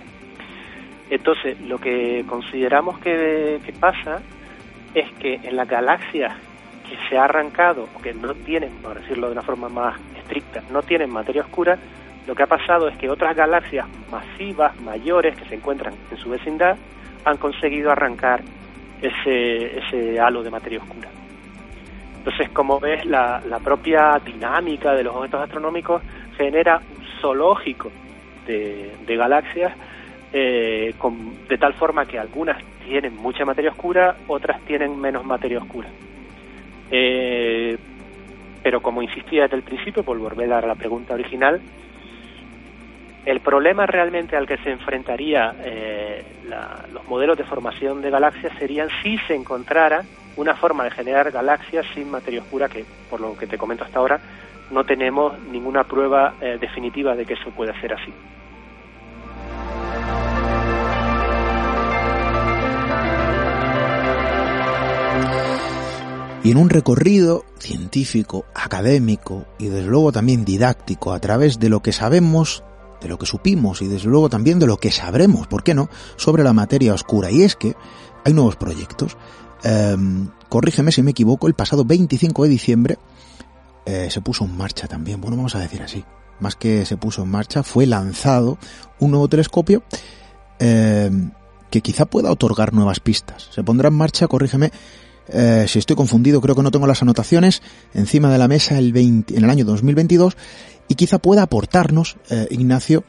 Entonces, 1.09 1.59
lo 1.61 1.79
que 1.79 2.23
consideramos 2.27 2.99
que, 2.99 3.59
pasa 3.79 4.21
es 4.93 5.11
que 5.13 5.35
en 5.35 5.55
las 5.55 5.67
galaxias 5.67 6.35
que 6.87 6.97
se 7.07 7.17
ha 7.17 7.25
arrancado, 7.25 7.87
o 7.95 8.01
que 8.01 8.13
no 8.13 8.33
tienen, 8.33 8.71
por 8.81 8.99
decirlo 8.99 9.27
de 9.27 9.33
una 9.33 9.41
forma 9.41 9.69
más 9.69 9.99
estricta, 10.17 10.63
no 10.71 10.81
tienen 10.81 11.09
materia 11.09 11.41
oscura, 11.41 11.77
lo 12.29 12.35
que 12.35 12.43
ha 12.43 12.47
pasado 12.47 12.87
es 12.87 12.95
que 12.99 13.09
otras 13.09 13.35
galaxias 13.35 13.87
masivas, 14.11 14.79
mayores, 14.81 15.35
que 15.35 15.45
se 15.45 15.55
encuentran 15.55 15.95
en 16.11 16.17
su 16.17 16.29
vecindad, 16.29 16.77
han 17.25 17.37
conseguido 17.37 17.91
arrancar 17.91 18.43
ese, 19.01 19.79
ese 19.79 20.19
halo 20.19 20.43
de 20.43 20.51
materia 20.51 20.77
oscura. 20.77 21.09
Entonces, 22.19 22.49
como 22.49 22.79
ves, 22.79 23.03
la, 23.07 23.41
la 23.49 23.57
propia 23.57 24.21
dinámica 24.23 24.93
de 24.93 25.05
los 25.05 25.15
objetos 25.15 25.41
astronómicos 25.41 26.03
genera 26.37 26.77
un 26.77 27.03
zoológico 27.19 27.91
de, 28.45 28.91
galaxias 29.07 29.73
eh, 30.31 30.93
de 31.49 31.57
tal 31.57 31.73
forma 31.73 32.05
que 32.05 32.19
algunas 32.19 32.61
tienen 32.85 33.15
mucha 33.15 33.43
materia 33.43 33.71
oscura, 33.71 34.17
otras 34.27 34.61
tienen 34.65 35.01
menos 35.01 35.25
materia 35.25 35.57
oscura. 35.57 35.89
Eh, 36.91 37.75
pero 38.61 38.81
como 38.81 39.01
insistía 39.01 39.43
desde 39.43 39.55
el 39.55 39.63
principio, 39.63 40.03
por 40.03 40.19
volver 40.19 40.53
a 40.53 40.61
la 40.61 40.75
pregunta 40.75 41.15
original, 41.15 41.59
el 43.25 43.41
problema 43.41 43.85
realmente 43.85 44.35
al 44.35 44.47
que 44.47 44.57
se 44.57 44.71
enfrentaría 44.71 45.55
eh, 45.63 46.23
los 46.93 47.07
modelos 47.07 47.37
de 47.37 47.43
formación 47.43 48.01
de 48.01 48.09
galaxias 48.09 48.53
serían 48.57 48.89
si 49.03 49.17
se 49.19 49.35
encontrara 49.35 50.03
una 50.35 50.55
forma 50.55 50.83
de 50.85 50.91
generar 50.91 51.31
galaxias 51.31 51.85
sin 51.93 52.09
materia 52.09 52.41
oscura 52.41 52.69
que, 52.69 52.85
por 53.09 53.19
lo 53.19 53.37
que 53.37 53.45
te 53.45 53.57
comento 53.57 53.83
hasta 53.83 53.99
ahora, 53.99 54.19
no 54.71 54.83
tenemos 54.83 55.37
ninguna 55.51 55.83
prueba 55.83 56.35
eh, 56.39 56.57
definitiva 56.59 57.15
de 57.15 57.25
que 57.25 57.33
eso 57.33 57.51
pueda 57.51 57.79
ser 57.81 57.93
así. 57.93 58.13
Y 66.41 66.51
en 66.51 66.57
un 66.57 66.69
recorrido 66.69 67.43
científico, 67.59 68.45
académico 68.55 69.45
y 69.59 69.67
desde 69.67 69.89
luego 69.89 70.13
también 70.13 70.45
didáctico 70.45 71.11
a 71.11 71.19
través 71.19 71.59
de 71.59 71.67
lo 71.67 71.81
que 71.81 71.91
sabemos 71.91 72.63
de 73.01 73.07
lo 73.07 73.17
que 73.17 73.25
supimos 73.25 73.81
y 73.81 73.87
desde 73.87 74.09
luego 74.09 74.29
también 74.29 74.59
de 74.59 74.67
lo 74.67 74.77
que 74.77 74.91
sabremos, 74.91 75.47
¿por 75.47 75.63
qué 75.63 75.73
no?, 75.73 75.89
sobre 76.15 76.43
la 76.43 76.53
materia 76.53 76.93
oscura. 76.93 77.31
Y 77.31 77.43
es 77.43 77.55
que 77.55 77.75
hay 78.25 78.33
nuevos 78.33 78.55
proyectos. 78.55 79.17
Em, 79.63 80.29
corrígeme 80.47 80.91
si 80.91 81.03
me 81.03 81.11
equivoco, 81.11 81.47
el 81.47 81.53
pasado 81.53 81.85
25 81.85 82.43
de 82.43 82.49
diciembre 82.49 82.97
eh, 83.85 84.09
se 84.09 84.21
puso 84.21 84.45
en 84.45 84.55
marcha 84.55 84.87
también, 84.87 85.19
bueno, 85.19 85.37
vamos 85.37 85.55
a 85.55 85.59
decir 85.59 85.81
así, 85.81 86.05
más 86.39 86.55
que 86.55 86.85
se 86.85 86.97
puso 86.97 87.23
en 87.23 87.29
marcha, 87.29 87.63
fue 87.63 87.85
lanzado 87.85 88.57
un 88.99 89.11
nuevo 89.11 89.27
telescopio 89.27 89.83
em, 90.59 91.31
que 91.69 91.81
quizá 91.81 92.05
pueda 92.05 92.31
otorgar 92.31 92.73
nuevas 92.73 92.99
pistas. 92.99 93.49
Se 93.51 93.63
pondrá 93.63 93.89
en 93.89 93.95
marcha, 93.95 94.27
corrígeme, 94.27 94.71
eh, 95.31 95.65
si 95.67 95.79
estoy 95.79 95.95
confundido, 95.95 96.41
creo 96.41 96.55
que 96.55 96.63
no 96.63 96.71
tengo 96.71 96.87
las 96.87 97.01
anotaciones 97.01 97.61
encima 97.93 98.31
de 98.31 98.37
la 98.37 98.47
mesa 98.47 98.77
el 98.77 98.93
20, 98.93 99.37
en 99.37 99.43
el 99.43 99.49
año 99.49 99.65
2022 99.65 100.37
y 100.87 100.95
quizá 100.95 101.19
pueda 101.19 101.43
aportarnos, 101.43 102.17
eh, 102.29 102.47
Ignacio, 102.51 103.03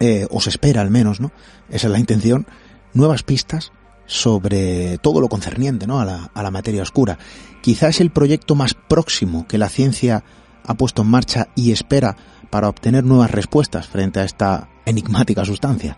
eh, 0.00 0.26
os 0.30 0.46
espera 0.46 0.80
al 0.80 0.90
menos, 0.90 1.20
¿no? 1.20 1.30
Esa 1.70 1.86
es 1.86 1.92
la 1.92 1.98
intención, 1.98 2.46
nuevas 2.92 3.22
pistas 3.22 3.72
sobre 4.06 4.98
todo 4.98 5.20
lo 5.20 5.28
concerniente 5.28 5.86
¿no? 5.86 5.98
a, 5.98 6.04
la, 6.04 6.30
a 6.34 6.42
la 6.42 6.50
materia 6.50 6.82
oscura. 6.82 7.18
Quizá 7.62 7.88
es 7.88 8.00
el 8.02 8.10
proyecto 8.10 8.54
más 8.54 8.74
próximo 8.74 9.46
que 9.48 9.56
la 9.56 9.70
ciencia 9.70 10.24
ha 10.66 10.74
puesto 10.74 11.02
en 11.02 11.08
marcha 11.08 11.48
y 11.54 11.72
espera 11.72 12.16
para 12.50 12.68
obtener 12.68 13.04
nuevas 13.04 13.30
respuestas 13.30 13.88
frente 13.88 14.20
a 14.20 14.24
esta 14.24 14.68
enigmática 14.86 15.44
sustancia. 15.44 15.96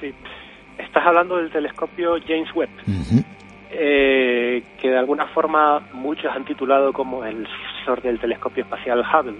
Sí, 0.00 0.12
estás 0.78 1.06
hablando 1.06 1.36
del 1.36 1.50
telescopio 1.50 2.16
James 2.26 2.48
Webb, 2.54 2.70
eh, 3.72 4.64
que 4.80 4.90
de 4.90 4.98
alguna 4.98 5.26
forma 5.28 5.80
muchos 5.92 6.34
han 6.34 6.44
titulado 6.44 6.92
como 6.92 7.24
el 7.24 7.46
sucesor 7.46 8.02
del 8.02 8.18
telescopio 8.18 8.64
espacial 8.64 9.00
Hubble, 9.00 9.36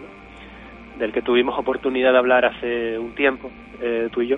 del 0.98 1.12
que 1.12 1.22
tuvimos 1.22 1.58
oportunidad 1.58 2.12
de 2.12 2.18
hablar 2.18 2.44
hace 2.44 2.96
un 2.96 3.12
tiempo, 3.14 3.50
eh, 3.80 4.08
tú 4.12 4.22
y 4.22 4.28
yo. 4.28 4.36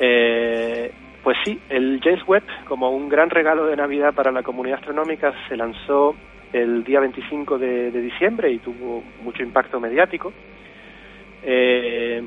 Eh, 0.00 0.90
pues 1.22 1.36
sí, 1.44 1.58
el 1.68 2.00
James 2.02 2.26
Webb, 2.26 2.44
como 2.66 2.90
un 2.90 3.08
gran 3.08 3.30
regalo 3.30 3.66
de 3.66 3.76
Navidad 3.76 4.12
para 4.12 4.32
la 4.32 4.42
comunidad 4.42 4.78
astronómica, 4.78 5.32
se 5.48 5.56
lanzó 5.56 6.16
el 6.52 6.82
día 6.82 7.00
25 7.00 7.58
de, 7.58 7.90
diciembre 7.90 8.50
y 8.50 8.58
tuvo 8.58 9.04
mucho 9.22 9.42
impacto 9.42 9.78
mediático, 9.80 10.32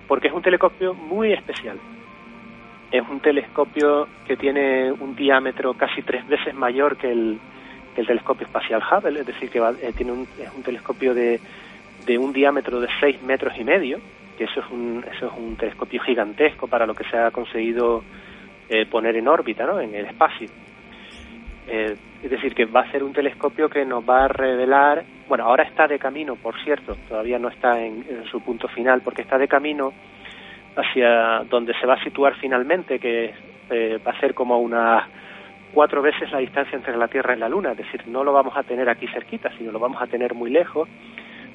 porque 0.08 0.28
es 0.28 0.34
un 0.34 0.42
telescopio 0.42 0.94
muy 0.94 1.34
especial. 1.34 1.78
Es 2.92 3.08
un 3.08 3.20
telescopio 3.20 4.08
que 4.26 4.36
tiene 4.36 4.92
un 4.92 5.16
diámetro 5.16 5.74
casi 5.74 6.02
tres 6.02 6.28
veces 6.28 6.56
mayor 6.56 6.98
que 6.98 7.12
el, 7.12 7.40
telescopio 7.96 8.48
espacial 8.48 8.82
Hubble, 8.82 9.20
es 9.20 9.26
decir, 9.26 9.50
que 9.50 9.62
tiene 9.98 10.14
un, 10.14 10.22
es 10.40 10.50
un 10.56 10.64
telescopio 10.64 11.14
de, 11.14 11.38
de 12.06 12.18
un 12.18 12.32
diámetro 12.32 12.80
de 12.80 12.88
6 13.02 13.22
metros 13.24 13.54
y 13.58 13.66
medio, 13.66 14.00
que 14.38 14.46
eso 14.46 14.62
es 14.62 14.72
un, 14.72 15.04
eso 15.14 15.28
es 15.28 15.34
un 15.38 15.58
telescopio 15.58 16.02
gigantesco 16.02 16.68
para 16.68 16.86
lo 16.86 16.96
que 16.96 17.04
se 17.04 17.18
ha 17.18 17.30
conseguido 17.30 18.04
eh, 18.70 18.86
poner 18.86 19.18
en 19.18 19.28
órbita, 19.28 19.66
¿no? 19.66 19.82
en 19.82 19.94
el 19.94 20.06
espacio. 20.06 20.48
Eh, 21.68 21.96
es 22.24 22.30
decir, 22.32 22.56
que 22.56 22.66
va 22.66 22.82
a 22.82 22.92
ser 22.92 23.04
un 23.04 23.14
telescopio 23.14 23.70
que 23.70 23.86
nos 23.86 24.08
va 24.08 24.26
a 24.26 24.28
revelar, 24.28 25.04
bueno, 25.28 25.46
ahora 25.46 25.64
está 25.64 25.88
de 25.88 26.00
camino, 26.00 26.36
por 26.36 26.56
cierto, 26.64 26.98
todavía 27.08 27.38
no 27.38 27.50
está 27.50 27.80
en, 27.80 28.26
su 28.30 28.42
punto 28.42 28.68
final, 28.68 29.02
porque 29.02 29.22
está 29.22 29.38
de 29.38 29.48
camino 29.48 29.94
hacia 30.80 31.44
donde 31.50 31.74
se 31.80 31.86
va 31.86 31.96
a 31.96 32.04
situar 32.04 32.36
finalmente, 32.36 33.00
que 33.00 33.34
eh, 33.70 34.00
va 34.06 34.12
a 34.12 34.20
ser 34.20 34.34
como 34.34 34.60
unas 34.60 35.04
cuatro 35.74 36.02
veces 36.02 36.32
la 36.32 36.40
distancia 36.40 36.76
entre 36.76 36.98
la 36.98 37.08
Tierra 37.08 37.36
y 37.36 37.40
la 37.40 37.50
Luna, 37.50 37.72
es 37.72 37.78
decir, 37.78 38.08
no 38.08 38.24
lo 38.24 38.34
vamos 38.34 38.58
a 38.58 38.64
tener 38.64 38.90
aquí 38.90 39.08
cerquita, 39.08 39.52
sino 39.58 39.72
lo 39.72 39.80
vamos 39.80 40.02
a 40.02 40.08
tener 40.08 40.34
muy 40.34 40.50
lejos 40.50 40.88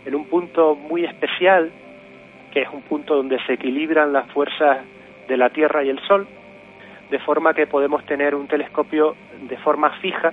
en 0.04 0.14
un 0.14 0.26
punto 0.26 0.74
muy 0.74 1.04
especial, 1.04 1.70
que 2.52 2.62
es 2.62 2.68
un 2.72 2.82
punto 2.82 3.16
donde 3.16 3.38
se 3.46 3.54
equilibran 3.54 4.12
las 4.12 4.30
fuerzas 4.30 4.78
de 5.26 5.36
la 5.36 5.50
Tierra 5.50 5.82
y 5.82 5.88
el 5.88 5.98
Sol, 6.06 6.26
de 7.10 7.18
forma 7.20 7.54
que 7.54 7.66
podemos 7.66 8.04
tener 8.06 8.34
un 8.34 8.46
telescopio 8.46 9.16
de 9.48 9.56
forma 9.58 9.90
fija, 10.00 10.32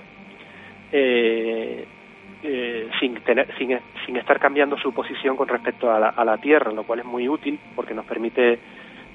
eh, 0.92 1.86
eh, 2.44 2.89
sin, 3.00 3.16
tener, 3.22 3.48
sin, 3.58 3.78
sin, 4.06 4.18
estar 4.18 4.39
cambiando 4.39 4.78
su 4.78 4.94
posición 4.94 5.38
con 5.38 5.48
respecto 5.48 5.92
a 5.92 6.00
la, 6.00 6.10
a 6.10 6.26
la, 6.26 6.38
Tierra, 6.38 6.72
lo 6.72 6.84
cual 6.84 7.00
es 7.00 7.06
muy 7.06 7.30
útil 7.30 7.60
porque 7.76 7.94
nos 7.94 8.06
permite 8.06 8.58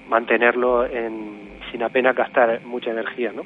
mantenerlo 0.08 0.86
en, 0.86 1.58
sin 1.70 1.82
apenas 1.82 2.14
gastar 2.14 2.60
mucha 2.64 2.90
energía, 2.90 3.32
¿no? 3.34 3.42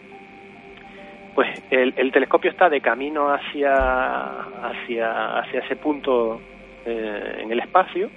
Pues 1.34 1.48
el, 1.70 1.94
el 1.96 2.12
telescopio 2.12 2.50
está 2.50 2.68
de 2.68 2.80
camino 2.80 3.32
hacia, 3.32 3.72
hacia, 4.64 5.38
hacia 5.38 5.60
ese 5.60 5.76
punto 5.76 6.40
eh, 6.84 7.38
en 7.40 7.50
el 7.50 7.60
espacio 7.60 8.10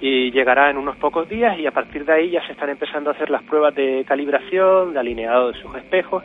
y 0.00 0.30
llegará 0.30 0.68
en 0.68 0.76
unos 0.76 0.96
pocos 0.96 1.28
días 1.28 1.58
y 1.58 1.66
a 1.66 1.70
partir 1.70 2.04
de 2.04 2.12
ahí 2.12 2.30
ya 2.30 2.44
se 2.46 2.52
están 2.52 2.68
empezando 2.68 3.10
a 3.10 3.14
hacer 3.14 3.30
las 3.30 3.42
pruebas 3.44 3.74
de 3.74 4.04
calibración, 4.06 4.92
de 4.92 5.00
alineado 5.00 5.52
de 5.52 5.60
sus 5.60 5.74
espejos 5.76 6.22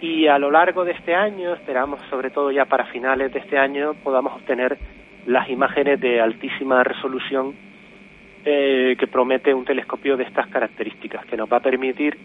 y 0.00 0.26
a 0.26 0.38
lo 0.38 0.50
largo 0.50 0.84
de 0.84 0.92
este 0.92 1.14
año, 1.14 1.54
esperamos 1.54 2.00
sobre 2.10 2.30
todo 2.30 2.50
ya 2.50 2.64
para 2.64 2.84
finales 2.86 3.32
de 3.32 3.40
este 3.40 3.58
año, 3.58 3.94
podamos 4.02 4.34
obtener 4.34 4.78
las 5.26 5.48
imágenes 5.50 6.00
de 6.00 6.20
altísima 6.20 6.84
resolución 6.84 7.54
eh, 8.44 8.96
que 8.98 9.06
promete 9.06 9.52
un 9.52 9.64
telescopio 9.64 10.16
de 10.16 10.24
estas 10.24 10.46
características, 10.48 11.26
que 11.26 11.36
nos 11.36 11.52
va 11.52 11.58
a 11.58 11.60
permitir 11.60 12.16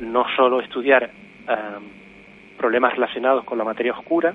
no 0.00 0.24
solo 0.36 0.60
estudiar 0.60 1.10
problemas 2.56 2.92
relacionados 2.92 3.44
con 3.44 3.58
la 3.58 3.64
materia 3.64 3.92
oscura, 3.92 4.32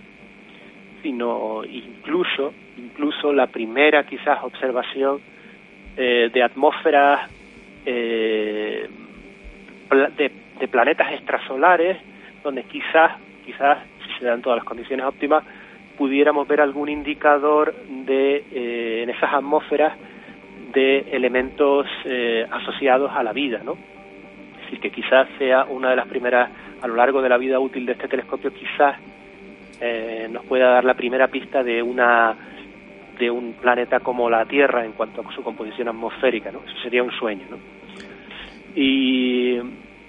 sino 1.02 1.64
incluso, 1.64 2.52
incluso 2.78 3.32
la 3.32 3.48
primera 3.48 4.04
quizás 4.04 4.44
observación 4.44 5.22
eh, 5.96 6.30
de 6.34 6.44
atmósferas 6.44 7.30
eh, 7.86 8.90
de, 10.18 10.32
de, 10.60 10.68
planetas 10.68 11.14
extrasolares, 11.14 11.98
donde 12.46 12.64
quizás, 12.64 13.20
quizás, 13.46 13.80
si 14.06 14.20
se 14.20 14.26
dan 14.26 14.42
todas 14.42 14.58
las 14.58 14.66
condiciones 14.66 15.06
óptimas, 15.06 15.44
pudiéramos 15.98 16.48
ver 16.48 16.62
algún 16.62 16.88
indicador 16.88 17.76
de 18.06 18.44
eh, 18.52 19.04
en 19.04 19.10
esas 19.10 19.34
atmósferas 19.34 19.98
de 20.74 21.00
elementos 21.12 21.88
asociados 22.52 23.12
a 23.14 23.24
la 23.24 23.34
vida, 23.34 23.62
¿no? 23.64 23.74
Es 23.74 24.62
decir, 24.66 24.80
que 24.80 24.92
quizás 24.92 25.28
sea 25.38 25.66
una 25.66 25.90
de 25.90 25.96
las 25.96 26.08
primeras, 26.08 26.50
a 26.82 26.88
lo 26.88 26.96
largo 26.96 27.22
de 27.22 27.30
la 27.30 27.38
vida 27.38 27.60
útil 27.60 27.86
de 27.86 27.94
este 27.94 28.08
telescopio, 28.08 28.52
quizás 28.54 28.98
eh, 29.82 30.28
nos 30.32 30.46
pueda 30.46 30.72
dar 30.72 30.86
la 30.86 30.94
primera 30.94 31.28
pista 31.28 31.64
de 31.64 31.82
una 31.82 32.36
de 33.20 33.30
un 33.30 33.54
planeta 33.54 34.00
como 34.00 34.30
la 34.30 34.46
Tierra 34.46 34.84
en 34.84 34.92
cuanto 34.94 35.22
a 35.22 35.34
su 35.34 35.42
composición 35.42 35.88
atmosférica, 35.88 36.52
¿no? 36.52 36.60
Eso 36.66 36.78
sería 36.84 37.02
un 37.02 37.12
sueño, 37.12 37.46
¿no? 37.50 37.58
Y 38.76 39.58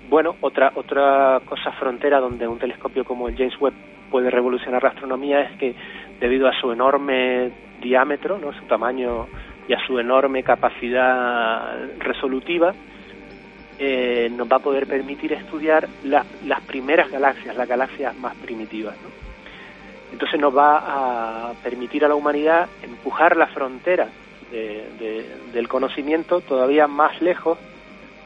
bueno, 0.09 0.37
otra 0.41 0.73
otra 0.75 1.41
cosa 1.45 1.73
frontera 1.73 2.21
donde 2.21 2.47
un 2.47 2.59
telescopio 2.59 3.05
como 3.05 3.29
el 3.29 3.37
James 3.37 3.61
Webb 3.61 3.75
puede 4.11 4.31
revolucionar 4.31 4.83
la 4.83 4.91
astronomía 4.91 5.41
es 5.43 5.59
que 5.59 5.75
debido 6.21 6.49
a 6.49 6.61
su 6.61 6.71
enorme 6.71 7.51
diámetro, 7.81 8.39
¿no? 8.39 8.53
su 8.53 8.65
tamaño 8.67 9.27
y 9.69 9.73
a 9.73 9.87
su 9.87 9.99
enorme 9.99 10.43
capacidad 10.43 11.77
resolutiva, 11.99 12.73
eh, 13.79 14.31
nos 14.31 14.51
va 14.51 14.57
a 14.57 14.61
poder 14.61 14.87
permitir 14.87 15.33
estudiar 15.33 15.89
las 16.05 16.61
primeras 16.67 17.11
galaxias, 17.11 17.57
las 17.57 17.69
galaxias 17.69 18.17
más 18.17 18.35
primitivas. 18.37 18.95
Entonces 20.13 20.41
nos 20.41 20.57
va 20.57 21.51
a 21.51 21.53
permitir 21.63 22.05
a 22.05 22.09
la 22.09 22.15
humanidad 22.15 22.69
empujar 22.83 23.37
la 23.37 23.49
frontera 23.49 24.09
del 24.51 25.69
conocimiento 25.69 26.41
todavía 26.41 26.87
más 26.87 27.21
lejos 27.21 27.59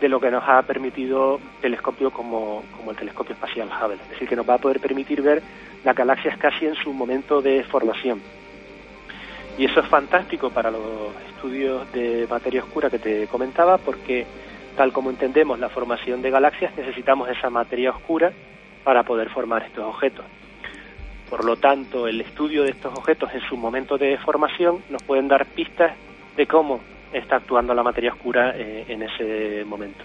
de 0.01 0.09
lo 0.09 0.19
que 0.19 0.31
nos 0.31 0.43
ha 0.47 0.63
permitido 0.63 1.39
telescopios 1.61 2.13
como, 2.13 2.65
como 2.77 2.91
el 2.91 2.97
telescopio 2.97 3.35
espacial 3.35 3.69
Hubble. 3.69 4.03
Es 4.03 4.11
decir, 4.11 4.29
que 4.29 4.37
nos 4.37 4.49
va 4.49 4.55
a 4.55 4.59
poder 4.59 4.81
permitir 4.81 5.23
ver 5.23 5.43
las 5.85 5.95
galaxias 5.95 6.39
casi 6.39 6.67
en 6.67 6.75
su 6.75 6.93
momento 6.93 7.43
de 7.43 7.63
formación. 7.65 8.21
Y 9.59 9.67
eso 9.67 9.81
es 9.81 9.87
fantástico 9.87 10.51
para 10.51 10.71
los 10.71 11.15
estudios 11.29 11.91
de 11.93 12.27
materia 12.31 12.63
oscura 12.63 12.89
que 12.89 12.99
te 12.99 13.27
comentaba, 13.27 13.77
porque 13.79 14.27
tal 14.77 14.93
como 14.93 15.11
entendemos 15.11 15.59
la 15.59 15.69
formación 15.69 16.23
de 16.23 16.31
galaxias, 16.31 16.75
necesitamos 16.77 17.29
esa 17.29 17.51
materia 17.51 17.91
oscura 17.91 18.33
para 18.85 19.03
poder 19.03 19.29
formar 19.29 19.63
estos 19.65 19.85
objetos. 19.85 20.25
Por 21.29 21.45
lo 21.45 21.57
tanto, 21.57 22.09
el 22.09 22.21
estudio 22.23 22.65
de 22.65 22.71
estos 22.71 22.97
objetos 22.97 23.33
en 23.35 23.41
su 23.43 23.57
momento 23.57 23.99
de 23.99 24.17
formación 24.19 24.83
nos 24.89 25.03
pueden 25.03 25.29
dar 25.29 25.47
pistas 25.47 25.93
de 26.37 26.47
cómo 26.47 26.81
está 27.13 27.37
actuando 27.37 27.75
la 27.75 27.83
materia 27.83 28.13
oscura 28.13 28.55
eh, 28.57 28.85
en 28.89 29.03
ese 29.03 29.65
momento. 29.65 30.05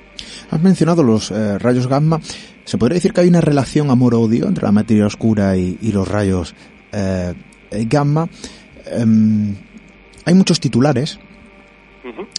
Has 0.49 0.61
mencionado 0.61 1.03
los 1.03 1.31
eh, 1.31 1.57
rayos 1.59 1.87
gamma. 1.87 2.19
¿Se 2.63 2.77
podría 2.77 2.95
decir 2.95 3.13
que 3.13 3.21
hay 3.21 3.27
una 3.27 3.41
relación 3.41 3.91
amor-odio 3.91 4.47
entre 4.47 4.65
la 4.65 4.71
materia 4.71 5.05
oscura 5.05 5.55
y, 5.55 5.91
los 5.91 6.07
rayos 6.07 6.55
eh, 6.91 7.33
gamma? 7.71 8.27
Em, 8.85 9.55
hay 10.25 10.33
muchos 10.33 10.59
titulares 10.59 11.19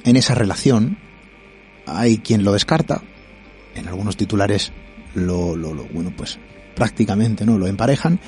en 0.05 0.17
esa 0.17 0.35
relación. 0.35 0.99
Hay 1.87 2.19
quien 2.19 2.45
lo 2.45 2.53
descarta. 2.53 3.03
En 3.75 3.89
algunos 3.89 4.17
titulares 4.17 4.73
lo, 5.15 5.57
lo, 5.57 5.75
lo 5.75 5.85
bueno, 5.85 6.13
pues 6.17 6.39
prácticamente 6.75 7.45
no 7.45 7.59
lo 7.59 7.67
emparejan. 7.67 8.21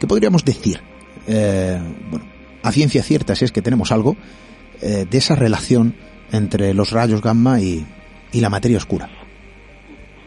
¿Qué 0.00 0.06
podríamos 0.06 0.44
decir? 0.44 0.80
Eh, 1.28 1.78
bueno, 2.10 2.24
a 2.62 2.72
ciencia 2.72 3.02
cierta, 3.02 3.36
si 3.36 3.44
es 3.44 3.52
que 3.52 3.62
tenemos 3.62 3.92
algo, 3.92 4.16
eh, 4.82 5.04
de 5.08 5.18
esa 5.18 5.34
relación 5.34 5.94
entre 6.32 6.74
los 6.74 6.92
rayos 6.92 7.22
gamma 7.22 7.60
y, 7.60 7.84
la 8.32 8.48
materia 8.48 8.76
oscura. 8.76 9.08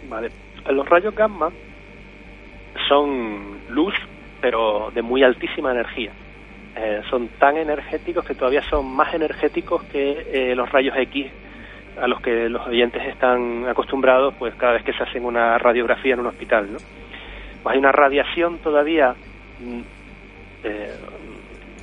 Vale. 0.09 0.29
Los 0.69 0.87
rayos 0.89 1.15
gamma 1.15 1.49
son 2.87 3.59
luz, 3.69 3.93
pero 4.41 4.91
de 4.93 5.01
muy 5.01 5.23
altísima 5.23 5.71
energía. 5.71 6.11
Eh, 6.75 7.01
son 7.09 7.29
tan 7.39 7.55
energéticos 7.57 8.25
que 8.25 8.35
todavía 8.35 8.61
son 8.69 8.93
más 8.93 9.13
energéticos 9.13 9.83
que 9.83 10.53
los 10.55 10.69
rayos 10.69 10.95
X 10.97 11.31
a 12.01 12.07
los 12.07 12.21
que 12.21 12.49
los 12.49 12.65
oyentes 12.67 13.01
están 13.07 13.67
acostumbrados 13.67 14.33
pues 14.39 14.55
cada 14.55 14.73
vez 14.73 14.83
que 14.83 14.93
se 14.93 15.03
hacen 15.03 15.25
una 15.25 15.57
radiografía 15.57 16.13
en 16.13 16.21
un 16.21 16.27
hospital. 16.27 16.71
¿no? 16.71 16.79
Pues 17.61 17.73
hay 17.73 17.79
una 17.79 17.91
radiación 17.91 18.59
todavía 18.59 19.15
eh, 20.63 20.91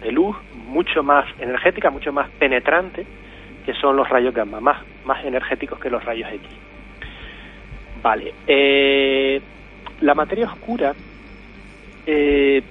de 0.02 0.12
luz 0.12 0.36
mucho 0.70 1.02
más 1.02 1.26
energética, 1.40 1.90
mucho 1.90 2.12
más 2.12 2.30
penetrante, 2.30 3.04
que 3.66 3.74
son 3.74 3.96
los 3.96 4.08
rayos 4.08 4.32
gamma, 4.32 4.60
más, 4.60 4.78
más 5.04 5.24
energéticos 5.24 5.78
que 5.78 5.90
los 5.90 6.02
rayos 6.02 6.32
X. 6.32 6.48
Vale, 8.02 8.32
eh, 8.46 9.40
la 10.00 10.14
materia 10.14 10.46
oscura 10.46 10.94
eh, 12.06 12.62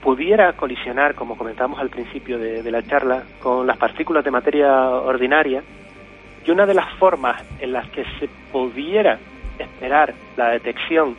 pudiera 0.00 0.52
colisionar, 0.54 1.14
como 1.14 1.36
comentamos 1.36 1.78
al 1.80 1.90
principio 1.90 2.38
de, 2.38 2.70
la 2.70 2.82
charla, 2.82 3.24
con 3.40 3.66
las 3.66 3.76
partículas 3.76 4.24
de 4.24 4.30
materia 4.30 4.88
ordinaria, 4.88 5.62
y 6.44 6.50
una 6.50 6.64
de 6.64 6.74
las 6.74 6.90
formas 6.94 7.42
en 7.60 7.72
las 7.72 7.88
que 7.90 8.04
se 8.18 8.28
pudiera 8.50 9.18
esperar 9.58 10.14
la 10.36 10.50
detección 10.50 11.14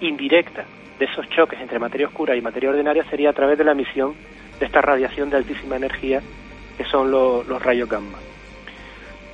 indirecta 0.00 0.64
de 0.98 1.06
esos 1.06 1.26
choques 1.30 1.58
entre 1.60 1.78
materia 1.78 2.06
oscura 2.06 2.36
y 2.36 2.42
materia 2.42 2.68
ordinaria 2.68 3.04
sería 3.04 3.30
a 3.30 3.32
través 3.32 3.56
de 3.56 3.64
la 3.64 3.72
emisión 3.72 4.14
de 4.58 4.66
esta 4.66 4.80
radiación 4.80 5.30
de 5.30 5.38
altísima 5.38 5.76
energía 5.76 6.22
que 6.76 6.84
son 6.84 7.10
los 7.10 7.62
rayos 7.62 7.88
gamma. 7.88 8.18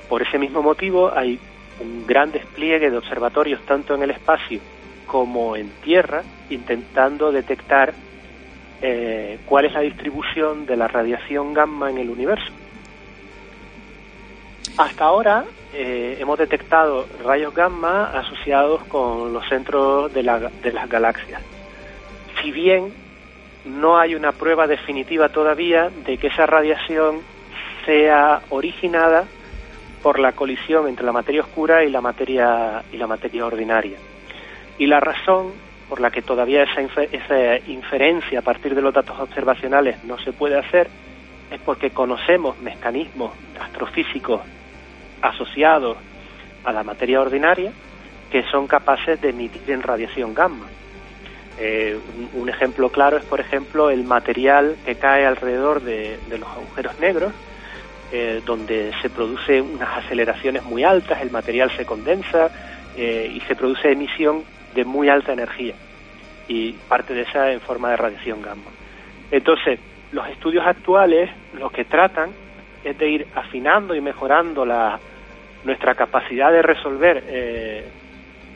Por 0.07 0.21
ese 0.21 0.37
mismo 0.37 0.61
motivo 0.61 1.11
hay 1.15 1.39
un 1.79 2.05
gran 2.05 2.31
despliegue 2.31 2.89
de 2.89 2.97
observatorios 2.97 3.61
tanto 3.65 3.95
en 3.95 4.03
el 4.03 4.11
espacio 4.11 4.59
como 5.05 5.55
en 5.55 5.69
tierra 5.83 6.23
intentando 6.49 7.31
detectar 7.31 7.93
eh, 8.81 9.39
cuál 9.45 9.65
es 9.65 9.73
la 9.73 9.81
distribución 9.81 10.65
de 10.65 10.77
la 10.77 10.87
radiación 10.87 11.53
gamma 11.53 11.89
en 11.89 11.97
el 11.99 12.09
universo. 12.09 12.51
Hasta 14.77 15.05
ahora 15.05 15.45
eh, 15.73 16.17
hemos 16.19 16.37
detectado 16.37 17.07
rayos 17.23 17.53
gamma 17.53 18.11
asociados 18.11 18.83
con 18.85 19.33
los 19.33 19.47
centros 19.47 20.13
de, 20.13 20.23
de 20.63 20.71
las 20.71 20.89
galaxias 20.89 21.41
si 22.41 22.51
bien 22.51 22.93
no 23.69 23.97
hay 23.97 24.15
una 24.15 24.31
prueba 24.31 24.67
definitiva 24.67 25.29
todavía 25.29 25.89
de 26.05 26.17
que 26.17 26.27
esa 26.27 26.45
radiación 26.45 27.21
sea 27.85 28.41
originada 28.49 29.25
por 30.01 30.19
la 30.19 30.31
colisión 30.31 30.87
entre 30.87 31.05
la 31.05 31.11
materia 31.11 31.41
oscura 31.41 31.83
y 31.83 31.89
la 31.89 32.01
materia 32.01 32.83
y 32.91 32.97
la 32.97 33.07
materia 33.07 33.45
ordinaria. 33.45 33.97
Y 34.77 34.87
la 34.87 34.99
razón 34.99 35.51
por 35.87 35.99
la 35.99 36.11
que 36.11 36.21
todavía 36.21 36.63
esa, 36.63 37.03
esa 37.03 37.57
inferencia 37.69 38.39
a 38.39 38.41
partir 38.41 38.75
de 38.75 38.81
los 38.81 38.93
datos 38.93 39.19
observacionales 39.19 40.03
no 40.03 40.17
se 40.19 40.31
puede 40.31 40.57
hacer 40.57 40.87
es 41.51 41.59
porque 41.61 41.89
conocemos 41.89 42.59
mecanismos 42.59 43.31
astrofísicos 43.59 44.41
asociados 45.21 45.97
a 46.63 46.71
la 46.71 46.83
materia 46.83 47.21
ordinaria 47.21 47.71
que 48.31 48.43
son 48.51 48.67
capaces 48.67 49.19
de 49.19 49.29
emitir 49.29 49.69
en 49.71 49.81
radiación 49.81 50.33
gamma. 50.33 50.67
Eh, 51.61 51.99
un, 52.33 52.47
ejemplo 52.47 52.89
claro 52.89 53.17
es, 53.17 53.25
por 53.25 53.41
ejemplo, 53.41 53.89
el 53.89 54.05
material 54.05 54.77
que 54.85 54.95
cae 54.95 55.25
alrededor 55.25 55.81
de, 55.81 56.17
los 56.29 56.47
agujeros 56.47 56.97
negros, 56.99 57.33
eh, 58.13 58.41
donde 58.45 58.93
se 59.01 59.09
producen 59.09 59.75
unas 59.75 59.97
aceleraciones 59.97 60.63
muy 60.63 60.85
altas, 60.85 61.21
el 61.21 61.31
material 61.31 61.69
se 61.75 61.85
condensa 61.85 62.49
eh, 62.95 63.29
y 63.33 63.41
se 63.41 63.57
produce 63.57 63.91
emisión 63.91 64.43
de 64.73 64.85
muy 64.85 65.09
alta 65.09 65.33
energía, 65.33 65.75
y 66.47 66.71
parte 66.87 67.13
de 67.13 67.23
esa 67.23 67.51
en 67.51 67.59
forma 67.59 67.89
de 67.89 67.97
radiación 67.97 68.41
gamma. 68.41 68.71
Entonces, 69.29 69.81
los 70.13 70.27
estudios 70.29 70.65
actuales 70.65 71.29
lo 71.53 71.69
que 71.69 71.83
tratan 71.83 72.29
es 72.85 72.97
de 72.97 73.09
ir 73.09 73.27
afinando 73.35 73.93
y 73.95 73.99
mejorando 74.01 74.65
la, 74.65 74.97
nuestra 75.65 75.93
capacidad 75.93 76.53
de 76.53 76.61
resolver 76.61 77.21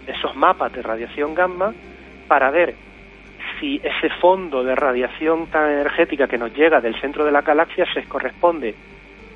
esos 0.08 0.36
mapas 0.36 0.72
de 0.72 0.82
radiación 0.82 1.36
gamma 1.36 1.74
para 2.30 2.50
ver 2.50 2.76
si 3.64 3.80
ese 3.82 4.10
fondo 4.20 4.62
de 4.62 4.76
radiación 4.76 5.48
tan 5.48 5.72
energética 5.72 6.28
que 6.28 6.38
nos 6.38 6.54
llega 6.54 6.82
del 6.82 7.00
centro 7.00 7.24
de 7.24 7.32
la 7.32 7.44
galaxia 7.44 7.86
se 7.94 8.04
corresponde 8.04 8.76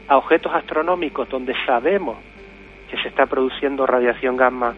a 0.09 0.17
objetos 0.17 0.53
astronómicos 0.53 1.29
donde 1.29 1.53
sabemos 1.65 2.17
que 2.91 2.97
se 2.97 3.07
está 3.07 3.25
produciendo 3.25 3.85
radiación 3.85 4.35
gamma 4.35 4.75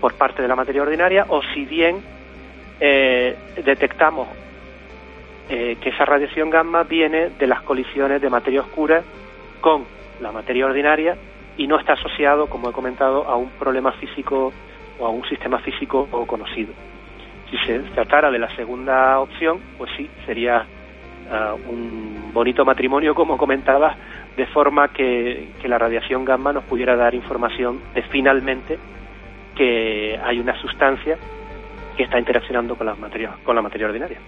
por 0.00 0.14
parte 0.14 0.42
de 0.42 0.46
la 0.46 0.54
materia 0.54 0.82
ordinaria 0.82 1.26
o 1.28 1.42
si 1.42 1.64
bien 1.64 2.00
eh, 2.78 3.36
detectamos 3.64 4.28
eh, 5.48 5.76
que 5.80 5.88
esa 5.88 6.04
radiación 6.04 6.50
gamma 6.50 6.84
viene 6.84 7.30
de 7.30 7.46
las 7.48 7.62
colisiones 7.62 8.22
de 8.22 8.30
materia 8.30 8.60
oscura 8.60 9.02
con 9.60 9.84
la 10.20 10.30
materia 10.30 10.66
ordinaria 10.66 11.16
y 11.56 11.66
no 11.66 11.80
está 11.80 11.94
asociado, 11.94 12.46
como 12.46 12.70
he 12.70 12.72
comentado, 12.72 13.24
a 13.24 13.34
un 13.34 13.50
problema 13.50 13.90
físico 13.90 14.52
o 15.00 15.06
a 15.06 15.10
un 15.10 15.28
sistema 15.28 15.58
físico 15.58 16.06
conocido. 16.28 16.72
Si 17.50 17.58
se 17.66 17.80
tratara 17.94 18.30
de 18.30 18.38
la 18.38 18.48
segunda 18.54 19.18
opción, 19.18 19.60
pues 19.76 19.90
sí, 19.96 20.08
sería 20.24 20.64
ah, 21.30 21.54
un 21.68 22.30
bonito 22.32 22.64
matrimonio, 22.64 23.14
como 23.14 23.36
comentaba, 23.36 23.96
de 24.36 24.46
forma 24.46 24.88
que, 24.88 25.48
la 25.64 25.78
radiación 25.78 26.24
gamma 26.24 26.52
nos 26.52 26.64
pudiera 26.64 26.96
dar 26.96 27.14
información 27.14 27.80
de 27.94 28.02
finalmente 28.02 28.78
que 29.56 30.18
hay 30.22 30.38
una 30.38 30.58
sustancia 30.60 31.18
que 31.96 32.04
está 32.04 32.18
interaccionando 32.18 32.76
con 32.76 32.86
la 32.86 32.94
materia, 32.94 33.32
con 33.44 33.54
la 33.54 33.62
materia 33.62 33.86
ordinaria. 33.86 34.18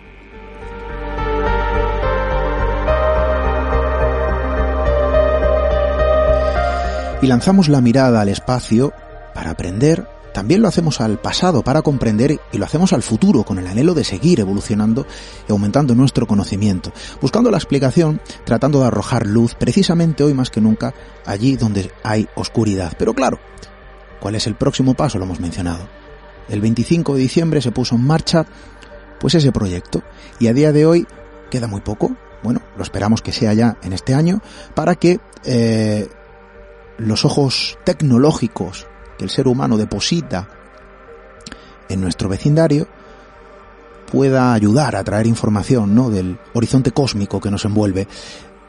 Y 7.22 7.26
lanzamos 7.28 7.68
la 7.68 7.80
mirada 7.80 8.20
al 8.20 8.28
espacio 8.28 8.92
para 9.32 9.50
aprender 9.50 10.04
también 10.32 10.62
lo 10.62 10.68
hacemos 10.68 11.00
al 11.00 11.20
pasado 11.20 11.62
para 11.62 11.82
comprender 11.82 12.40
y 12.52 12.58
lo 12.58 12.64
hacemos 12.64 12.92
al 12.92 13.02
futuro 13.02 13.44
con 13.44 13.58
el 13.58 13.66
anhelo 13.66 13.94
de 13.94 14.04
seguir 14.04 14.40
evolucionando 14.40 15.06
y 15.48 15.52
aumentando 15.52 15.94
nuestro 15.94 16.26
conocimiento, 16.26 16.92
buscando 17.20 17.50
la 17.50 17.58
explicación, 17.58 18.20
tratando 18.44 18.80
de 18.80 18.86
arrojar 18.86 19.26
luz 19.26 19.54
precisamente 19.54 20.24
hoy 20.24 20.34
más 20.34 20.50
que 20.50 20.60
nunca 20.60 20.94
allí 21.26 21.56
donde 21.56 21.90
hay 22.02 22.28
oscuridad. 22.34 22.94
Pero 22.98 23.14
claro, 23.14 23.38
¿cuál 24.20 24.34
es 24.34 24.46
el 24.46 24.54
próximo 24.54 24.94
paso? 24.94 25.18
Lo 25.18 25.24
hemos 25.24 25.40
mencionado. 25.40 25.88
El 26.48 26.60
25 26.60 27.14
de 27.14 27.20
diciembre 27.20 27.62
se 27.62 27.72
puso 27.72 27.94
en 27.94 28.04
marcha 28.06 28.46
pues 29.20 29.34
ese 29.34 29.52
proyecto 29.52 30.02
y 30.40 30.48
a 30.48 30.52
día 30.52 30.72
de 30.72 30.86
hoy 30.86 31.06
queda 31.50 31.66
muy 31.66 31.82
poco, 31.82 32.16
bueno, 32.42 32.60
lo 32.76 32.82
esperamos 32.82 33.22
que 33.22 33.32
sea 33.32 33.52
ya 33.52 33.76
en 33.82 33.92
este 33.92 34.14
año, 34.14 34.40
para 34.74 34.96
que 34.96 35.20
eh, 35.44 36.08
los 36.98 37.24
ojos 37.24 37.78
tecnológicos 37.84 38.88
que 39.18 39.24
el 39.24 39.30
ser 39.30 39.48
humano 39.48 39.76
deposita 39.76 40.48
en 41.88 42.00
nuestro 42.00 42.28
vecindario 42.28 42.86
pueda 44.10 44.52
ayudar 44.52 44.94
a 44.94 45.04
traer 45.04 45.26
información 45.26 45.94
¿no? 45.94 46.10
del 46.10 46.38
horizonte 46.52 46.90
cósmico 46.90 47.40
que 47.40 47.50
nos 47.50 47.64
envuelve. 47.64 48.06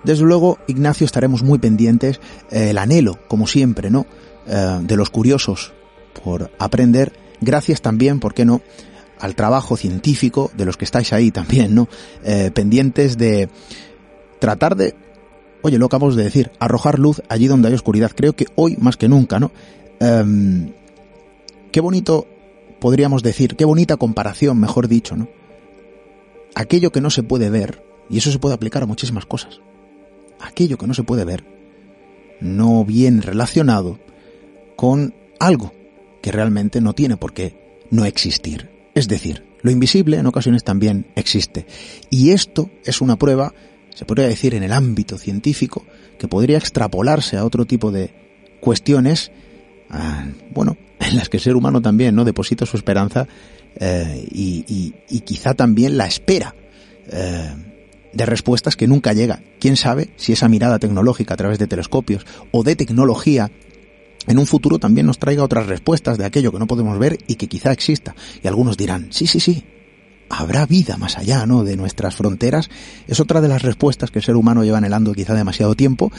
Desde 0.04 0.24
luego, 0.24 0.58
Ignacio, 0.68 1.06
estaremos 1.06 1.44
muy 1.44 1.60
pendientes, 1.60 2.20
eh, 2.52 2.70
el 2.70 2.78
anhelo, 2.78 3.20
como 3.28 3.48
siempre, 3.48 3.90
¿no? 3.90 4.06
Eh, 4.48 4.80
de 4.82 4.98
los 4.98 5.10
curiosos 5.10 5.74
por 6.24 6.52
aprender, 6.60 7.14
gracias 7.40 7.82
también, 7.82 8.20
¿por 8.20 8.34
qué 8.34 8.46
no?, 8.46 8.62
al 9.20 9.36
trabajo 9.36 9.78
científico 9.78 10.52
de 10.58 10.66
los 10.66 10.76
que 10.76 10.84
estáis 10.84 11.14
ahí 11.14 11.32
también, 11.32 11.74
¿no? 11.74 11.88
Eh, 12.24 12.52
pendientes 12.54 13.18
de 13.18 13.50
tratar 14.40 14.76
de, 14.76 14.96
oye, 15.62 15.78
lo 15.78 15.86
acabamos 15.86 16.18
de 16.18 16.26
decir, 16.26 16.52
arrojar 16.60 17.00
luz 17.00 17.22
allí 17.30 17.48
donde 17.48 17.70
hay 17.70 17.74
oscuridad. 17.74 18.12
Creo 18.14 18.34
que 18.34 18.48
hoy 18.56 18.76
más 18.78 18.98
que 18.98 19.08
nunca, 19.08 19.40
¿no? 19.40 19.52
Em, 20.00 20.72
qué 21.72 21.82
bonito 21.82 22.28
podríamos 22.80 23.24
decir, 23.24 23.56
qué 23.56 23.66
bonita 23.66 23.98
comparación, 23.98 24.60
mejor 24.60 24.88
dicho, 24.88 25.16
¿no? 25.16 25.28
Aquello 26.56 26.92
que 26.92 27.02
no 27.02 27.10
se 27.10 27.24
puede 27.24 27.50
ver, 27.50 27.84
y 28.10 28.18
eso 28.18 28.32
se 28.32 28.40
puede 28.40 28.56
aplicar 28.56 28.84
a 28.84 28.88
muchísimas 28.88 29.26
cosas, 29.26 29.62
aquello 30.40 30.78
que 30.78 30.88
no 30.88 30.94
se 30.94 31.04
puede 31.04 31.26
ver, 31.26 31.46
no 32.42 32.84
viene 32.84 33.22
relacionado 33.22 34.00
con 34.76 35.14
algo 35.40 35.74
que 36.22 36.32
realmente 36.32 36.82
no 36.82 36.94
tiene 36.94 37.18
por 37.18 37.34
qué 37.34 37.56
no 37.90 38.06
existir. 38.06 38.70
Es 38.96 39.08
decir, 39.08 39.46
lo 39.62 39.72
invisible 39.72 40.18
en 40.18 40.28
ocasiones 40.28 40.64
también 40.64 41.08
existe. 41.16 41.66
Y 42.10 42.32
esto 42.32 42.70
es 42.84 43.02
una 43.02 43.18
prueba, 43.18 43.54
se 43.96 44.06
podría 44.06 44.28
decir 44.28 44.56
en 44.56 44.64
el 44.64 44.74
ámbito 44.74 45.18
científico, 45.18 45.86
que 46.18 46.28
podría 46.28 46.58
extrapolarse 46.58 47.38
a 47.38 47.46
otro 47.46 47.66
tipo 47.66 47.92
de 47.92 48.14
cuestiones 48.60 49.32
bueno, 50.54 50.78
en 51.00 51.16
las 51.16 51.30
que 51.30 51.38
el 51.38 51.44
ser 51.44 51.56
humano 51.56 51.82
también 51.82 52.16
no 52.16 52.26
deposita 52.26 52.66
su 52.66 52.78
esperanza 52.78 53.28
eh, 53.76 54.28
y, 54.32 54.94
quizá 55.22 55.54
también 55.54 55.98
la 55.98 56.06
espera 56.06 56.56
eh, 57.08 57.50
de 58.14 58.26
respuestas 58.26 58.76
que 58.76 58.88
nunca 58.88 59.14
llega. 59.14 59.42
¿Quién 59.60 59.78
sabe 59.78 60.12
si 60.16 60.34
esa 60.34 60.48
mirada 60.48 60.80
tecnológica 60.80 61.34
a 61.34 61.38
través 61.38 61.60
de 61.60 61.68
telescopios 61.68 62.26
o 62.52 62.64
de 62.64 62.76
tecnología 62.76 63.52
en 64.28 64.40
un 64.40 64.46
futuro 64.46 64.80
también 64.80 65.06
nos 65.06 65.20
traiga 65.20 65.44
otras 65.44 65.68
respuestas 65.68 66.18
de 66.18 66.26
aquello 66.26 66.52
que 66.52 66.60
no 66.60 66.68
podemos 66.68 66.98
ver 67.00 67.18
y 67.28 67.36
que 67.36 67.48
quizá 67.48 67.72
exista? 67.72 68.16
Y 68.42 68.48
algunos 68.48 68.78
dirán, 68.78 69.08
sí, 69.12 69.28
sí, 69.28 69.40
sí, 69.40 69.64
habrá 70.30 70.66
vida 70.66 70.98
más 70.98 71.18
allá, 71.18 71.46
¿no? 71.46 71.64
De 71.64 71.76
nuestras 71.76 72.16
fronteras. 72.16 72.70
Es 73.08 73.20
otra 73.20 73.42
de 73.42 73.48
las 73.48 73.62
respuestas 73.62 74.12
que 74.12 74.20
el 74.20 74.26
ser 74.26 74.36
humano 74.36 74.64
lleva 74.64 74.78
anhelando 74.78 75.14
quizá 75.14 75.34
demasiado 75.34 75.76
tiempo. 75.76 76.12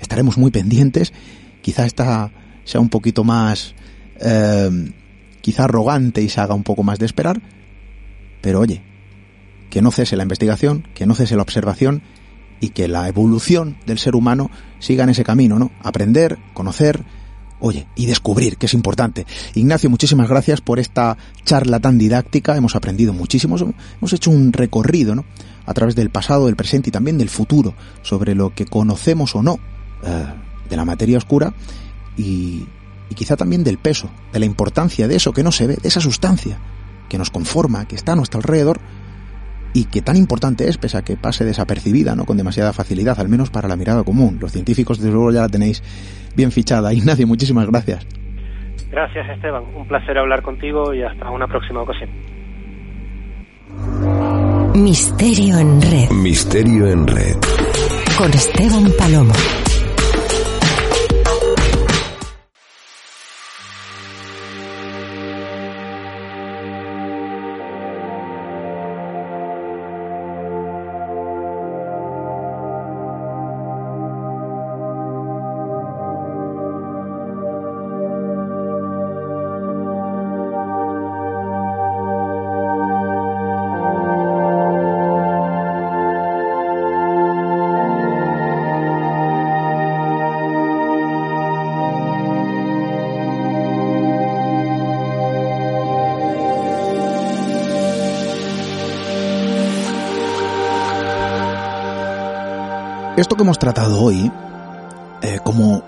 Estaremos 0.00 0.38
muy 0.38 0.50
pendientes. 0.50 1.12
Quizá 1.60 1.86
esta 1.86 2.32
sea 2.64 2.80
un 2.80 2.88
poquito 2.88 3.24
más 3.24 3.74
eh, 4.20 4.92
quizá 5.40 5.64
arrogante 5.64 6.22
y 6.22 6.28
se 6.28 6.40
haga 6.40 6.54
un 6.54 6.62
poco 6.62 6.82
más 6.82 6.98
de 6.98 7.06
esperar, 7.06 7.42
pero 8.40 8.60
oye, 8.60 8.82
que 9.68 9.82
no 9.82 9.90
cese 9.90 10.16
la 10.16 10.22
investigación, 10.22 10.86
que 10.94 11.06
no 11.06 11.14
cese 11.14 11.36
la 11.36 11.42
observación 11.42 12.02
y 12.60 12.70
que 12.70 12.88
la 12.88 13.08
evolución 13.08 13.76
del 13.86 13.98
ser 13.98 14.14
humano 14.14 14.50
siga 14.78 15.04
en 15.04 15.10
ese 15.10 15.24
camino, 15.24 15.58
¿no? 15.58 15.72
Aprender, 15.82 16.38
conocer, 16.54 17.02
oye, 17.58 17.88
y 17.96 18.06
descubrir, 18.06 18.56
que 18.56 18.66
es 18.66 18.74
importante. 18.74 19.26
Ignacio, 19.54 19.90
muchísimas 19.90 20.28
gracias 20.28 20.60
por 20.60 20.78
esta 20.78 21.16
charla 21.44 21.80
tan 21.80 21.98
didáctica, 21.98 22.56
hemos 22.56 22.76
aprendido 22.76 23.12
muchísimo, 23.12 23.56
hemos 23.56 24.12
hecho 24.12 24.30
un 24.30 24.52
recorrido, 24.52 25.14
¿no? 25.14 25.24
A 25.66 25.74
través 25.74 25.96
del 25.96 26.10
pasado, 26.10 26.46
del 26.46 26.56
presente 26.56 26.90
y 26.90 26.92
también 26.92 27.18
del 27.18 27.30
futuro, 27.30 27.74
sobre 28.02 28.34
lo 28.34 28.54
que 28.54 28.66
conocemos 28.66 29.34
o 29.34 29.42
no 29.42 29.58
eh, 30.04 30.26
de 30.68 30.76
la 30.76 30.84
materia 30.84 31.18
oscura 31.18 31.52
y, 32.16 32.66
quizá 33.14 33.36
también 33.36 33.62
del 33.62 33.78
peso, 33.78 34.10
de 34.32 34.38
la 34.38 34.46
importancia 34.46 35.06
de 35.06 35.16
eso 35.16 35.32
que 35.32 35.42
no 35.42 35.52
se 35.52 35.66
ve, 35.66 35.76
de 35.76 35.88
esa 35.88 36.00
sustancia 36.00 36.58
que 37.08 37.18
nos 37.18 37.30
conforma, 37.30 37.86
que 37.86 37.94
está 37.94 38.12
a 38.12 38.16
nuestro 38.16 38.38
alrededor 38.38 38.80
y 39.74 39.84
que 39.84 40.00
tan 40.00 40.16
importante 40.16 40.68
es, 40.68 40.78
pese 40.78 40.96
a 40.96 41.02
que 41.02 41.16
pase 41.16 41.44
desapercibida, 41.44 42.14
no 42.14 42.24
con 42.24 42.36
demasiada 42.36 42.72
facilidad, 42.72 43.20
al 43.20 43.28
menos 43.28 43.50
para 43.50 43.68
la 43.68 43.76
mirada 43.76 44.02
común. 44.02 44.38
Los 44.40 44.52
científicos, 44.52 44.98
desde 44.98 45.12
luego, 45.12 45.30
ya 45.30 45.42
la 45.42 45.48
tenéis 45.48 45.82
bien 46.34 46.52
fichada. 46.52 46.92
Ignacio, 46.94 47.26
muchísimas 47.26 47.66
gracias. 47.66 48.06
Gracias, 48.90 49.28
Esteban. 49.30 49.64
Un 49.74 49.86
placer 49.86 50.18
hablar 50.18 50.42
contigo 50.42 50.92
y 50.92 51.02
hasta 51.02 51.30
una 51.30 51.46
próxima 51.46 51.82
ocasión. 51.82 52.10
Misterio 54.74 55.58
en 55.58 55.80
red. 55.80 56.10
Misterio 56.10 56.86
en 56.88 57.06
red. 57.06 57.36
Con 58.16 58.30
Esteban 58.32 58.90
Palomo. 58.98 59.32
Hemos 103.42 103.58
tratado 103.58 104.00
hoy, 104.00 104.30
eh, 105.20 105.38
como 105.44 105.82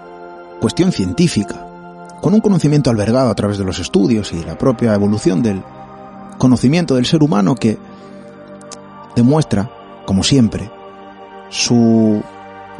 cuestión 0.60 0.92
científica, 0.92 1.66
con 2.20 2.34
un 2.34 2.40
conocimiento 2.40 2.90
albergado 2.90 3.30
a 3.30 3.34
través 3.34 3.58
de 3.58 3.64
los 3.64 3.78
estudios 3.78 4.32
y 4.32 4.42
la 4.44 4.58
propia 4.58 4.94
evolución 4.94 5.42
del 5.42 5.62
conocimiento 6.38 6.94
del 6.96 7.06
ser 7.06 7.22
humano 7.22 7.54
que 7.54 7.78
demuestra, 9.14 9.70
como 10.04 10.22
siempre, 10.22 10.70
su, 11.50 12.22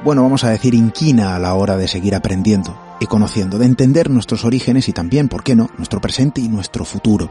bueno, 0.03 0.23
vamos 0.23 0.45
a 0.45 0.51
decir, 0.51 0.75
inquina 0.75 1.37
a 1.37 1.39
la 1.39 1.55
hora 1.55 1.77
de 1.77 1.89
seguir 1.89 2.15
aprendiendo 2.15 2.77
y 3.01 3.07
conociendo, 3.07 3.59
de 3.59 3.67
entender 3.67 4.11
nuestros 4.11 4.45
orígenes 4.45 4.89
y 4.89 4.93
también, 4.93 5.29
¿por 5.29 5.45
qué 5.45 5.55
no?, 5.55 5.71
nuestro 5.77 6.01
presente 6.01 6.41
y 6.41 6.49
nuestro 6.49 6.85
futuro. 6.85 7.31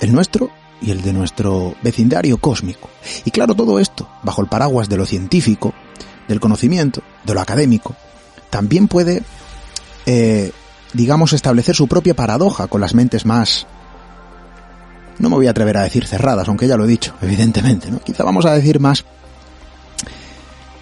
El 0.00 0.12
nuestro 0.12 0.50
y 0.80 0.90
el 0.90 1.02
de 1.02 1.12
nuestro 1.12 1.74
vecindario 1.82 2.38
cósmico. 2.38 2.88
Y 3.24 3.30
claro, 3.30 3.54
todo 3.54 3.78
esto, 3.78 4.08
bajo 4.22 4.42
el 4.42 4.48
paraguas 4.48 4.88
de 4.88 4.96
lo 4.96 5.06
científico, 5.06 5.74
del 6.28 6.40
conocimiento, 6.40 7.02
de 7.24 7.34
lo 7.34 7.40
académico, 7.40 7.96
también 8.50 8.86
puede 8.86 9.22
eh, 10.06 10.52
digamos, 10.92 11.32
establecer 11.32 11.74
su 11.74 11.86
propia 11.86 12.14
paradoja 12.14 12.66
con 12.66 12.80
las 12.80 12.94
mentes 12.94 13.26
más... 13.26 13.66
No 15.18 15.28
me 15.28 15.36
voy 15.36 15.48
a 15.48 15.50
atrever 15.50 15.76
a 15.76 15.82
decir 15.82 16.06
cerradas, 16.06 16.48
aunque 16.48 16.68
ya 16.68 16.76
lo 16.76 16.84
he 16.84 16.88
dicho, 16.88 17.12
evidentemente, 17.20 17.90
¿no? 17.90 18.00
Quizá 18.00 18.24
vamos 18.24 18.46
a 18.46 18.54
decir 18.54 18.80
más... 18.80 19.04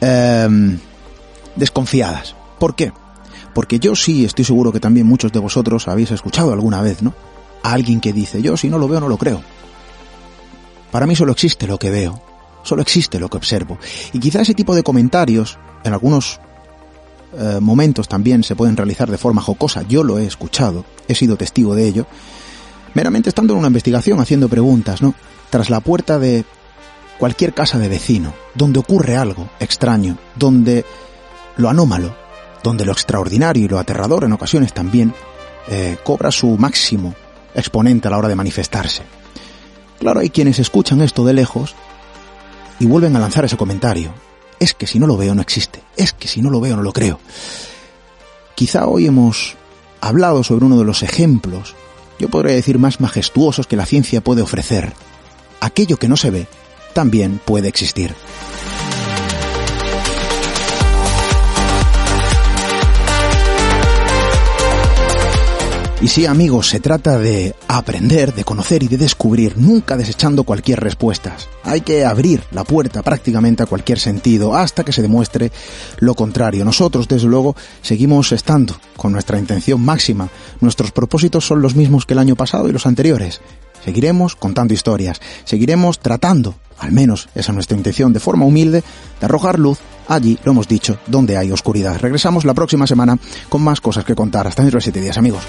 Em, 0.00 0.78
desconfiadas. 1.56 2.36
¿Por 2.60 2.76
qué? 2.76 2.92
Porque 3.54 3.78
yo 3.78 3.96
sí 3.96 4.26
estoy 4.26 4.44
seguro 4.44 4.72
que 4.72 4.80
también 4.80 5.06
muchos 5.06 5.32
de 5.32 5.38
vosotros 5.38 5.88
habéis 5.88 6.10
escuchado 6.10 6.52
alguna 6.52 6.82
vez, 6.82 7.02
¿no? 7.02 7.14
A 7.62 7.72
alguien 7.72 8.00
que 8.00 8.12
dice, 8.12 8.42
yo 8.42 8.56
si 8.58 8.68
no 8.68 8.78
lo 8.78 8.88
veo 8.88 9.00
no 9.00 9.08
lo 9.08 9.16
creo. 9.16 9.42
Para 10.92 11.06
mí 11.06 11.16
solo 11.16 11.32
existe 11.32 11.66
lo 11.66 11.78
que 11.78 11.90
veo, 11.90 12.22
solo 12.66 12.82
existe 12.82 13.18
lo 13.18 13.28
que 13.28 13.36
observo. 13.36 13.78
Y 14.12 14.18
quizá 14.18 14.42
ese 14.42 14.54
tipo 14.54 14.74
de 14.74 14.82
comentarios, 14.82 15.58
en 15.84 15.92
algunos 15.92 16.40
eh, 17.38 17.58
momentos 17.60 18.08
también 18.08 18.42
se 18.42 18.56
pueden 18.56 18.76
realizar 18.76 19.10
de 19.10 19.18
forma 19.18 19.40
jocosa, 19.40 19.82
yo 19.82 20.02
lo 20.02 20.18
he 20.18 20.26
escuchado, 20.26 20.84
he 21.08 21.14
sido 21.14 21.36
testigo 21.36 21.74
de 21.74 21.86
ello, 21.86 22.06
meramente 22.94 23.28
estando 23.28 23.54
en 23.54 23.60
una 23.60 23.68
investigación, 23.68 24.20
haciendo 24.20 24.48
preguntas, 24.48 25.00
¿no? 25.00 25.14
Tras 25.50 25.70
la 25.70 25.80
puerta 25.80 26.18
de 26.18 26.44
cualquier 27.18 27.54
casa 27.54 27.78
de 27.78 27.88
vecino, 27.88 28.34
donde 28.54 28.80
ocurre 28.80 29.16
algo 29.16 29.48
extraño, 29.60 30.18
donde 30.34 30.84
lo 31.56 31.68
anómalo, 31.68 32.16
donde 32.62 32.84
lo 32.84 32.92
extraordinario 32.92 33.64
y 33.64 33.68
lo 33.68 33.78
aterrador 33.78 34.24
en 34.24 34.32
ocasiones 34.32 34.72
también 34.72 35.14
eh, 35.68 35.98
cobra 36.02 36.30
su 36.30 36.56
máximo 36.58 37.14
exponente 37.54 38.08
a 38.08 38.10
la 38.10 38.18
hora 38.18 38.28
de 38.28 38.34
manifestarse. 38.34 39.02
Claro, 39.98 40.20
hay 40.20 40.30
quienes 40.30 40.58
escuchan 40.58 41.00
esto 41.00 41.24
de 41.24 41.32
lejos 41.32 41.74
y 42.78 42.86
vuelven 42.86 43.16
a 43.16 43.20
lanzar 43.20 43.44
ese 43.44 43.56
comentario. 43.56 44.12
Es 44.58 44.74
que 44.74 44.86
si 44.86 44.98
no 44.98 45.06
lo 45.06 45.16
veo 45.16 45.34
no 45.34 45.42
existe. 45.42 45.82
Es 45.96 46.12
que 46.12 46.28
si 46.28 46.40
no 46.40 46.50
lo 46.50 46.60
veo 46.60 46.76
no 46.76 46.82
lo 46.82 46.92
creo. 46.92 47.20
Quizá 48.54 48.86
hoy 48.86 49.06
hemos 49.06 49.56
hablado 50.00 50.42
sobre 50.42 50.64
uno 50.64 50.78
de 50.78 50.84
los 50.84 51.02
ejemplos, 51.02 51.74
yo 52.18 52.28
podría 52.28 52.54
decir 52.54 52.78
más 52.78 53.00
majestuosos 53.00 53.66
que 53.66 53.76
la 53.76 53.86
ciencia 53.86 54.22
puede 54.22 54.42
ofrecer. 54.42 54.94
Aquello 55.60 55.98
que 55.98 56.08
no 56.08 56.16
se 56.16 56.30
ve 56.30 56.46
también 56.94 57.40
puede 57.44 57.68
existir. 57.68 58.14
Y 66.02 66.08
sí, 66.08 66.26
amigos, 66.26 66.68
se 66.68 66.78
trata 66.78 67.18
de 67.18 67.54
aprender, 67.68 68.34
de 68.34 68.44
conocer 68.44 68.82
y 68.82 68.88
de 68.88 68.98
descubrir, 68.98 69.56
nunca 69.56 69.96
desechando 69.96 70.44
cualquier 70.44 70.78
respuesta. 70.78 71.34
Hay 71.64 71.80
que 71.80 72.04
abrir 72.04 72.42
la 72.50 72.64
puerta 72.64 73.02
prácticamente 73.02 73.62
a 73.62 73.66
cualquier 73.66 73.98
sentido 73.98 74.54
hasta 74.54 74.84
que 74.84 74.92
se 74.92 75.00
demuestre 75.00 75.50
lo 75.98 76.14
contrario. 76.14 76.66
Nosotros, 76.66 77.08
desde 77.08 77.28
luego, 77.28 77.56
seguimos 77.80 78.30
estando 78.32 78.76
con 78.96 79.12
nuestra 79.12 79.38
intención 79.38 79.80
máxima. 79.80 80.28
Nuestros 80.60 80.92
propósitos 80.92 81.46
son 81.46 81.62
los 81.62 81.74
mismos 81.74 82.04
que 82.04 82.12
el 82.12 82.20
año 82.20 82.36
pasado 82.36 82.68
y 82.68 82.72
los 82.72 82.86
anteriores. 82.86 83.40
Seguiremos 83.86 84.34
contando 84.34 84.74
historias, 84.74 85.20
seguiremos 85.44 86.00
tratando, 86.00 86.56
al 86.80 86.90
menos 86.90 87.28
esa 87.36 87.52
es 87.52 87.54
nuestra 87.54 87.76
intención, 87.76 88.12
de 88.12 88.18
forma 88.18 88.44
humilde, 88.44 88.82
de 89.20 89.24
arrojar 89.24 89.60
luz 89.60 89.78
allí, 90.08 90.40
lo 90.42 90.50
hemos 90.50 90.66
dicho, 90.66 90.98
donde 91.06 91.36
hay 91.36 91.52
oscuridad. 91.52 91.96
Regresamos 92.00 92.44
la 92.44 92.52
próxima 92.52 92.88
semana 92.88 93.16
con 93.48 93.62
más 93.62 93.80
cosas 93.80 94.04
que 94.04 94.16
contar. 94.16 94.48
Hasta 94.48 94.62
dentro 94.62 94.78
de 94.78 94.82
siete 94.82 95.00
días, 95.00 95.18
amigos. 95.18 95.44